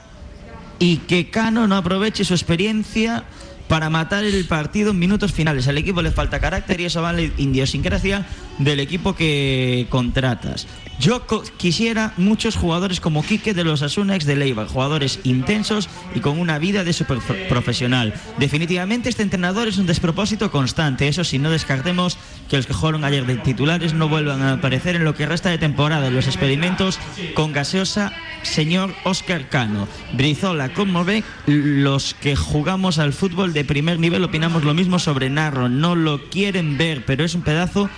y 0.80 0.98
que 0.98 1.30
Cano 1.30 1.68
no 1.68 1.76
aproveche 1.76 2.24
su 2.24 2.34
experiencia 2.34 3.26
para 3.68 3.90
matar 3.90 4.24
el 4.24 4.46
partido 4.46 4.92
en 4.92 5.00
minutos 5.00 5.34
finales. 5.34 5.68
Al 5.68 5.78
equipo 5.78 6.02
le 6.02 6.12
falta 6.12 6.40
carácter 6.40 6.80
y 6.82 6.86
eso 6.86 7.02
vale 7.02 7.32
idiosincrasia 7.38 8.26
del 8.60 8.80
equipo 8.80 9.16
que 9.16 9.88
contratas. 9.90 10.68
Yo 11.00 11.24
quisiera 11.58 12.14
muchos 12.18 12.56
jugadores 12.56 13.00
como 13.00 13.24
Quique 13.24 13.54
de 13.54 13.64
los 13.64 13.84
Asunex 13.84 14.26
de 14.26 14.36
Leiva, 14.36 14.66
jugadores 14.66 15.20
intensos 15.24 15.90
y 16.16 16.22
con 16.22 16.40
una 16.40 16.58
vida 16.58 16.84
de 16.84 16.92
super 16.92 17.20
profesional. 17.50 18.16
Definitivamente 18.40 19.10
este 19.10 19.22
entrenador 19.22 19.68
es 19.68 19.78
un 19.78 19.86
despropósito 19.86 20.50
constante, 20.50 21.08
eso 21.08 21.24
si 21.24 21.38
no 21.38 21.52
descartemos 21.52 22.18
que 22.50 22.58
los 22.58 22.66
que 22.66 22.74
jugaron 22.74 23.04
ayer 23.04 23.28
de 23.28 23.36
titulares 23.36 23.94
no 23.94 24.10
vuelvan 24.10 24.42
a 24.42 24.54
aparecer 24.54 24.96
en 24.96 25.04
lo 25.04 25.14
que 25.14 25.28
resta 25.28 25.50
de 25.50 25.60
temporada 25.60 26.08
en 26.08 26.16
los 26.16 26.26
experimentos 26.26 26.98
con 27.36 27.54
gaseosa 27.54 28.12
señor 28.42 28.94
Oscar 29.04 29.50
Cano. 29.50 29.88
Brizola, 30.14 30.74
como 30.74 31.06
ve, 31.06 31.24
los 31.46 32.16
que 32.16 32.36
jugamos 32.36 32.98
al 32.98 33.14
fútbol 33.14 33.54
primer 33.66 34.00
nivel 34.00 34.24
opinamos 34.24 34.64
lo 34.64 34.74
mismo 34.74 35.00
sobre 35.00 35.30
Narro, 35.30 35.70
no 35.70 35.96
lo 35.96 36.30
quieren 36.30 36.78
ver, 36.78 37.06
pero 37.06 37.24
es 37.24 37.36
un 37.36 37.42
pedazo 37.42 37.90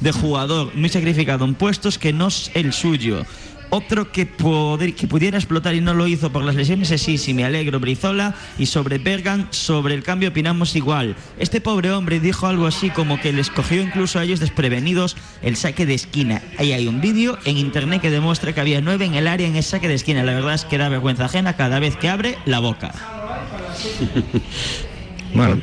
de 0.00 0.12
jugador 0.12 0.74
muy 0.74 0.88
sacrificado 0.88 1.44
en 1.44 1.54
puestos 1.54 1.98
que 1.98 2.12
no 2.12 2.28
es 2.28 2.50
el 2.54 2.72
suyo. 2.72 3.24
Otro 3.70 4.10
que, 4.10 4.24
poder, 4.24 4.94
que 4.94 5.06
pudiera 5.06 5.36
explotar 5.36 5.74
y 5.74 5.82
no 5.82 5.92
lo 5.92 6.06
hizo 6.06 6.32
por 6.32 6.42
las 6.42 6.54
lesiones 6.54 6.90
es 6.90 7.02
sí, 7.02 7.18
sí, 7.18 7.34
me 7.34 7.44
alegro, 7.44 7.78
Brizola. 7.80 8.34
Y 8.58 8.64
sobre 8.66 8.96
Bergan, 8.96 9.48
sobre 9.50 9.94
el 9.94 10.02
cambio 10.02 10.30
opinamos 10.30 10.74
igual. 10.74 11.16
Este 11.38 11.60
pobre 11.60 11.92
hombre 11.92 12.18
dijo 12.18 12.46
algo 12.46 12.66
así 12.66 12.88
como 12.88 13.20
que 13.20 13.32
les 13.32 13.50
cogió 13.50 13.82
incluso 13.82 14.18
a 14.18 14.24
ellos 14.24 14.40
desprevenidos 14.40 15.16
el 15.42 15.56
saque 15.56 15.84
de 15.84 15.94
esquina. 15.94 16.42
Ahí 16.56 16.72
hay 16.72 16.86
un 16.86 17.02
vídeo 17.02 17.38
en 17.44 17.58
internet 17.58 18.00
que 18.00 18.10
demuestra 18.10 18.54
que 18.54 18.60
había 18.60 18.80
nueve 18.80 19.04
en 19.04 19.14
el 19.14 19.26
área 19.26 19.46
en 19.46 19.56
el 19.56 19.62
saque 19.62 19.88
de 19.88 19.94
esquina. 19.94 20.22
La 20.22 20.32
verdad 20.32 20.54
es 20.54 20.64
que 20.64 20.78
da 20.78 20.88
vergüenza 20.88 21.26
ajena 21.26 21.56
cada 21.56 21.78
vez 21.78 21.96
que 21.96 22.08
abre 22.08 22.38
la 22.46 22.60
boca. 22.60 22.94
bueno. 25.34 25.60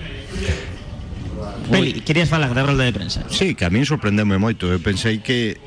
Peli, 1.71 2.01
querías 2.01 2.29
falar 2.29 2.53
da 2.53 2.61
rolda 2.61 2.85
de 2.85 2.93
prensa? 2.93 3.25
Sí, 3.29 3.57
que 3.57 3.65
a 3.65 3.73
min 3.73 3.89
sorprendeume 3.89 4.37
moito. 4.37 4.69
Eu 4.69 4.77
pensei 4.77 5.19
que 5.19 5.57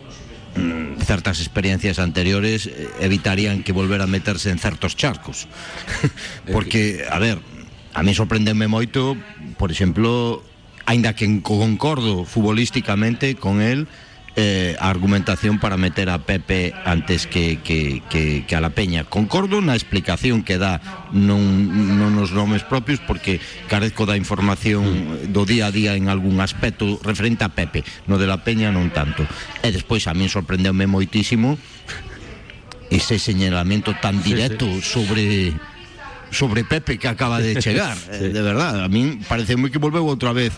mm, 0.55 1.03
certas 1.03 1.43
experiencias 1.43 1.99
anteriores 1.99 2.71
eh, 2.71 2.87
evitarían 3.03 3.67
que 3.67 3.75
volver 3.75 3.99
a 4.03 4.09
meterse 4.09 4.55
en 4.55 4.63
certos 4.63 4.95
charcos. 4.95 5.51
Porque, 6.55 7.03
a 7.11 7.19
ver, 7.19 7.43
a 7.95 8.03
mí 8.07 8.15
sorprendeume 8.15 8.71
moito, 8.71 9.19
por 9.59 9.75
exemplo, 9.75 10.43
aínda 10.87 11.19
que 11.19 11.27
concordo 11.43 12.23
futbolísticamente 12.23 13.35
con 13.35 13.59
él, 13.61 13.91
eh, 14.39 14.77
argumentación 14.79 15.59
para 15.59 15.77
meter 15.77 16.09
a 16.11 16.23
Pepe 16.23 16.73
antes 16.85 17.27
que, 17.27 17.59
que, 17.59 18.05
que, 18.09 18.47
que 18.47 18.55
a 18.55 18.61
la 18.61 18.71
Peña. 18.71 19.03
Concordo 19.03 19.59
na 19.59 19.75
explicación 19.75 20.47
que 20.47 20.63
dá 20.63 20.79
non, 21.11 21.43
non 21.99 22.15
nos 22.15 22.31
nomes 22.31 22.63
propios 22.63 23.03
porque 23.03 23.43
carezco 23.67 24.07
da 24.07 24.15
información 24.15 25.27
do 25.35 25.43
día 25.43 25.67
a 25.67 25.75
día 25.75 25.99
en 25.99 26.07
algún 26.07 26.39
aspecto 26.39 27.03
referente 27.03 27.43
a 27.43 27.51
Pepe, 27.51 27.83
no 28.07 28.15
de 28.15 28.31
la 28.31 28.47
Peña 28.47 28.71
non 28.71 28.95
tanto. 28.95 29.27
E 29.59 29.75
despois 29.75 30.07
a 30.07 30.15
min 30.15 30.31
sorprendeume 30.31 30.87
moitísimo 30.87 31.59
ese 32.95 33.19
señalamento 33.19 33.99
tan 33.99 34.23
directo 34.23 34.71
sí, 34.71 34.79
sí. 34.79 34.87
sobre 34.87 35.27
sobre 36.31 36.63
Pepe 36.63 36.95
que 37.03 37.11
acaba 37.11 37.43
de 37.43 37.59
chegar, 37.65 37.99
sí. 37.99 38.31
de 38.31 38.43
verdad, 38.47 38.87
a 38.87 38.89
min 38.89 39.19
parece 39.27 39.59
moi 39.59 39.75
que 39.75 39.83
volveu 39.83 40.07
outra 40.07 40.31
vez 40.31 40.55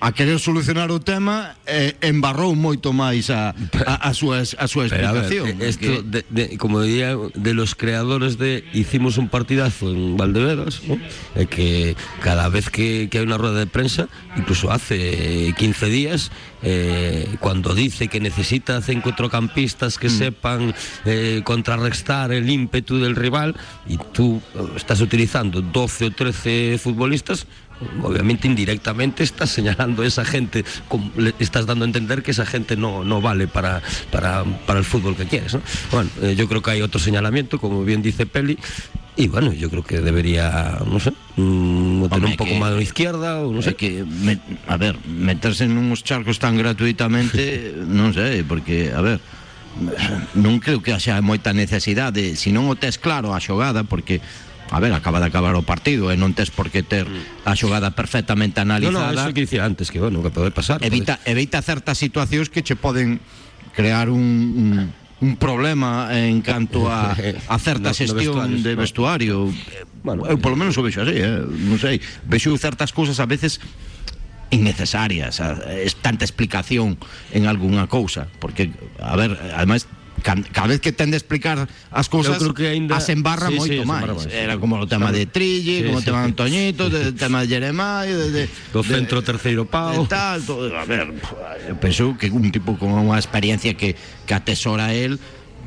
a 0.00 0.12
querer 0.12 0.38
solucionar 0.38 0.90
o 0.90 1.00
tema 1.00 1.56
eh, 1.66 1.94
embarrou 2.00 2.54
moito 2.54 2.92
máis 2.92 3.28
a, 3.28 3.52
a, 3.86 3.94
a, 4.08 4.10
súa, 4.14 4.40
a 4.42 4.66
súa 4.66 4.88
explicación. 4.88 5.58
Ver, 5.58 5.68
esto, 5.68 6.02
de, 6.02 6.24
de, 6.30 6.56
como 6.56 6.80
diría, 6.80 7.16
de 7.16 7.52
los 7.54 7.74
creadores 7.74 8.38
de 8.38 8.64
hicimos 8.72 9.18
un 9.18 9.28
partidazo 9.28 9.90
en 9.90 10.16
Valdeveras, 10.16 10.82
¿no? 10.86 10.96
eh, 11.36 11.46
que 11.46 11.96
cada 12.20 12.48
vez 12.48 12.70
que, 12.70 13.08
que 13.10 13.18
hay 13.18 13.24
una 13.24 13.38
rueda 13.38 13.58
de 13.58 13.66
prensa, 13.66 14.08
incluso 14.36 14.70
hace 14.70 15.54
15 15.56 15.86
días, 15.86 16.30
eh, 16.62 17.36
cuando 17.40 17.74
dice 17.74 18.06
que 18.06 18.20
necesita 18.20 18.80
centrocampistas 18.82 19.98
que 19.98 20.08
mm. 20.08 20.10
sepan 20.10 20.74
eh, 21.04 21.42
contrarrestar 21.44 22.30
el 22.32 22.48
ímpetu 22.48 22.98
del 22.98 23.16
rival 23.16 23.56
y 23.86 23.96
tú 23.96 24.40
eh, 24.54 24.60
estás 24.76 25.00
utilizando 25.00 25.60
12 25.60 26.06
o 26.06 26.10
13 26.12 26.78
futbolistas, 26.78 27.46
obviamente 28.02 28.46
indirectamente 28.46 29.22
estás 29.22 29.50
señalando 29.50 30.02
a 30.02 30.06
esa 30.06 30.24
gente, 30.24 30.64
le 31.16 31.34
estás 31.38 31.66
dando 31.66 31.84
a 31.84 31.88
entender 31.88 32.22
que 32.22 32.30
esa 32.30 32.46
gente 32.46 32.76
no, 32.76 33.04
no 33.04 33.20
vale 33.20 33.46
para, 33.46 33.82
para, 34.10 34.44
para, 34.66 34.78
el 34.78 34.84
fútbol 34.84 35.16
que 35.16 35.26
quieres. 35.26 35.54
¿no? 35.54 35.62
Bueno, 35.90 36.10
eh, 36.22 36.34
yo 36.36 36.48
creo 36.48 36.62
que 36.62 36.70
hay 36.72 36.82
otro 36.82 37.00
señalamiento, 37.00 37.58
como 37.58 37.84
bien 37.84 38.02
dice 38.02 38.26
Peli, 38.26 38.58
y 39.14 39.28
bueno, 39.28 39.52
yo 39.52 39.68
creo 39.68 39.82
que 39.82 40.00
debería, 40.00 40.78
no 40.86 40.98
sé, 40.98 41.12
mmm, 41.36 42.06
tener 42.08 42.30
un 42.30 42.36
poco 42.36 42.54
más 42.54 42.72
la 42.72 42.80
izquierda 42.80 43.40
o 43.40 43.52
no 43.52 43.60
sé. 43.60 43.74
que, 43.74 44.04
me, 44.04 44.38
a 44.66 44.78
ver, 44.78 44.96
meterse 45.06 45.64
en 45.64 45.76
unos 45.76 46.02
charcos 46.02 46.38
tan 46.38 46.56
gratuitamente, 46.56 47.74
non 47.86 48.16
sei, 48.16 48.40
porque, 48.40 48.88
a 48.88 49.04
ver, 49.04 49.20
non 50.32 50.56
creo 50.64 50.80
que 50.80 50.96
haxa 50.96 51.20
moita 51.20 51.52
necesidade, 51.52 52.40
se 52.40 52.56
non 52.56 52.72
o 52.72 52.74
tes 52.76 52.96
claro 52.96 53.36
a 53.36 53.40
xogada, 53.40 53.84
porque 53.84 54.24
a 54.72 54.80
ver, 54.80 54.92
acaba 54.96 55.20
de 55.20 55.28
acabar 55.28 55.52
o 55.52 55.62
partido 55.62 56.08
e 56.08 56.16
non 56.16 56.32
tes 56.32 56.48
por 56.48 56.72
que 56.72 56.80
ter 56.80 57.04
mm. 57.04 57.44
a 57.44 57.52
xogada 57.52 57.92
perfectamente 57.92 58.64
analizada. 58.64 59.12
No, 59.12 59.20
no, 59.20 59.20
eso 59.28 59.36
que 59.36 59.44
dicía 59.44 59.68
antes, 59.68 59.92
que 59.92 60.00
bueno, 60.00 60.24
que 60.24 60.32
pode 60.32 60.48
pasar. 60.48 60.80
Evita, 60.80 61.20
pode... 61.20 61.28
evita 61.28 61.60
certas 61.60 62.00
situacións 62.00 62.48
que 62.48 62.64
che 62.64 62.72
poden 62.72 63.20
crear 63.76 64.08
un, 64.08 64.24
un 64.56 64.70
un 65.22 65.36
problema 65.36 66.10
en 66.10 66.42
canto 66.42 66.90
a, 66.90 67.14
a 67.14 67.58
certa 67.62 67.94
xestión 67.94 68.34
no, 68.42 68.48
no 68.48 68.58
de 68.58 68.74
vestuario. 68.74 69.54
Bueno, 70.02 70.26
eu 70.26 70.34
polo 70.42 70.58
menos 70.58 70.74
o 70.74 70.82
vexo 70.82 71.06
así, 71.06 71.14
eh? 71.14 71.46
non 71.46 71.78
sei. 71.78 72.02
Vexo 72.26 72.50
certas 72.58 72.90
cousas 72.90 73.22
a 73.22 73.26
veces 73.30 73.62
innecesarias, 74.50 75.40
es 75.70 75.96
tanta 75.96 76.26
explicación 76.26 76.98
en 77.32 77.46
algunha 77.46 77.86
cousa, 77.86 78.28
porque 78.42 78.74
a 79.00 79.16
ver, 79.16 79.38
además 79.54 79.86
cada 80.22 80.68
vez 80.70 80.80
que 80.80 80.94
ten 80.94 81.10
de 81.10 81.18
explicar 81.18 81.68
as 81.90 82.06
cousas 82.08 82.38
que 82.54 82.70
ainda... 82.70 82.96
as 82.96 83.10
embarra 83.10 83.50
sí, 83.50 83.58
moito 83.58 83.82
sí, 83.82 83.88
máis. 83.88 84.24
Era 84.30 84.56
como 84.56 84.78
o 84.78 84.86
tema 84.86 85.10
de 85.10 85.26
Trille, 85.26 85.82
sí, 85.82 85.86
como 85.90 85.98
o 85.98 86.04
tema 86.06 86.24
de 86.24 86.32
Antoñito, 86.32 86.88
de, 86.88 87.12
tema 87.12 87.42
de 87.42 87.50
Jeremai, 87.50 88.08
de, 88.08 88.26
de, 88.30 88.42
do 88.72 88.80
centro 88.86 89.20
de, 89.20 89.26
terceiro 89.26 89.66
pau. 89.66 90.06
De 90.06 90.08
tal, 90.08 90.40
todo, 90.46 90.70
a 90.72 90.86
ver, 90.86 91.10
eu 91.68 91.76
penso 91.76 92.14
que 92.16 92.30
un 92.30 92.48
tipo 92.54 92.78
con 92.78 92.94
unha 92.94 93.18
experiencia 93.18 93.74
que, 93.74 93.98
que 93.98 94.32
atesora 94.32 94.94
él 94.94 95.18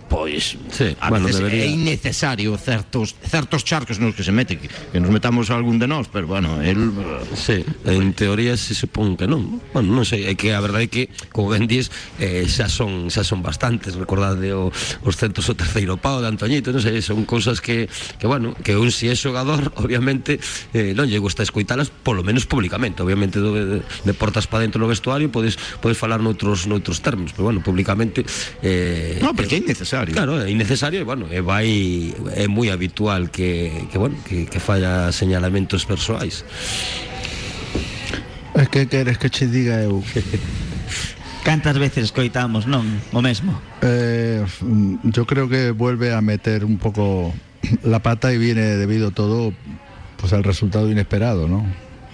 pois 0.07 0.57
sí, 0.69 0.95
a 0.99 1.09
bueno, 1.09 1.25
veces 1.25 1.41
debería... 1.41 1.65
é 1.65 1.67
innecesario 1.73 2.53
certos 2.61 3.17
certos 3.25 3.65
charcos 3.65 3.97
nos 3.97 4.13
que 4.13 4.21
se 4.21 4.31
mete 4.31 4.61
que, 4.61 4.69
que 4.69 4.99
nos 5.01 5.09
metamos 5.09 5.49
algún 5.49 5.81
de 5.81 5.89
nós, 5.89 6.07
pero 6.07 6.27
bueno, 6.27 6.61
el 6.61 6.93
Sí, 7.33 7.65
en 7.85 8.13
teoría 8.13 8.55
se 8.57 8.75
supón 8.75 9.17
que 9.17 9.25
non. 9.27 9.59
Bueno, 9.73 9.97
non 9.97 10.05
sei, 10.05 10.29
é 10.29 10.37
que 10.37 10.53
a 10.53 10.61
verdade 10.61 10.85
é 10.85 10.89
que 10.91 11.03
como 11.33 11.49
ben 11.49 11.65
dis, 11.65 11.89
eh, 12.21 12.45
xa 12.45 12.69
son 12.69 13.09
xa 13.09 13.25
son 13.25 13.41
bastantes, 13.41 13.97
recordade 13.97 14.53
o, 14.53 14.69
os 14.69 15.15
centros 15.17 15.49
o 15.49 15.57
terceiro 15.57 15.97
pau 15.97 16.21
de 16.21 16.29
Antoñito, 16.29 16.69
non 16.69 16.85
sei, 16.85 17.01
son 17.01 17.25
cousas 17.25 17.57
que 17.59 17.89
que 18.21 18.29
bueno, 18.29 18.53
que 18.61 18.77
un 18.77 18.93
si 18.93 19.09
é 19.09 19.17
xogador, 19.17 19.73
obviamente 19.81 20.37
eh, 20.77 20.93
non 20.93 21.09
lle 21.09 21.17
gusta 21.17 21.41
escoitalas 21.41 21.89
polo 21.89 22.21
menos 22.21 22.45
públicamente, 22.45 23.01
obviamente 23.01 23.41
do, 23.41 23.57
de, 23.57 23.81
de 23.81 24.13
portas 24.13 24.45
para 24.45 24.61
dentro 24.61 24.77
no 24.77 24.87
vestuario 24.87 25.33
podes 25.33 25.57
podes 25.81 25.97
falar 25.97 26.21
noutros 26.21 26.69
noutros 26.69 27.01
termos, 27.01 27.33
pero 27.33 27.49
bueno, 27.49 27.65
públicamente 27.65 28.21
eh, 28.61 29.17
No, 29.19 29.33
porque 29.33 29.57
é 29.57 29.59
innecesario 29.65 29.94
innecesario. 30.03 30.13
Claro, 30.15 30.43
é 30.43 30.51
innecesario 30.51 30.99
e, 30.99 31.03
bueno, 31.03 31.27
vai 31.43 32.13
é 32.35 32.47
moi 32.47 32.69
habitual 32.69 33.31
que, 33.31 33.71
que 33.91 33.97
bueno, 33.97 34.17
que, 34.27 34.45
que 34.45 34.59
falla 34.59 35.11
señalamentos 35.11 35.85
persoais. 35.85 36.43
Es 38.55 38.69
que 38.69 38.87
queres 38.87 39.17
que 39.17 39.29
che 39.29 39.47
diga 39.47 39.81
eu? 39.81 40.03
Cantas 41.45 41.77
veces 41.77 42.11
coitamos, 42.11 42.65
non? 42.65 42.89
O 43.13 43.21
mesmo. 43.21 43.53
Eh, 43.85 44.41
yo 45.03 45.29
creo 45.29 45.45
que 45.47 45.69
vuelve 45.71 46.09
a 46.11 46.21
meter 46.21 46.65
un 46.65 46.79
poco 46.79 47.33
la 47.83 47.99
pata 47.99 48.33
y 48.33 48.37
viene 48.37 48.61
debido 48.81 49.11
todo 49.11 49.53
pues 50.17 50.33
al 50.33 50.43
resultado 50.43 50.89
inesperado, 50.89 51.47
¿no? 51.47 51.65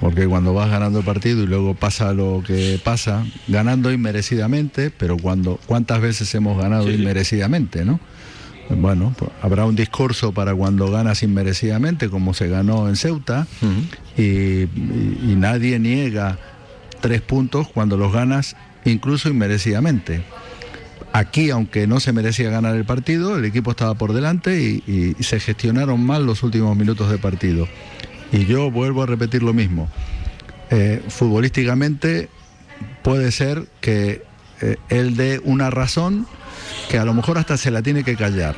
Porque 0.02 0.28
cuando 0.28 0.54
vas 0.56 0.70
ganando 0.72 1.00
el 1.00 1.06
partido 1.06 1.44
y 1.44 1.48
luego 1.48 1.76
pasa 1.76 2.12
lo 2.12 2.44
que 2.46 2.82
pasa, 2.84 3.24
ganando 3.48 3.92
inmerecidamente, 3.92 4.90
pero 4.90 5.16
cuando 5.16 5.60
cuántas 5.68 6.02
veces 6.02 6.34
hemos 6.34 6.58
ganado 6.58 6.88
sí, 6.88 6.96
inmerecidamente, 6.96 7.86
¿no? 7.86 8.00
bueno, 8.70 9.14
pues, 9.18 9.30
habrá 9.42 9.66
un 9.66 9.76
discurso 9.76 10.32
para 10.32 10.56
cuando 10.56 10.90
ganas 10.90 11.22
inmerecidamente, 11.22 12.10
como 12.10 12.34
se 12.34 12.48
ganó 12.48 12.90
en 12.90 12.96
Ceuta, 12.96 13.46
y, 14.18 14.64
y 14.64 15.36
nadie 15.38 15.78
niega 15.78 16.40
tres 17.00 17.22
puntos 17.22 17.68
cuando 17.68 17.96
los 17.96 18.12
ganas 18.12 18.56
incluso 18.86 19.30
inmerecidamente. 19.30 20.24
Aquí, 21.14 21.50
aunque 21.52 21.86
no 21.86 22.00
se 22.00 22.14
merecía 22.14 22.50
ganar 22.50 22.76
el 22.76 22.86
partido, 22.86 23.38
el 23.38 23.46
equipo 23.46 23.72
estaba 23.72 23.94
por 23.96 24.14
delante 24.14 24.62
y, 24.62 25.16
y 25.20 25.24
se 25.24 25.40
gestionaron 25.40 26.04
mal 26.04 26.26
los 26.26 26.42
últimos 26.42 26.76
minutos 26.76 27.12
de 27.12 27.18
partido. 27.18 27.68
Y 28.32 28.46
yo 28.46 28.72
vuelvo 28.72 29.04
a 29.04 29.06
repetir 29.06 29.44
lo 29.44 29.54
mismo. 29.54 29.90
Eh, 30.70 31.04
futbolísticamente 31.10 32.30
puede 33.04 33.32
ser 33.32 33.68
que 33.82 34.24
eh, 34.62 34.78
él 34.90 35.18
dé 35.18 35.42
una 35.44 35.70
razón 35.70 36.28
que 36.90 36.98
a 36.98 37.06
lo 37.06 37.14
mejor 37.14 37.38
hasta 37.38 37.58
se 37.58 37.72
la 37.72 37.82
tiene 37.82 38.04
que 38.04 38.16
callar, 38.16 38.56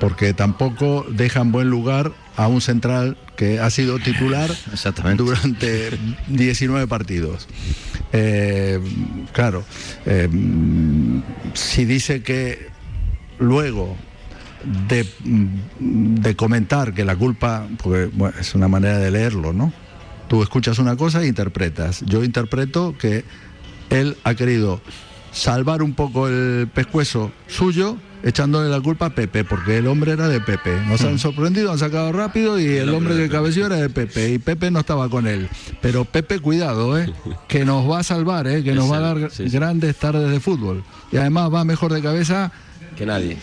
porque 0.00 0.34
tampoco 0.34 1.06
deja 1.08 1.40
en 1.40 1.52
buen 1.52 1.70
lugar 1.70 2.12
a 2.36 2.48
un 2.48 2.60
central 2.60 3.16
que 3.36 3.60
ha 3.60 3.70
sido 3.70 3.98
titular 3.98 4.50
Exactamente. 4.72 5.22
durante 5.22 5.90
19 6.28 6.88
partidos. 6.88 7.46
Eh, 8.12 8.80
claro, 9.32 9.64
si 11.54 11.84
dice 11.84 12.22
que 12.22 12.68
luego 13.38 13.96
de, 14.88 15.06
de 15.78 16.36
comentar 16.36 16.94
que 16.94 17.04
la 17.04 17.16
culpa, 17.16 17.66
porque 17.82 18.10
bueno, 18.12 18.34
es 18.38 18.54
una 18.54 18.68
manera 18.68 18.98
de 18.98 19.10
leerlo, 19.10 19.52
¿no? 19.52 19.72
Tú 20.28 20.42
escuchas 20.42 20.78
una 20.78 20.96
cosa 20.96 21.22
e 21.22 21.26
interpretas. 21.26 22.02
Yo 22.06 22.24
interpreto 22.24 22.94
que 22.98 23.24
él 23.90 24.16
ha 24.24 24.34
querido 24.34 24.80
salvar 25.32 25.82
un 25.82 25.94
poco 25.94 26.28
el 26.28 26.68
pescuezo 26.72 27.32
suyo 27.46 27.98
echándole 28.24 28.70
la 28.70 28.80
culpa 28.80 29.06
a 29.06 29.10
Pepe, 29.10 29.44
porque 29.44 29.78
el 29.78 29.86
hombre 29.86 30.12
era 30.12 30.28
de 30.28 30.40
Pepe. 30.40 30.80
Nos 30.86 31.02
han 31.02 31.18
sorprendido, 31.18 31.70
han 31.70 31.78
sacado 31.78 32.10
rápido 32.10 32.58
y 32.58 32.64
el 32.64 32.88
hombre 32.88 33.16
que 33.16 33.28
cabeció 33.28 33.66
era 33.66 33.76
de 33.76 33.90
Pepe 33.90 34.30
y 34.30 34.38
Pepe 34.38 34.70
no 34.70 34.80
estaba 34.80 35.10
con 35.10 35.26
él. 35.26 35.48
Pero 35.82 36.06
Pepe, 36.06 36.38
cuidado, 36.38 36.98
¿eh? 36.98 37.12
que 37.48 37.66
nos 37.66 37.88
va 37.88 38.00
a 38.00 38.02
salvar, 38.02 38.46
¿eh? 38.46 38.64
que 38.64 38.72
nos 38.72 38.90
va 38.90 38.96
a 38.96 39.00
dar 39.00 39.30
grandes 39.38 39.96
tardes 39.96 40.30
de 40.30 40.40
fútbol. 40.40 40.82
Y 41.12 41.18
además 41.18 41.52
va 41.52 41.64
mejor 41.64 41.92
de 41.92 42.00
cabeza 42.00 42.50
Que 42.96 43.06
nadie. 43.06 43.36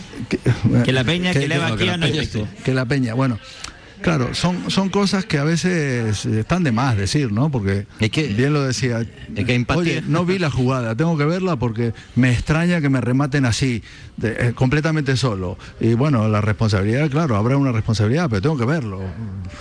Que 0.84 0.92
la 0.92 1.04
peña 1.04 1.32
que, 1.32 1.46
leva 1.46 1.68
no, 1.68 1.74
aquí 1.74 1.84
que 1.84 1.90
e 1.90 1.98
peña 1.98 2.22
pico. 2.22 2.48
que 2.64 2.74
la 2.74 2.84
peña. 2.86 3.14
Bueno, 3.14 3.38
claro, 4.02 4.34
son, 4.34 4.70
son 4.70 4.88
cosas 4.88 5.24
que 5.24 5.38
a 5.38 5.44
veces 5.44 6.26
están 6.26 6.62
de 6.64 6.72
más 6.72 6.96
decir, 6.96 7.32
¿no? 7.32 7.50
Porque 7.50 7.86
bien 8.34 8.52
lo 8.52 8.62
decía. 8.62 9.06
Oye, 9.80 10.02
no 10.06 10.24
vi 10.24 10.38
la 10.38 10.50
jugada, 10.50 10.94
tengo 10.94 11.16
que 11.16 11.24
verla 11.24 11.56
porque 11.56 11.92
me 12.16 12.30
extraña 12.32 12.80
que 12.80 12.88
me 12.88 13.00
rematen 13.00 13.44
así, 13.46 13.82
de- 14.16 14.48
eh, 14.48 14.52
completamente 14.54 15.16
solo. 15.16 15.56
Y 15.80 15.94
bueno, 15.94 16.28
la 16.28 16.40
responsabilidad, 16.40 17.10
claro, 17.10 17.36
habrá 17.36 17.56
una 17.56 17.72
responsabilidad, 17.72 18.28
pero 18.28 18.42
tengo 18.42 18.58
que 18.58 18.64
verlo. 18.66 19.00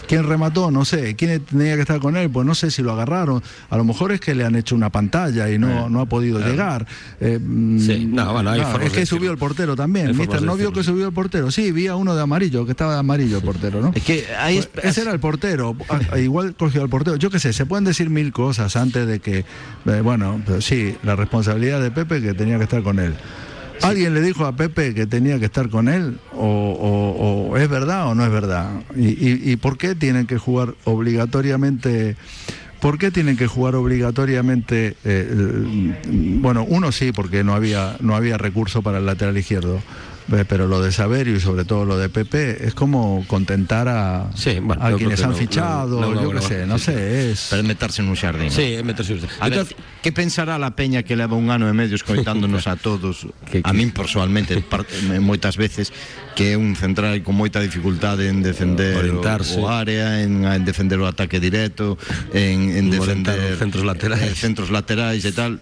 ¿Quién 0.07 0.23
remató? 0.27 0.71
No 0.71 0.85
sé. 0.85 1.15
¿Quién 1.15 1.41
tenía 1.45 1.75
que 1.75 1.81
estar 1.81 1.99
con 1.99 2.17
él? 2.17 2.29
Pues 2.29 2.45
no 2.45 2.55
sé 2.55 2.71
si 2.71 2.81
lo 2.81 2.91
agarraron. 2.91 3.41
A 3.69 3.77
lo 3.77 3.83
mejor 3.83 4.11
es 4.11 4.19
que 4.19 4.35
le 4.35 4.43
han 4.45 4.55
hecho 4.55 4.75
una 4.75 4.89
pantalla 4.89 5.49
y 5.49 5.57
no, 5.59 5.89
no 5.89 6.01
ha 6.01 6.05
podido 6.05 6.39
llegar. 6.39 6.85
Eh, 7.19 7.39
mm, 7.41 7.79
Sí, 7.79 8.05
no, 8.05 8.33
bueno, 8.33 8.49
hay 8.51 8.61
formas 8.61 8.87
es 8.87 8.93
que 8.93 9.05
subió 9.05 9.31
el 9.31 9.37
portero 9.37 9.75
también. 9.75 10.15
Mister, 10.17 10.41
¿no 10.41 10.55
vio 10.55 10.71
que 10.73 10.83
subió 10.83 11.07
el 11.07 11.13
portero? 11.13 11.51
Sí, 11.51 11.71
vi 11.71 11.87
a 11.87 11.95
uno 11.95 12.15
de 12.15 12.21
amarillo, 12.21 12.65
que 12.65 12.71
estaba 12.71 12.93
de 12.93 12.99
amarillo 12.99 13.37
el 13.37 13.43
portero, 13.43 13.81
¿no? 13.81 13.91
Es 13.95 14.03
que 14.03 14.25
hay 14.37 14.61
Pues 14.73 14.85
ese 14.85 15.01
era 15.01 15.11
el 15.11 15.19
portero. 15.19 15.75
Igual 16.17 16.55
cogió 16.55 16.81
al 16.81 16.89
portero. 16.89 17.15
Yo 17.17 17.29
qué 17.29 17.39
sé, 17.39 17.53
se 17.53 17.65
pueden 17.65 17.85
decir 17.85 18.09
mil 18.09 18.31
cosas 18.31 18.75
antes 18.75 19.07
de 19.07 19.19
que. 19.19 19.39
eh, 19.85 20.01
bueno, 20.03 20.41
pero 20.45 20.61
sí, 20.61 20.95
la 21.03 21.15
responsabilidad 21.15 21.81
de 21.81 21.91
Pepe 21.91 22.21
que 22.21 22.33
tenía 22.33 22.57
que 22.57 22.63
estar 22.63 22.83
con 22.83 22.99
él. 22.99 23.13
¿Alguien 23.81 24.13
le 24.13 24.21
dijo 24.21 24.45
a 24.45 24.55
Pepe 24.55 24.93
que 24.93 25.07
tenía 25.07 25.39
que 25.39 25.45
estar 25.45 25.67
con 25.69 25.89
él? 25.89 26.19
¿O, 26.33 26.45
o- 26.45 27.49
o 27.51 27.57
es 27.57 27.67
verdad 27.67 28.07
o 28.09 28.13
no 28.15 28.23
es 28.23 28.31
verdad? 28.31 28.69
¿Y, 28.95 29.07
y- 29.09 29.51
y 29.51 29.55
por 29.55 29.77
qué 29.79 29.95
tienen 29.95 30.27
que 30.27 30.37
jugar 30.37 30.75
obligatoriamente? 30.83 32.15
¿Por 32.79 32.97
qué 32.97 33.09
tienen 33.11 33.37
que 33.37 33.47
jugar 33.47 33.75
obligatoriamente? 33.75 34.95
eh, 35.03 35.93
bueno, 36.05 36.63
uno 36.67 36.91
sí, 36.91 37.11
porque 37.11 37.43
no 37.43 37.53
había, 37.55 37.95
no 38.01 38.15
había 38.15 38.37
recurso 38.37 38.81
para 38.81 38.97
el 38.99 39.05
lateral 39.05 39.37
izquierdo. 39.37 39.81
Pero 40.31 40.65
lo 40.67 40.81
de 40.81 40.93
Saverio 40.93 41.35
y 41.35 41.41
sobre 41.41 41.65
todo 41.65 41.83
lo 41.83 41.97
de 41.97 42.07
Pepe 42.07 42.65
es 42.65 42.73
como 42.73 43.25
contentar 43.27 43.89
a, 43.89 44.29
bueno, 44.63 44.81
a 44.81 44.91
yo 44.91 44.97
quienes 44.97 45.21
han 45.23 45.31
no, 45.31 45.35
fichado, 45.35 45.99
no, 45.99 46.13
no, 46.13 46.21
yo 46.23 46.29
qué 46.29 46.35
no, 46.35 46.41
sé, 46.41 46.61
sí, 46.61 46.67
no 46.69 46.77
sí. 46.79 46.85
sé, 46.85 47.31
es... 47.31 47.47
Pero 47.49 47.63
meterse 47.67 47.99
nun 47.99 48.15
xardín. 48.15 48.47
Sí, 48.47 48.79
é 48.79 48.83
meterse 48.83 49.11
nun 49.19 49.27
A 49.43 49.51
ver, 49.51 49.67
que 49.99 50.15
pensará 50.15 50.55
la 50.55 50.71
peña 50.71 51.03
que 51.03 51.19
leva 51.19 51.35
un 51.35 51.51
ano 51.51 51.67
e 51.67 51.75
medio 51.75 51.99
escoitándonos 51.99 52.63
a 52.71 52.79
todos, 52.79 53.27
a 53.67 53.71
min 53.75 53.91
persoalmente, 53.91 54.55
par- 54.71 54.87
eh, 54.87 55.19
moitas 55.19 55.59
veces, 55.59 55.91
que 56.31 56.53
é 56.53 56.55
un 56.55 56.79
central 56.79 57.19
con 57.27 57.35
moita 57.35 57.59
dificultade 57.59 58.31
en 58.31 58.39
defender 58.39 58.95
o, 58.95 59.19
Orientarse. 59.19 59.59
o 59.59 59.67
área, 59.67 60.23
en, 60.23 60.47
en 60.47 60.63
defender 60.63 60.95
o 61.03 61.11
ataque 61.11 61.43
directo, 61.43 61.99
en, 62.31 62.71
en 62.71 62.87
defender 62.87 63.51
os 63.51 63.59
centros 63.59 63.83
laterais. 63.83 64.31
eh, 64.31 64.35
centros 64.39 64.71
laterais 64.71 65.27
e 65.27 65.35
tal. 65.35 65.59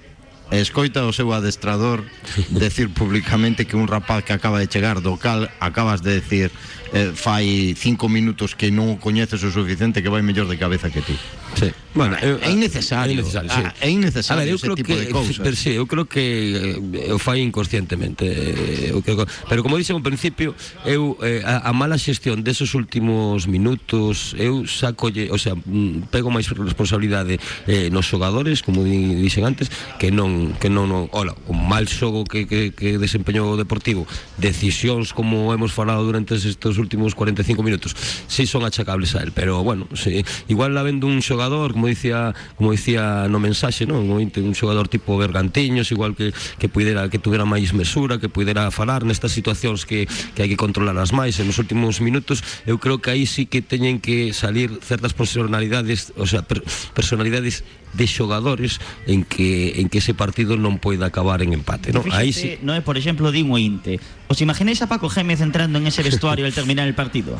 Escoita 0.51 1.05
o 1.05 1.13
seu 1.13 1.29
adestrador 1.29 2.01
decir 2.49 2.89
públicamente 2.89 3.69
que 3.69 3.77
un 3.77 3.85
rapaz 3.85 4.25
que 4.25 4.33
acaba 4.33 4.57
de 4.57 4.65
chegar 4.65 4.97
do 4.97 5.13
cal 5.21 5.45
acabas 5.61 6.01
de 6.01 6.17
decir 6.17 6.49
eh, 6.93 7.11
fai 7.13 7.75
cinco 7.77 8.09
minutos 8.09 8.55
que 8.55 8.71
non 8.73 8.95
o 8.95 8.99
coñeces 8.99 9.41
o 9.45 9.49
suficiente 9.53 10.01
que 10.01 10.09
vai 10.09 10.21
mellor 10.25 10.47
de 10.49 10.57
cabeza 10.57 10.89
que 10.89 11.01
ti. 11.01 11.15
Sí. 11.57 11.69
Bueno, 11.93 12.13
eu- 12.21 12.37
é 12.45 12.53
innecesario. 12.53 13.09
É 13.09 13.13
innecesario, 13.17 13.49
sí. 13.49 13.61
Ah, 13.65 13.73
é 13.81 13.89
innecesario 13.89 14.37
A 14.37 14.45
ver, 14.45 14.49
eu 14.53 14.55
ese 14.61 14.65
creo 14.69 14.75
tipo 14.77 14.93
que, 14.93 14.99
de 15.01 15.09
cousas. 15.09 15.37
Pero, 15.41 15.55
sí, 15.57 15.73
eu 15.73 15.85
creo 15.89 16.05
que 16.05 16.77
eh, 17.09 17.13
o 17.13 17.17
fai 17.17 17.41
inconscientemente. 17.41 18.25
eh, 18.29 18.93
eu 18.93 19.01
creo 19.01 19.25
que- 19.25 19.29
pero 19.49 19.65
como 19.65 19.75
dixen 19.77 19.97
ao 19.97 20.05
principio, 20.05 20.53
eu 20.85 21.17
eh, 21.25 21.41
a, 21.45 21.69
a 21.69 21.71
mala 21.73 21.97
xestión 21.97 22.45
desos 22.45 22.77
últimos 22.77 23.49
minutos, 23.49 24.37
eu 24.37 24.65
sacolle, 24.69 25.33
o 25.33 25.37
sea, 25.41 25.57
mm, 25.57 26.13
pego 26.13 26.29
máis 26.29 26.45
responsabilidade 26.53 27.41
eh, 27.65 27.89
nos 27.89 28.05
xogadores, 28.05 28.61
como 28.61 28.85
di, 28.85 29.17
dixen 29.17 29.45
antes, 29.49 29.73
que 29.97 30.13
non 30.13 30.53
que 30.61 30.69
non, 30.69 30.85
non 30.89 31.09
hola, 31.09 31.33
o 31.49 31.53
mal 31.57 31.89
xogo 31.89 32.21
que, 32.23 32.45
que, 32.45 32.69
que 32.71 33.01
desempeñou 33.01 33.49
o 33.53 33.57
Deportivo, 33.57 34.05
decisións 34.37 35.11
como 35.11 35.51
hemos 35.53 35.73
falado 35.73 36.05
durante 36.05 36.37
estes 36.37 36.77
últimos 36.79 37.15
45 37.15 37.61
minutos, 37.63 37.95
si 38.27 38.47
son 38.47 38.65
achacables 38.65 39.15
a 39.15 39.23
él, 39.23 39.31
pero 39.31 39.63
bueno, 39.63 39.87
sí, 39.93 40.23
igual 40.47 40.77
habendo 40.77 41.07
un 41.07 41.21
xogador, 41.21 41.73
como 41.73 41.87
dicía, 41.87 42.33
como 42.55 42.71
dicía 42.71 43.27
no 43.29 43.39
mensaxe, 43.39 43.85
non, 43.85 44.07
un 44.09 44.31
un 44.31 44.55
xogador 44.55 44.87
tipo 44.87 45.19
Bergantiños, 45.19 45.91
igual 45.91 46.15
que 46.15 46.31
que 46.57 46.67
puidera 46.69 47.09
que 47.11 47.19
tuvera 47.19 47.43
máis 47.43 47.75
mesura, 47.75 48.17
que 48.17 48.31
puidera 48.31 48.71
falar 48.71 49.03
nestas 49.03 49.35
situacións 49.35 49.83
que 49.83 50.07
que 50.33 50.41
hai 50.41 50.49
que 50.49 50.59
controlarlas 50.59 51.11
máis 51.11 51.37
en 51.37 51.51
os 51.51 51.59
últimos 51.59 51.99
minutos, 51.99 52.41
eu 52.65 52.79
creo 52.79 53.03
que 53.03 53.11
aí 53.11 53.27
sí 53.27 53.45
que 53.45 53.61
teñen 53.61 53.99
que 53.99 54.31
salir 54.33 54.79
certas 54.81 55.13
personalidades, 55.13 56.15
o 56.15 56.25
sea, 56.25 56.41
per, 56.41 56.63
personalidades 56.95 57.67
de 57.93 58.05
xogadores 58.05 58.79
en 59.07 59.23
que 59.23 59.81
en 59.81 59.89
que 59.89 59.97
ese 59.97 60.13
partido 60.13 60.57
non 60.57 60.77
poida 60.77 61.09
acabar 61.09 61.41
en 61.41 61.57
empate, 61.57 61.89
non? 61.89 62.05
Aí 62.13 62.29
sí. 62.31 62.61
No 62.61 62.77
é, 62.77 62.81
por 62.85 62.97
exemplo, 62.97 63.33
o 63.33 63.57
Inte. 63.57 63.97
¿Os 64.29 64.37
imagináis 64.45 64.77
a 64.85 64.87
Paco 64.87 65.09
Gémez 65.09 65.41
entrando 65.41 65.81
en 65.81 65.89
ese 65.89 66.05
vestuario 66.05 66.45
al 66.45 66.53
terminar 66.69 66.87
el 66.87 66.93
partido? 66.93 67.37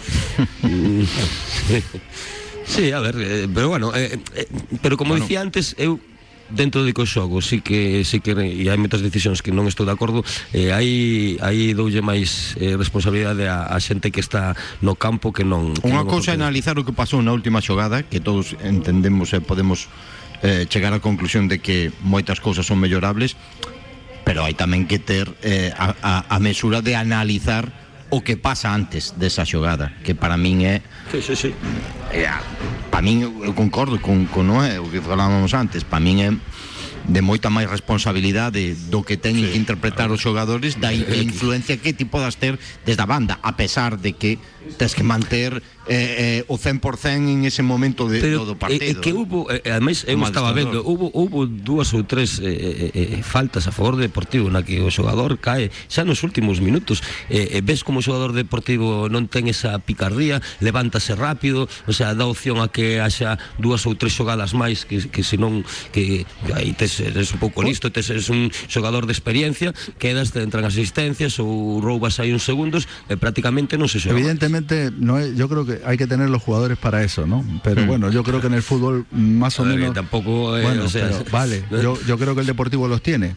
Sí, 2.65 2.91
a 2.91 2.99
ver, 2.99 3.15
eh, 3.17 3.47
pero 3.51 3.67
bueno, 3.67 3.95
eh, 3.95 4.19
eh, 4.35 4.47
pero 4.83 4.95
como 4.95 5.13
Bueno. 5.13 5.25
dicía 5.25 5.41
antes, 5.41 5.73
eu 5.79 5.99
dentro 6.51 6.83
de 6.85 6.93
que 6.93 7.01
o 7.01 7.05
xogo 7.09 7.41
sí 7.41 7.61
que 7.61 8.05
sí 8.05 8.21
que 8.21 8.37
e 8.37 8.69
hai 8.69 8.77
moitas 8.77 9.01
decisións 9.01 9.41
que 9.41 9.49
non 9.49 9.65
estou 9.65 9.89
de 9.89 9.93
acordo 9.93 10.21
eh, 10.53 10.69
aí 10.69 11.41
aí 11.41 11.73
doulle 11.73 12.05
máis 12.05 12.53
eh, 12.61 12.77
responsabilidade 12.77 13.49
a, 13.49 13.73
a 13.73 13.77
xente 13.81 14.13
que 14.13 14.21
está 14.21 14.53
no 14.85 14.93
campo 14.93 15.33
que 15.33 15.41
non 15.41 15.73
que 15.73 15.89
Unha 15.89 16.05
cousa 16.05 16.33
é 16.33 16.37
analizar 16.37 16.77
o 16.77 16.85
que 16.85 16.93
pasou 16.93 17.25
na 17.25 17.33
última 17.33 17.57
xogada, 17.57 18.05
que 18.05 18.21
todos 18.21 18.53
entendemos 18.61 19.33
e 19.33 19.41
podemos 19.41 19.89
eh, 20.45 20.69
chegar 20.69 20.93
á 20.93 21.01
conclusión 21.01 21.49
de 21.49 21.57
que 21.57 21.89
moitas 22.05 22.37
cousas 22.37 22.69
son 22.69 22.77
mellorables, 22.77 23.33
pero 24.29 24.45
hai 24.45 24.53
tamén 24.53 24.85
que 24.85 25.01
ter 25.01 25.25
eh, 25.41 25.73
a, 25.73 25.97
a, 26.05 26.13
a 26.29 26.37
mesura 26.37 26.85
de 26.85 26.93
analizar 26.93 27.88
o 28.09 28.21
que 28.25 28.37
pasa 28.37 28.73
antes 28.73 29.13
desa 29.17 29.45
xogada, 29.45 29.93
que 30.03 30.15
para 30.17 30.37
min 30.37 30.65
é 30.65 30.81
Sí, 31.13 31.21
sí, 31.21 31.35
sí. 31.35 31.49
Eh, 32.13 32.25
para 32.89 33.01
min 33.05 33.21
eu 33.45 33.53
concordo 33.53 34.01
con, 34.01 34.25
con 34.29 34.49
Noé, 34.49 34.77
o 34.81 34.89
que 34.89 35.01
falábamos 35.01 35.53
antes, 35.53 35.85
para 35.85 36.01
min 36.01 36.17
é 36.25 36.29
de 37.09 37.21
moita 37.25 37.49
máis 37.49 37.65
responsabilidade 37.69 38.77
do 38.89 39.01
que 39.01 39.17
teñen 39.17 39.49
que 39.49 39.57
interpretar 39.57 40.09
os 40.13 40.21
xogadores 40.21 40.77
da 40.81 40.93
in- 40.93 41.05
influencia 41.29 41.77
que 41.77 41.93
ti 41.93 42.05
podas 42.05 42.37
ter 42.37 42.57
desde 42.85 43.01
a 43.01 43.09
banda, 43.09 43.37
a 43.41 43.53
pesar 43.57 43.97
de 43.97 44.13
que 44.17 44.37
tes 44.77 44.95
que 44.95 45.03
manter 45.03 45.63
eh, 45.89 46.43
eh, 46.45 46.51
o 46.51 46.57
100% 46.57 47.33
en 47.33 47.45
ese 47.45 47.63
momento 47.63 48.05
de, 48.05 48.21
Pero, 48.21 48.45
do 48.45 48.55
partido. 48.55 48.85
eh, 48.85 48.93
eh, 48.93 49.01
que 49.01 49.11
hubo, 49.11 49.49
eh, 49.49 49.63
ademais 49.65 50.05
eu 50.05 50.21
estaba 50.21 50.53
vendo, 50.53 50.85
hubo 50.85 51.09
hubo 51.15 51.49
dúas 51.49 51.89
ou 51.97 52.05
tres 52.05 52.37
eh, 52.43 52.91
eh, 52.93 53.17
eh, 53.17 53.25
faltas 53.25 53.65
a 53.65 53.73
favor 53.73 53.97
do 53.97 54.05
Deportivo 54.05 54.53
na 54.53 54.61
que 54.61 54.77
o 54.83 54.91
xogador 54.93 55.41
cae 55.41 55.73
xa 55.89 56.05
nos 56.05 56.21
últimos 56.21 56.61
minutos. 56.61 57.01
Eh, 57.31 57.57
eh, 57.57 57.61
ves 57.65 57.81
como 57.81 57.99
o 57.99 58.05
xogador 58.05 58.37
Deportivo 58.37 59.09
non 59.09 59.25
ten 59.25 59.49
esa 59.49 59.81
picardía, 59.81 60.43
levántase 60.61 61.17
rápido, 61.17 61.65
o 61.89 61.93
sea, 61.95 62.13
dá 62.13 62.29
opción 62.29 62.61
a 62.61 62.69
que 62.69 63.01
haxa 63.01 63.41
dúas 63.57 63.87
ou 63.89 63.97
tres 63.97 64.13
xogadas 64.13 64.53
máis 64.53 64.85
que, 64.85 65.09
que 65.09 65.25
senón 65.25 65.65
que, 65.89 66.29
que 66.45 66.51
aí 66.53 66.75
tes, 66.77 67.01
eres 67.01 67.33
un 67.33 67.41
pouco 67.41 67.65
listo, 67.65 67.89
tes 67.89 68.11
eres 68.13 68.29
un 68.29 68.53
xogador 68.69 69.09
de 69.09 69.13
experiencia, 69.15 69.73
quedas, 69.97 70.29
te 70.35 70.45
entran 70.45 70.69
asistencias 70.69 71.41
ou 71.41 71.81
roubas 71.81 72.21
aí 72.21 72.29
uns 72.29 72.45
segundos 72.45 72.85
e 73.09 73.17
prácticamente 73.17 73.73
non 73.73 73.89
se 73.89 73.97
xoga. 73.97 74.13
máis. 74.13 74.29
Evidentemente, 74.49 74.91
no 74.99 75.19
es- 75.19 75.35
yo 75.35 75.47
creo 75.47 75.65
que 75.65 75.81
hay 75.85 75.97
que 75.97 76.07
tener 76.07 76.29
los 76.29 76.41
jugadores 76.41 76.77
para 76.77 77.03
eso, 77.03 77.25
¿no? 77.27 77.43
Pero 77.63 77.83
Mm. 77.83 77.87
bueno, 77.87 78.09
yo 78.11 78.23
creo 78.23 78.41
que 78.41 78.47
en 78.47 78.53
el 78.55 78.63
fútbol 78.63 79.05
más 79.11 79.59
o 79.59 79.63
ver, 79.63 79.77
menos. 79.77 79.93
tampoco, 79.93 80.57
eh, 80.57 80.63
bueno, 80.63 80.85
o 80.85 80.89
sea, 80.89 81.09
pero 81.09 81.25
vale, 81.31 81.63
yo, 81.83 81.97
yo 82.07 82.17
creo 82.17 82.33
que 82.35 82.41
el 82.41 82.47
Deportivo 82.47 82.87
los 82.87 83.01
tiene. 83.01 83.35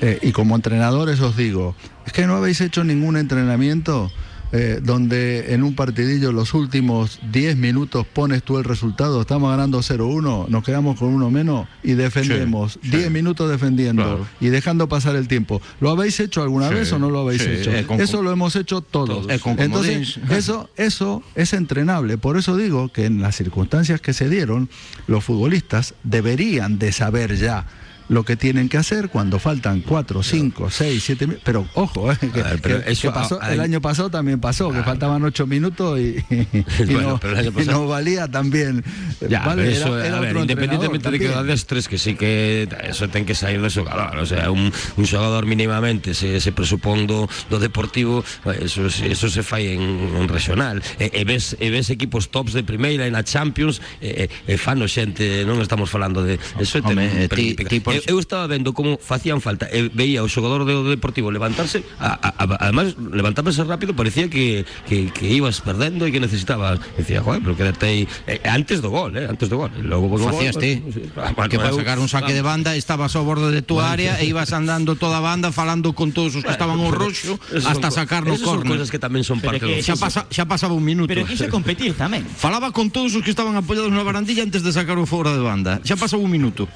Eh, 0.00 0.18
y 0.22 0.32
como 0.32 0.54
entrenadores 0.56 1.20
os 1.20 1.36
digo, 1.36 1.76
es 2.06 2.12
que 2.12 2.26
no 2.26 2.36
habéis 2.36 2.60
hecho 2.60 2.82
ningún 2.84 3.16
entrenamiento 3.16 4.10
eh, 4.52 4.80
donde 4.82 5.52
en 5.54 5.62
un 5.62 5.74
partidillo 5.74 6.30
los 6.32 6.54
últimos 6.54 7.18
10 7.32 7.56
minutos 7.56 8.06
pones 8.06 8.42
tú 8.42 8.58
el 8.58 8.64
resultado, 8.64 9.20
estamos 9.20 9.50
ganando 9.50 9.80
0-1, 9.80 10.48
nos 10.48 10.64
quedamos 10.64 10.98
con 10.98 11.08
uno 11.08 11.30
menos 11.30 11.66
y 11.82 11.92
defendemos 11.92 12.78
10 12.82 13.10
minutos 13.10 13.50
defendiendo 13.50 14.02
Claro. 14.02 14.26
y 14.40 14.48
dejando 14.48 14.88
pasar 14.88 15.16
el 15.16 15.28
tiempo. 15.28 15.60
¿Lo 15.80 15.90
habéis 15.90 16.20
hecho 16.20 16.42
alguna 16.42 16.68
Sí, 16.68 16.74
vez 16.74 16.92
o 16.92 16.98
no 16.98 17.10
lo 17.10 17.20
habéis 17.20 17.42
hecho? 17.42 17.70
eh, 17.72 17.86
Eso 17.98 18.22
lo 18.22 18.30
hemos 18.30 18.54
hecho 18.56 18.80
todos. 18.80 19.26
Eh, 19.28 19.38
con 19.40 19.58
Entonces, 19.60 20.18
eso, 20.30 20.70
eso 20.76 21.22
es 21.34 21.52
entrenable. 21.52 22.18
Por 22.18 22.36
eso 22.36 22.56
digo 22.56 22.88
que 22.90 23.06
en 23.06 23.20
las 23.20 23.36
circunstancias 23.36 24.00
que 24.00 24.12
se 24.12 24.28
dieron, 24.28 24.68
los 25.06 25.24
futbolistas 25.24 25.94
deberían 26.04 26.78
de 26.78 26.92
saber 26.92 27.36
ya 27.36 27.66
lo 28.08 28.24
que 28.24 28.36
tienen 28.36 28.68
que 28.68 28.76
hacer 28.78 29.08
cuando 29.08 29.38
faltan 29.38 29.80
4, 29.80 30.22
5, 30.22 30.70
6, 30.70 31.02
7 31.02 31.26
minutos. 31.26 31.42
Pero 31.44 31.66
ojo, 31.74 32.12
eh, 32.12 32.16
que, 32.20 32.42
ver, 32.42 32.60
pero 32.62 32.82
que- 32.84 32.92
eso 32.92 33.02
que 33.08 33.14
pasó- 33.14 33.38
a- 33.42 33.52
el 33.52 33.60
a- 33.60 33.64
año 33.64 33.80
pasado 33.80 34.10
también 34.10 34.38
pasó, 34.40 34.70
que 34.70 34.82
faltaban 34.82 35.22
8 35.24 35.46
minutos 35.46 35.98
y, 35.98 36.16
y 36.30 36.84
Bueno, 36.92 37.20
no, 37.22 37.28
el 37.28 37.36
año 37.38 37.52
y 37.62 37.64
no 37.66 37.86
valía 37.88 38.28
también. 38.28 38.84
Ya, 39.28 39.40
Vale, 39.44 39.72
eso, 39.72 39.98
era- 39.98 40.06
era 40.06 40.16
a 40.18 40.20
ver, 40.20 40.36
independientemente 40.36 41.10
de 41.10 41.18
que 41.18 41.28
dades 41.28 41.66
tres 41.66 41.88
que 41.88 41.98
sí 41.98 42.14
que 42.14 42.68
eso 42.84 43.08
ten 43.08 43.24
que 43.26 43.34
sair 43.34 43.60
do 43.60 43.68
xogador, 43.70 44.16
o 44.18 44.26
sea, 44.26 44.50
un, 44.50 44.70
un 44.96 45.04
xogador 45.06 45.46
mínimamente 45.46 46.14
se, 46.14 46.40
se 46.40 46.52
presupón 46.52 47.06
do, 47.06 47.26
do 47.50 47.58
deportivo, 47.58 48.22
eso, 48.60 48.86
eso 48.86 49.26
se 49.28 49.42
fai 49.42 49.74
en, 49.74 49.80
en 50.14 50.28
regional. 50.28 50.82
E, 51.00 51.10
e, 51.12 51.24
ves, 51.24 51.56
e 51.58 51.70
ves 51.74 51.90
equipos 51.90 52.30
tops 52.30 52.52
de 52.54 52.62
primeira 52.62 53.02
e 53.06 53.10
na 53.10 53.24
Champions, 53.26 53.82
e, 53.98 54.30
e, 54.46 54.52
e 54.52 54.54
fano 54.60 54.86
xente, 54.86 55.42
non 55.48 55.58
estamos 55.58 55.90
falando 55.90 56.22
de 56.22 56.38
eso 56.62 56.78
ten 56.84 56.94
Home, 56.94 57.08
un 57.10 57.18
eh, 57.24 57.28
ti- 57.32 57.56
ti 57.56 57.80
por- 57.80 57.95
eu, 58.04 58.16
eu 58.16 58.18
estaba 58.20 58.46
vendo 58.46 58.72
como 58.72 58.98
facían 58.98 59.40
falta, 59.40 59.68
e 59.72 59.88
veía 59.92 60.22
o 60.22 60.28
xogador 60.28 60.68
do 60.68 60.88
Deportivo 60.88 61.32
levantarse, 61.32 61.82
a, 61.98 62.14
a, 62.16 62.28
a, 62.36 62.44
además 62.68 62.94
levantábase 62.98 63.64
rápido, 63.64 63.96
parecía 63.96 64.28
que, 64.28 64.64
que, 64.88 65.08
que 65.10 65.26
ibas 65.32 65.60
perdendo 65.60 66.04
e 66.06 66.12
que 66.12 66.20
necesitabas, 66.20 66.80
decía, 66.96 67.22
joder, 67.22 67.40
pero 67.40 67.56
quedate 67.56 67.84
aí 67.86 68.00
eh, 68.26 68.40
antes 68.44 68.84
do 68.84 68.90
gol, 68.90 69.16
eh, 69.16 69.26
antes 69.26 69.48
do 69.48 69.56
gol. 69.56 69.72
Logo 69.82 70.08
gol, 70.08 70.20
Facías 70.26 70.58
ti 70.58 70.82
pues, 70.82 71.12
bueno, 71.14 71.48
que 71.48 71.58
para 71.58 71.72
sacar 71.72 71.98
un 71.98 72.08
saque 72.08 72.34
de 72.34 72.42
banda 72.42 72.76
estabas 72.76 73.14
ao 73.16 73.24
borde 73.24 73.50
de 73.52 73.62
tu 73.62 73.80
área 73.80 74.18
e 74.20 74.26
ibas 74.26 74.52
andando 74.52 74.96
toda 74.96 75.18
a 75.18 75.24
banda 75.24 75.52
falando 75.52 75.92
con 75.94 76.12
todos 76.12 76.36
os 76.36 76.42
que 76.44 76.52
estaban 76.52 76.78
ao 76.80 76.90
roxo 76.90 77.38
hasta 77.64 77.90
sacar 77.90 78.26
no 78.26 78.34
esas 78.34 78.44
son 78.44 78.60
córner. 78.60 78.70
cousas 78.76 78.88
que 78.90 79.00
tamén 79.00 79.22
son 79.24 79.38
parte 79.40 79.62
que 79.62 79.80
do 79.80 79.84
Xa, 79.86 79.96
pasa, 79.96 80.26
xa 80.28 80.44
pasaba 80.44 80.74
un 80.74 80.84
minuto. 80.84 81.08
Pero 81.08 81.24
quise 81.24 81.48
competir 81.48 81.94
tamén. 81.94 82.26
Falaba 82.44 82.72
con 82.74 82.90
todos 82.90 83.14
os 83.14 83.22
que 83.22 83.30
estaban 83.30 83.54
apoyados 83.54 83.90
na 83.92 84.02
barandilla 84.02 84.42
antes 84.42 84.60
de 84.66 84.70
sacar 84.74 84.98
o 84.98 85.06
fora 85.06 85.32
de 85.32 85.42
banda. 85.42 85.78
Xa 85.86 85.96
pasou 85.96 86.20
un 86.20 86.30
minuto. 86.30 86.68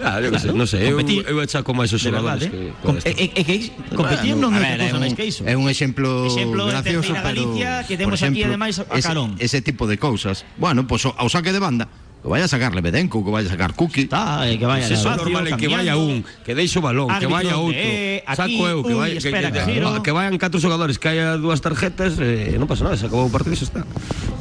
Ah, 0.00 0.22
sei, 0.46 0.54
non 0.54 0.66
sei, 0.70 0.80
eu, 0.86 0.96
competir. 0.98 1.22
eu 1.26 1.36
achaco 1.42 1.70
máis 1.74 1.90
os 1.90 2.00
xogadores 2.00 2.46
que, 2.46 2.70
Com- 2.82 2.98
é, 3.02 3.12
é 3.12 3.42
que 3.42 3.72
competir 3.94 4.34
non 4.38 4.54
é 4.54 4.62
outra 4.62 4.78
cousa 4.86 4.96
un, 4.96 5.02
máis 5.02 5.14
que 5.18 5.24
iso. 5.26 5.42
É 5.42 5.54
un 5.58 5.66
exemplo, 5.66 6.26
Exemplo 6.30 6.62
gracioso, 6.70 7.12
pero 7.18 7.26
Galicia 7.26 7.82
que 7.84 7.94
por 7.98 8.14
temos 8.14 8.20
aquí, 8.22 8.42
ademais, 8.46 8.78
a 8.78 8.86
ese, 8.94 9.08
Carón. 9.10 9.34
ese 9.42 9.58
tipo 9.60 9.84
de 9.90 9.98
cousas. 9.98 10.46
Bueno, 10.56 10.86
pues 10.86 11.04
ao 11.06 11.28
saque 11.28 11.50
de 11.50 11.58
banda, 11.58 11.86
que 12.22 12.28
vaya 12.32 12.46
a 12.46 12.50
sacar 12.50 12.74
Lebedenko, 12.74 13.22
que 13.22 13.30
vaya 13.30 13.46
a 13.46 13.52
sacar 13.54 13.74
Cookie. 13.78 14.10
Está, 14.10 14.42
eh, 14.50 14.58
que 14.58 14.66
vaya 14.66 14.82
al 14.86 14.90
é 14.90 14.96
vacío, 14.98 15.14
normal 15.14 15.56
que 15.56 15.68
vaya 15.70 15.94
un, 15.94 16.26
que 16.42 16.54
deixe 16.58 16.78
o 16.78 16.82
balón, 16.82 17.06
que 17.06 17.22
Árbitro 17.22 17.36
vaya 17.38 17.54
de, 17.54 17.62
outro. 17.62 17.78
eh, 17.86 18.24
aquí, 18.26 18.58
Saco 18.58 18.62
eu, 18.66 18.78
que, 18.82 18.94
ui, 18.94 18.98
vaya, 18.98 19.14
que, 19.14 19.22
espera, 19.30 19.48
que, 19.54 19.58
que 19.62 19.64
giro. 19.78 20.02
que 20.02 20.10
vayan 20.10 20.34
catro 20.38 20.58
xogadores, 20.58 20.98
que 20.98 21.06
haya 21.06 21.38
dúas 21.38 21.62
tarjetas, 21.62 22.18
eh, 22.18 22.58
non 22.58 22.66
pasa 22.66 22.82
nada, 22.82 22.98
se 22.98 23.06
acabou 23.06 23.26
o 23.26 23.32
partido 23.32 23.54
e 23.54 23.58
xa 23.62 23.66
está. 23.70 23.82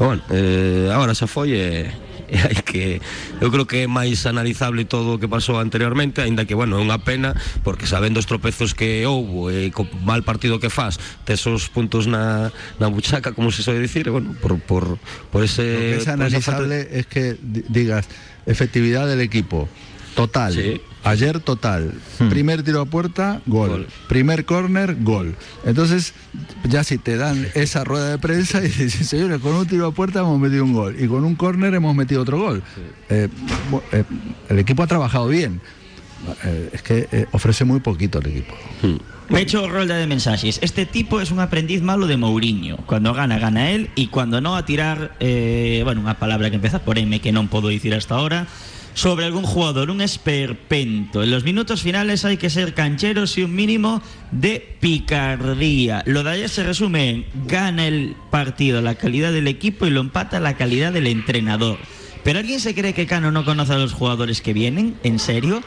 Pero 0.01 0.05
bueno, 0.17 0.21
eh, 0.33 0.89
agora 0.89 1.13
xa 1.13 1.29
foi 1.29 1.53
e 1.53 1.85
e 1.85 2.04
hai 2.45 2.57
que 2.65 3.01
eu 3.41 3.49
creo 3.53 3.65
que 3.69 3.83
é 3.83 3.87
máis 3.87 4.25
analizable 4.25 4.85
todo 4.85 5.15
o 5.15 5.19
que 5.21 5.29
pasou 5.29 5.61
anteriormente, 5.61 6.21
aínda 6.21 6.45
que 6.49 6.55
bueno, 6.57 6.77
é 6.77 6.81
unha 6.81 6.97
pena 7.01 7.37
porque 7.61 7.85
sabendo 7.85 8.17
os 8.17 8.25
tropezos 8.25 8.73
que 8.73 9.05
houbo 9.05 9.53
e 9.53 9.69
co 9.69 9.85
mal 10.01 10.25
partido 10.25 10.57
que 10.57 10.73
faz, 10.73 10.97
tes 11.27 11.45
os 11.45 11.69
puntos 11.69 12.09
na, 12.09 12.49
na 12.81 12.87
buchaca, 12.89 13.31
como 13.35 13.53
se 13.53 13.61
soe 13.61 13.77
dicir, 13.77 14.09
e 14.09 14.11
bueno, 14.11 14.33
por 14.41 14.57
por 14.57 14.97
por 15.29 15.45
ese 15.45 15.65
Lo 15.65 15.79
que 15.79 15.97
es 15.97 16.05
por 16.05 16.05
esa 16.05 16.11
falta 16.11 16.25
analizable 16.25 16.77
es 16.91 17.05
que 17.05 17.37
di- 17.41 17.65
digas 17.69 18.09
efectividad 18.45 19.05
del 19.07 19.21
equipo 19.21 19.69
total. 20.15 20.53
Sí. 20.53 20.81
Ayer 21.03 21.39
total. 21.39 21.93
Primer 22.29 22.63
tiro 22.63 22.81
a 22.81 22.85
puerta, 22.85 23.41
gol. 23.45 23.69
Gol. 23.69 23.87
Primer 24.07 24.45
córner, 24.45 24.95
gol. 25.01 25.35
Entonces, 25.65 26.13
ya 26.67 26.83
si 26.83 26.97
te 26.97 27.17
dan 27.17 27.47
esa 27.53 27.83
rueda 27.83 28.09
de 28.09 28.17
prensa 28.17 28.59
y 28.59 28.67
dices, 28.69 29.07
señores, 29.07 29.39
con 29.39 29.53
un 29.53 29.67
tiro 29.67 29.85
a 29.85 29.91
puerta 29.91 30.21
hemos 30.21 30.39
metido 30.39 30.63
un 30.63 30.73
gol 30.73 30.95
y 30.99 31.07
con 31.07 31.23
un 31.23 31.35
córner 31.35 31.75
hemos 31.75 31.95
metido 31.95 32.21
otro 32.21 32.39
gol. 32.39 32.63
Eh, 33.09 33.27
eh, 33.91 34.03
el 34.49 34.59
equipo 34.59 34.81
ha 34.81 34.87
trabajado 34.87 35.27
bien. 35.27 35.61
Eh, 36.43 36.69
es 36.73 36.81
que 36.81 37.07
eh, 37.11 37.25
ofrece 37.31 37.65
muy 37.65 37.79
poquito 37.79 38.19
el 38.19 38.27
equipo. 38.27 38.55
Pecho 39.29 39.67
rolda 39.67 39.97
de 39.97 40.07
mensajes. 40.07 40.59
Este 40.61 40.85
tipo 40.85 41.21
es 41.21 41.31
un 41.31 41.39
aprendiz 41.39 41.81
malo 41.81 42.07
de 42.07 42.17
Mourinho. 42.17 42.77
Cuando 42.85 43.13
gana, 43.13 43.39
gana 43.39 43.71
él. 43.71 43.89
Y 43.95 44.07
cuando 44.07 44.41
no, 44.41 44.55
a 44.55 44.65
tirar, 44.65 45.15
eh, 45.19 45.81
bueno, 45.83 46.01
una 46.01 46.19
palabra 46.19 46.49
que 46.49 46.55
empieza 46.55 46.79
por 46.79 46.97
M 46.97 47.19
que 47.19 47.31
no 47.31 47.47
puedo 47.47 47.69
decir 47.69 47.93
hasta 47.93 48.15
ahora. 48.15 48.47
Sobre 48.95 49.25
algún 49.25 49.43
jugador, 49.43 49.91
un 49.91 49.99
esperpento. 49.99 51.21
En 51.21 51.29
los 51.29 51.43
minutos 51.43 51.81
finales 51.81 52.23
hay 52.23 52.37
que 52.37 52.49
ser 52.49 52.73
cancheros 52.73 53.37
y 53.37 53.43
un 53.43 53.53
mínimo 53.53 54.01
de 54.31 54.77
picardía. 54.79 56.01
Lo 56.05 56.23
de 56.23 56.31
ayer 56.31 56.49
se 56.49 56.63
resume 56.63 57.09
en 57.09 57.25
gana 57.45 57.87
el 57.87 58.15
partido 58.31 58.81
la 58.81 58.95
calidad 58.95 59.33
del 59.33 59.49
equipo 59.49 59.85
y 59.85 59.89
lo 59.89 59.99
empata 59.99 60.39
la 60.39 60.55
calidad 60.55 60.93
del 60.93 61.07
entrenador. 61.07 61.77
¿Pero 62.23 62.39
alguien 62.39 62.61
se 62.61 62.73
cree 62.73 62.93
que 62.93 63.05
Cano 63.05 63.31
no 63.31 63.43
conoce 63.43 63.73
a 63.73 63.77
los 63.77 63.91
jugadores 63.91 64.39
que 64.41 64.53
vienen? 64.53 64.95
¿En 65.03 65.19
serio? 65.19 65.61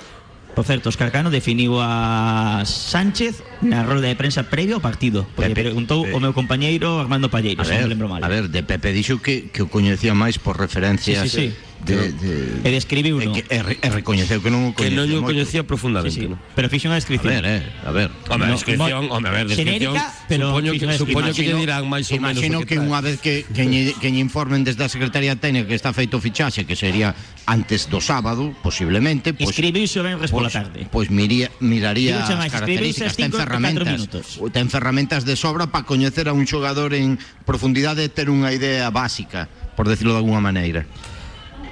Por 0.54 0.64
certo, 0.64 0.88
Óscar 0.88 1.12
Cano 1.12 1.30
definiu 1.30 1.78
a 1.78 2.64
Sánchez 2.64 3.44
na 3.66 3.82
rolda 3.82 4.06
de 4.08 4.16
prensa 4.16 4.46
previo 4.46 4.78
ao 4.78 4.82
partido 4.84 5.26
Porque 5.34 5.50
Pepe, 5.54 5.70
preguntou 5.70 6.04
Pepe. 6.06 6.14
o 6.14 6.20
meu 6.22 6.32
compañeiro 6.36 6.98
Armando 7.02 7.26
Palleiro 7.32 7.60
A 7.60 7.66
Se 7.66 7.74
non 7.74 7.86
ver, 7.86 7.90
lembro 7.90 8.06
mal 8.08 8.22
a 8.22 8.28
ver, 8.30 8.48
de 8.50 8.62
Pepe 8.62 8.94
dixo 8.94 9.18
que, 9.18 9.50
que 9.50 9.62
o 9.64 9.68
coñecía 9.70 10.14
máis 10.14 10.38
por 10.38 10.54
referencias 10.58 11.26
Sí, 11.26 11.28
sí, 11.28 11.46
sí. 11.50 11.66
de, 11.78 12.10
de, 12.10 12.34
E 12.66 12.70
describiu 12.74 13.22
e, 13.22 13.30
que, 13.30 13.42
e, 13.46 13.58
e 13.82 13.88
recoñeceu 13.94 14.42
que 14.42 14.50
non 14.50 14.70
o 14.70 14.74
que 14.74 14.90
coñecía 14.90 14.98
non 15.14 15.22
o 15.22 15.26
coñecía 15.26 15.62
profundamente, 15.62 16.10
sí, 16.10 16.26
sí. 16.26 16.30
¿no? 16.30 16.34
Pero 16.58 16.66
fixo 16.66 16.90
unha 16.90 16.98
A 16.98 17.02
descripción 17.02 17.38
ver, 17.38 17.46
eh, 17.46 17.62
a 17.86 17.90
ver. 17.94 18.10
Home, 18.30 18.46
a 18.46 18.48
No, 18.50 18.54
descripción, 18.58 19.02
home, 19.10 19.26
a 19.26 19.30
ver, 19.30 19.46
descripción. 19.46 19.94
Xenérica, 19.94 20.02
pero 20.26 20.50
supoño 20.50 20.70
que, 20.74 20.86
supoño 20.98 21.30
que 21.30 21.42
lle 21.46 21.54
Imagino- 21.54 21.62
dirán 21.62 21.82
máis 21.86 22.06
ou 22.10 22.18
menos 22.18 22.42
Imagino 22.42 22.56
o 22.58 22.66
que 22.66 22.74
trae. 22.78 22.86
unha 22.90 22.98
vez 22.98 23.16
que 23.22 23.46
que 23.46 23.62
lle, 23.70 23.94
que 23.94 24.10
lle 24.10 24.18
informen 24.18 24.66
desde 24.66 24.82
a 24.82 24.90
Secretaría 24.90 25.38
Técnica 25.38 25.70
que 25.70 25.78
está 25.78 25.94
feito 25.94 26.18
o 26.18 26.20
fichaxe, 26.22 26.66
que 26.66 26.74
sería 26.74 27.14
antes 27.46 27.86
do 27.86 28.02
sábado, 28.02 28.50
posiblemente, 28.58 29.30
pois 29.30 29.54
Escribiuse 29.54 30.02
o 30.02 30.04
venres 30.04 30.34
pola 30.34 30.50
pois- 30.50 30.58
tarde 30.58 30.82
Pois 30.90 31.08
miría, 31.14 31.46
miraría 31.62 32.26
as 32.26 32.50
características, 32.50 33.14
ten 33.14 33.30
ferramentas, 33.48 34.08
ten 34.52 34.68
ferramentas 34.68 35.24
de 35.24 35.34
sobra 35.34 35.72
para 35.72 35.88
coñecer 35.88 36.28
a 36.28 36.36
un 36.36 36.44
xogador 36.44 36.92
en 36.92 37.16
profundidade 37.48 38.04
e 38.04 38.12
ter 38.12 38.28
unha 38.28 38.52
idea 38.52 38.92
básica, 38.92 39.48
por 39.72 39.88
decirlo 39.88 40.12
de 40.12 40.20
alguna 40.20 40.44
maneira. 40.44 40.84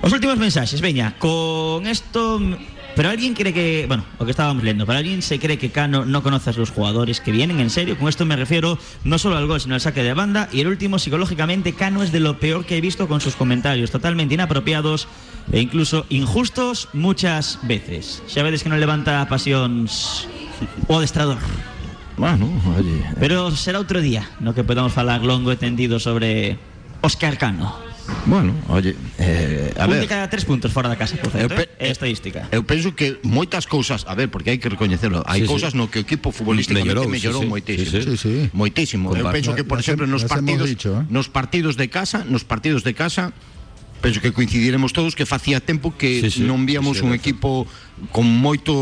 Os 0.00 0.12
últimos 0.12 0.36
mensajes, 0.36 0.80
veña 0.84 1.16
Con 1.16 1.88
esto 1.88 2.38
Pero 2.96 3.10
alguien 3.10 3.34
cree 3.34 3.52
que, 3.52 3.84
bueno, 3.86 4.06
lo 4.18 4.24
que 4.24 4.30
estábamos 4.30 4.62
leyendo, 4.62 4.86
pero 4.86 4.98
alguien 4.98 5.20
se 5.20 5.38
cree 5.38 5.58
que 5.58 5.70
Cano 5.70 6.06
no 6.06 6.22
conoce 6.22 6.48
a 6.48 6.52
los 6.54 6.70
jugadores 6.70 7.20
que 7.20 7.30
vienen, 7.30 7.60
en 7.60 7.68
serio, 7.68 7.98
con 7.98 8.08
esto 8.08 8.24
me 8.24 8.36
refiero 8.36 8.78
no 9.04 9.18
solo 9.18 9.36
al 9.36 9.46
gol, 9.46 9.60
sino 9.60 9.74
al 9.74 9.82
saque 9.82 10.02
de 10.02 10.14
banda. 10.14 10.48
Y 10.50 10.60
el 10.62 10.68
último, 10.68 10.98
psicológicamente, 10.98 11.74
Cano 11.74 12.02
es 12.02 12.10
de 12.10 12.20
lo 12.20 12.40
peor 12.40 12.64
que 12.64 12.78
he 12.78 12.80
visto 12.80 13.06
con 13.06 13.20
sus 13.20 13.36
comentarios, 13.36 13.90
totalmente 13.90 14.32
inapropiados 14.32 15.08
e 15.52 15.60
incluso 15.60 16.06
injustos 16.08 16.88
muchas 16.94 17.58
veces. 17.64 18.22
Ya 18.34 18.42
vedes 18.42 18.62
que 18.62 18.70
no 18.70 18.78
levanta 18.78 19.28
pasións 19.28 20.26
o 20.88 20.96
adestrador. 21.00 21.38
Bueno, 22.16 22.48
oye, 22.78 23.04
Pero 23.20 23.52
será 23.52 23.76
outro 23.76 24.00
día 24.00 24.24
no 24.40 24.56
que 24.56 24.64
podamos 24.64 24.96
falar 24.96 25.20
longo 25.20 25.52
e 25.52 25.60
tendido 25.60 26.00
sobre 26.00 26.56
Óscar 27.04 27.36
Cano. 27.36 27.76
Bueno, 28.24 28.54
oye, 28.70 28.94
eh, 29.18 29.74
a 29.76 29.84
un 29.84 29.90
ver. 29.90 30.00
de 30.00 30.06
cada 30.08 30.30
tres 30.30 30.46
puntos 30.46 30.70
fora 30.72 30.86
da 30.88 30.94
casa, 30.96 31.18
por 31.18 31.28
certo, 31.34 31.50
Eu 31.50 31.50
pe- 31.50 31.68
eh? 31.82 31.90
estadística. 31.90 32.46
Eu 32.54 32.62
penso 32.62 32.94
que 32.94 33.18
moitas 33.26 33.66
cousas, 33.66 34.06
a 34.06 34.14
ver, 34.14 34.30
porque 34.30 34.54
hai 34.54 34.58
que 34.62 34.70
recoñecelo, 34.70 35.26
hai 35.26 35.42
Sí, 35.42 35.44
sí. 35.44 35.50
cousas 35.50 35.74
no 35.74 35.90
que 35.90 35.98
o 36.00 36.02
equipo 36.06 36.30
futbolísticamente 36.30 36.94
Mellorou, 36.94 37.10
mellorou, 37.10 37.42
sí, 37.42 37.46
sí. 37.46 37.52
moitísimo. 37.52 37.90
Sí, 37.90 38.00
sí. 38.06 38.14
Sí, 38.14 38.16
sí. 38.16 38.34
Moitísimo. 38.54 39.10
Eu 39.12 39.26
Compa- 39.26 39.34
penso 39.36 39.52
que, 39.58 39.66
por 39.66 39.82
exemplo, 39.82 40.06
nos 40.08 40.22
partidos 40.24 40.70
dicho, 40.70 41.02
¿eh? 41.02 41.04
nos 41.10 41.26
partidos 41.28 41.74
de 41.76 41.90
casa, 41.90 42.22
nos 42.24 42.46
partidos 42.46 42.80
de 42.86 42.94
casa 42.94 43.34
penso 44.00 44.20
que 44.20 44.32
coincidiremos 44.32 44.92
todos 44.92 45.14
que 45.16 45.26
facía 45.26 45.60
tempo 45.60 45.96
que 45.96 46.20
Sí, 46.20 46.30
sí. 46.30 46.40
non 46.44 46.64
víamos 46.68 46.98
Sí, 46.98 47.04
un 47.04 47.12
equipo 47.16 47.66
con 48.12 48.28
moito 48.28 48.72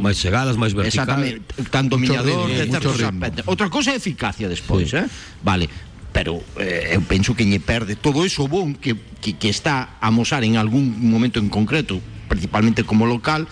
máis 0.00 0.16
chegadas, 0.22 0.54
máis 0.56 0.72
vertical. 0.72 1.20
Exactamente, 1.22 1.50
tan 1.70 1.90
dominador, 1.90 2.46
ritmo, 2.48 2.78
ritmo. 2.94 3.42
Outra 3.50 3.66
cousa 3.68 3.92
é 3.92 3.98
eficacia 3.98 4.46
despois, 4.48 4.88
Sí. 4.90 5.02
eh? 5.02 5.06
Vale, 5.42 5.66
pero 6.14 6.38
eh, 6.60 6.94
eu 6.94 7.02
penso 7.02 7.34
que 7.34 7.42
lle 7.44 7.58
perde 7.58 7.96
todo 7.98 8.22
eso 8.22 8.46
bon 8.46 8.76
que, 8.76 8.94
que, 9.20 9.34
que 9.34 9.48
está 9.50 9.96
a 10.00 10.08
mosar 10.14 10.44
en 10.44 10.56
algún 10.60 10.94
momento 11.10 11.40
en 11.40 11.48
concreto, 11.50 11.98
principalmente 12.28 12.84
como 12.86 13.04
local, 13.08 13.48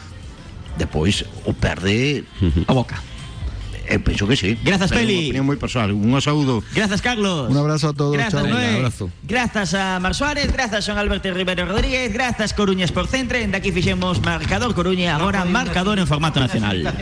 depois 0.78 1.26
o 1.44 1.52
perde, 1.52 2.22
A 2.68 2.72
boca. 2.72 3.02
Eu 3.90 4.00
penso 4.00 4.26
que 4.26 4.36
sí. 4.36 4.56
Grazas, 4.62 4.90
Pero 4.90 5.00
Peli. 5.06 5.56
personal. 5.58 5.92
Un 5.92 6.20
saúdo. 6.22 6.62
Grazas, 6.74 7.02
Carlos. 7.02 7.50
Un 7.50 7.56
abrazo 7.56 7.88
a 7.88 7.92
todos, 7.92 8.16
chao. 8.30 8.46
Noé. 8.46 8.52
Venga, 8.52 8.76
abrazo. 8.78 9.10
Grazas 9.24 9.74
a 9.74 9.98
Mar 10.00 10.14
Suárez, 10.14 10.52
grazas 10.52 10.88
a 10.88 10.98
Alberto 10.98 11.32
Rivero 11.34 11.66
Rodríguez, 11.66 12.12
grazas 12.12 12.54
Coruña 12.54 12.84
Sport 12.84 13.10
Centre, 13.10 13.46
de 13.46 13.56
aquí 13.56 13.72
fixemos 13.72 14.20
marcador 14.22 14.74
Coruña, 14.74 15.16
agora 15.16 15.44
marcador 15.44 15.98
en 15.98 16.06
formato 16.06 16.40
nacional. 16.40 16.94